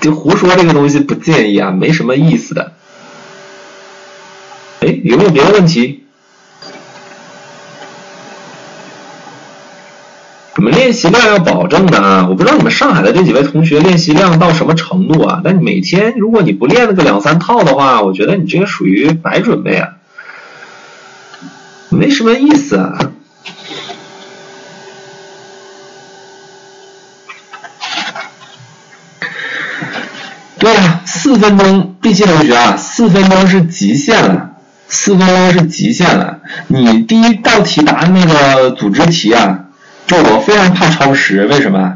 [0.00, 2.72] 就胡说这个东西不建议啊，没什么意思的。
[4.80, 6.04] 哎，有没有别的问题？
[10.56, 12.28] 你们练习量要保证的啊！
[12.28, 15.40] 我不知道你们上海的这几位同学练习量到什么程度啊？
[15.42, 19.94] 但你每天如果你不练那个两三套的话，我觉得你这个属于白准备啊，
[21.88, 23.10] 没什么意思啊。
[30.60, 31.02] 对了，
[31.32, 34.50] 四分钟，B 七同学啊，四分钟是极限了，
[34.86, 36.40] 四分钟是极限了。
[36.66, 39.60] 你第一道题答那个组织题啊。
[40.06, 41.94] 就我非常怕超时，为什么？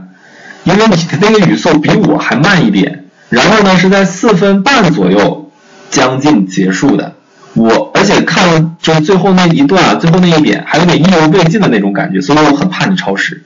[0.65, 5.51] 因为你的那个语速比我还慢一点，然后呢是在四分半左右
[5.91, 7.13] 将近结束的。
[7.53, 13.43] 我而且看了就是最后那一段啊，最后那一点还有点意犹未尽的那种感觉，所以我很怕你超时。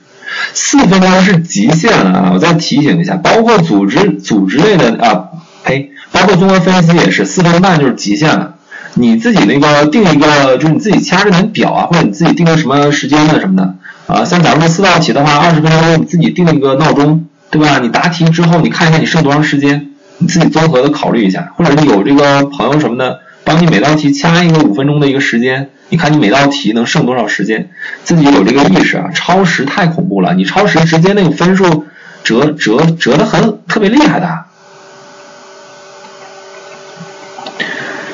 [0.53, 2.31] 四分钟是极限了啊！
[2.33, 5.25] 我再提醒一下，包括组织组织类的啊，
[5.63, 8.55] 呸，包括综合分析也是四分半就是极限了。
[8.93, 13.75] 你自己那个定一个，就是你自己掐着你的表啊，或者你自己定个什么时间的什么的。
[14.07, 17.79] 啊，像假如说四道题的话，二十分钟，你自己定一个闹钟，对吧？
[17.81, 27.69] 你答题之后，你看一下你剩多长时间，你自己综合的考虑一下，或者你有这个朋友什么的，帮你每道题掐一个五分钟的一个时间，你看你每道题能剩多少时间，
[28.03, 29.11] 自己有这个意识啊。
[29.13, 31.85] 超时太恐怖了，你超时直接那个分数
[32.25, 34.45] 折折折的很特别厉害的。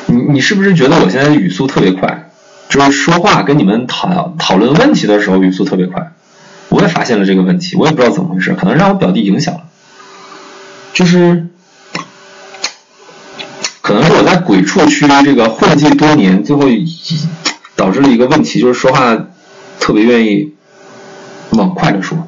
[0.08, 2.24] 你你是不是觉得我现在语速特别快？
[2.70, 6.12] 就是说话跟你们讨讨论问题的时候语速特别快，
[6.68, 9.62] 我也发现了这个问题，我也不知道怎么回事，可能让我表弟影响了，
[10.94, 11.48] 就是
[13.82, 16.64] 可能是我在鬼畜区这个混迹多年，最后
[17.78, 19.16] 导致了一个问题，就是说话
[19.80, 20.54] 特别愿意
[21.52, 22.28] 往快的说，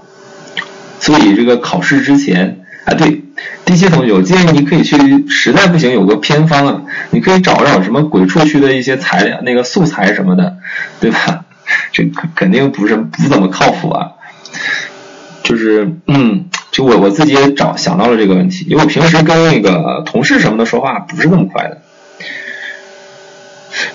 [1.01, 3.23] 所以这个考试之前啊，对。
[3.65, 10.57] 第七同学，我建议你可以去，实在不行有个偏方啊，你可以找找什么鬼畜区的一些材料、那个素材什么的，
[10.99, 11.45] 对吧？
[11.91, 14.13] 这肯肯定不是不怎么靠谱啊。
[15.43, 21.81] 就是，嗯，就我我自己也找想到了这个问题，因为我平时跟那个同事什么的说话不是那么快的。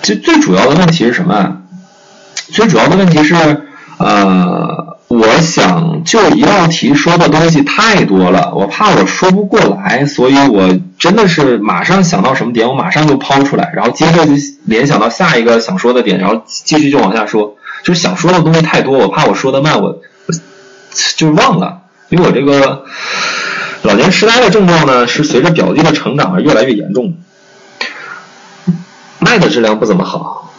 [0.01, 1.61] 其实最主要的问题是什么？
[2.51, 3.35] 最主要的问题是，
[3.97, 4.84] 呃，
[5.17, 14.33] 我想就一道题说的东西太多了，我怕我说不过来，所以我真的是马上想到什么点，我马上就抛出来，然后接着就
[14.65, 17.55] 联想到下一个想说的点，然后继续就往下说。
[17.83, 20.01] 就是想说的东西太多，我怕我说的慢，我
[21.15, 22.83] 就忘了，因为我这个
[23.83, 27.13] 老年痴呆的症状呢，是随着表弟的成长而越来越严重。
[29.19, 30.54] 麦的质量不怎么好，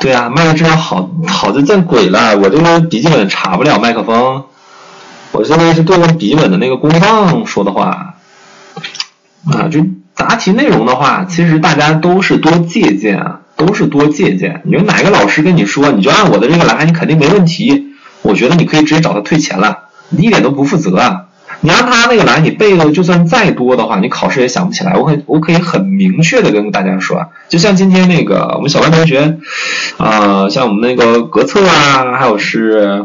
[0.00, 2.38] 对啊，麦的质量好好的见鬼了！
[2.38, 4.44] 我这个笔记本插不了麦克风，
[5.32, 8.14] 我现在是对着笔记本的那个功放说的话
[9.46, 9.68] 啊。
[9.70, 9.84] 就
[10.16, 14.62] 答题内容的话，其实大家都是多借鉴啊，都是多借鉴。
[14.64, 17.88] 你说哪个老师跟你说，你就按我的这个来，你肯定没问题。
[18.22, 21.26] 我觉得你可以直接找他退钱了，你一点都不负责啊。
[21.62, 24.94] 你按他那个来，你背的就算再多的话，你考试也想不起来。
[24.94, 29.36] 我可我可以很明确的跟大家说啊，就像今天那个我们小班同学，
[29.98, 33.04] 啊，像我们那个格策啊，还有是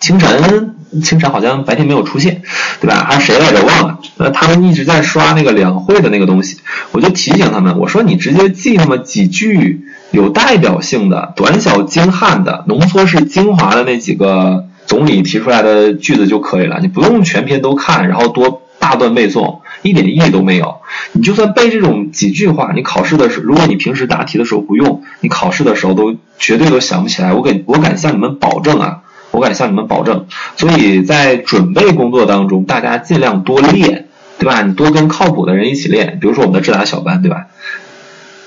[0.00, 2.40] 清晨，清晨好像白天没有出现，
[2.80, 3.04] 对吧？
[3.06, 3.62] 还是谁来着？
[3.62, 3.98] 忘了。
[4.16, 6.60] 那他们一直在刷那个两会的那个东西，
[6.92, 9.82] 我就提醒他们，我说你直接记那么几句
[10.12, 14.64] 有代表性的、短小精悍的、浓缩式精华的那几个。
[14.86, 20.76] 总理提出来的句子就可以了，你不用全篇都看，然后多大段背诵，一点意义都没有。
[21.12, 27.34] 你就算背这种几句话，你考试的时候，如果你平时答题的时候不用，你考试的时候都绝对都想不起来。
[27.34, 29.02] 我给我敢向你们保证啊，
[29.32, 30.26] 我敢向你们保证。
[30.56, 34.06] 所以在准备工作当中，大家尽量多练，
[34.38, 34.62] 对吧？
[34.62, 37.46] 你多跟靠谱的人一起练，比如说我们的智达小班，对吧？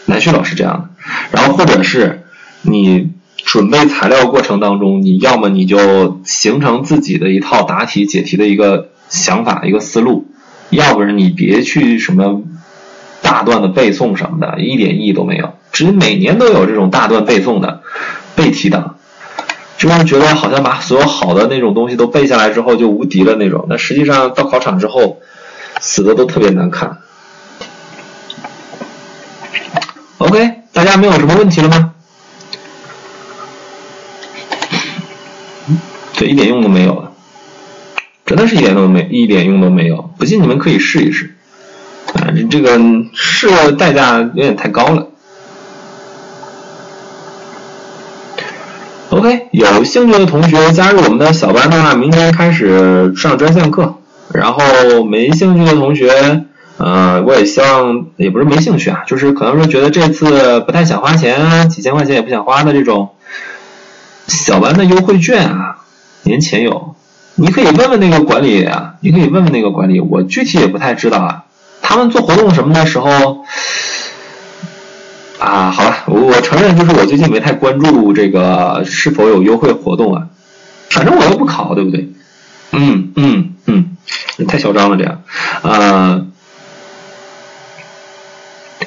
[0.06, 0.90] 南旭老师这样的，
[1.32, 2.24] 然后或者是
[2.62, 3.10] 你。
[3.50, 10.28] 准备材料过程当中，你要么你就形成自己的一套答题解题的一个想法、一个思路，
[10.70, 12.44] 要不然你别去什么
[13.24, 15.56] 大段的背诵什么的，一点意义都没有。
[15.72, 17.82] 至于每年都有这种大段背诵的
[18.36, 18.98] 背题党，
[19.80, 25.18] 就是觉得好像把所有好的那种东西都背下来之后就无敌了那种，那实际上到考场之后
[25.82, 27.00] 死的都特别难看。
[30.20, 31.96] OK，大家没有什么问题了吗？
[36.20, 37.14] 这一点用都没有了，
[38.26, 40.10] 真的是一点都没一点用都没有。
[40.18, 41.34] 不信你们可以试一试，
[42.14, 42.78] 啊，这个
[43.14, 45.08] 试的代价有点太高了。
[49.12, 53.96] OK，有兴趣的同学加入我们的小班的话，明天开始上专项课。
[54.34, 56.44] 然后没兴趣的同学，
[56.76, 63.12] 呃，我也希望也不是没兴趣啊，就是可能说觉得这次不太想花钱，几千块钱也不想花的这种
[64.28, 65.79] 小班的优惠券啊。
[66.24, 66.96] 年前有，
[67.36, 71.46] 你可以问问那个管理啊，你可以问问那个管理，我具体也不太知道啊。
[71.82, 73.46] 他们做活动什么的时候，
[75.40, 80.28] 啊，好吧，我我承认就是我最近没太关注这个是否有优惠活动啊。
[80.90, 82.12] 反正我又不考，对不对？
[82.72, 83.98] 嗯嗯嗯，
[84.48, 85.24] 太嚣张了这样，
[85.64, 86.22] 啊，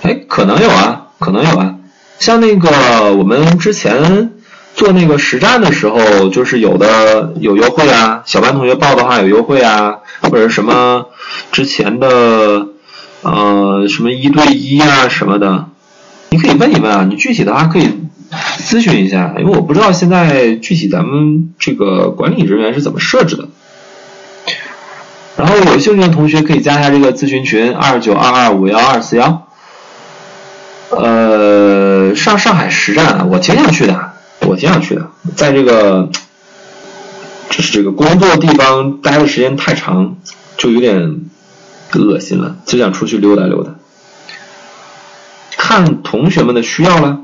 [0.03, 1.77] 哎，可能有啊，可能有啊，
[2.19, 4.33] 像那个我们之前。
[4.74, 11.07] 做那个实战的时候，就是有的有优惠啊，小班同学报的话有优惠啊，或者什么
[11.53, 12.66] 之前的
[13.23, 15.66] 呃什么一对一啊什么的，
[16.31, 17.89] 你可以问一问啊，你具体的话可以
[18.59, 23.49] 咨询一下，因为我不知道现在具体咱们这个管理人员是怎么设置的。
[25.36, 29.47] 然后有兴趣的同学可以加一下这个咨询群二九二二五幺二四幺。
[30.90, 34.12] 呃，上上海实战我挺想去的。
[34.47, 36.10] 我挺想去的，在这个
[37.51, 40.16] 就是这个工作地方待的时间太长，
[40.56, 41.20] 就有点
[41.94, 43.74] 恶心了，就想出去溜达溜达，
[45.56, 47.20] 看同学们的需要了。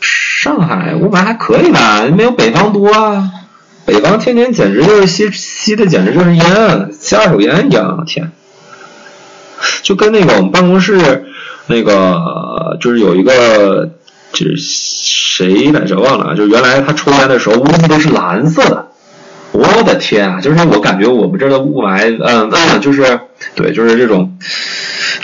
[0.00, 3.30] 上海雾霾还可以吧，没有北方多啊。
[3.84, 8.32] 北方天天简直就是吸吸的简直就是烟，吸二手烟一样，天，
[9.82, 11.26] 就跟那个我们办公室。
[11.66, 13.90] 那个就是有一个，
[14.32, 16.34] 就是谁来着忘了啊？
[16.34, 18.88] 就原来他抽烟的时候，屋子都是蓝色的。
[19.52, 20.40] 我的天啊！
[20.40, 23.20] 就是我感觉我们这儿的雾霾，嗯嗯，就是
[23.54, 24.38] 对，就是这种，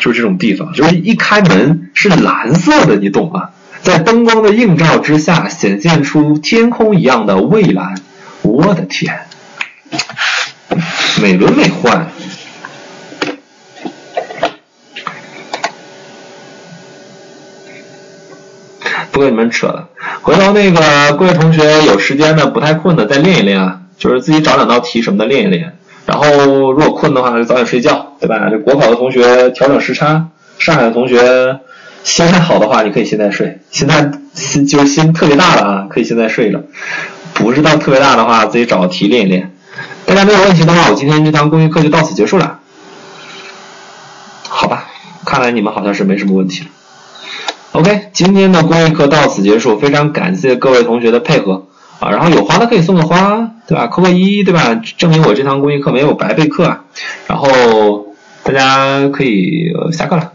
[0.01, 3.49] 就是这种地方，就是一开门是蓝色的，你懂吗？
[3.81, 7.95] 在灯光的映照之下，显现出天空一样的蔚蓝。
[8.43, 9.21] 我的天，
[11.23, 11.89] 美轮美奂。
[19.19, 19.89] 不跟你们扯了，
[20.23, 25.77] 回头那个各位同学有时间的不太困的再练一练啊，就是自己找两道题什么的练一练。
[26.07, 28.49] 然后如果困的话就早点睡觉，对吧？
[28.49, 30.29] 这国考的同学调整时差，
[30.59, 31.59] 上海的同学
[32.05, 33.59] 心态好的话，你可以现在睡。
[33.73, 36.63] 心态心就是心特别大的啊，可以现在睡了。
[37.35, 39.53] 不是到特别大的话，自己找个题练一练。
[40.07, 42.61] 大家没有问题的话，我今天这堂公益课就到此结束了。
[44.49, 44.87] 好吧，
[45.27, 46.71] 看来你们好像是没什么问题了。
[47.79, 51.69] OK，今天的公益课到此结束，非常感谢各位同学的配合
[52.01, 52.11] 啊。
[52.11, 53.87] 然后有花的可以送个花，对吧？
[53.87, 54.75] 扣个一，对吧？
[54.97, 56.81] 证明我这堂公益课没有白备课啊。
[57.29, 58.09] 然后
[58.43, 60.33] 大家可以下课了。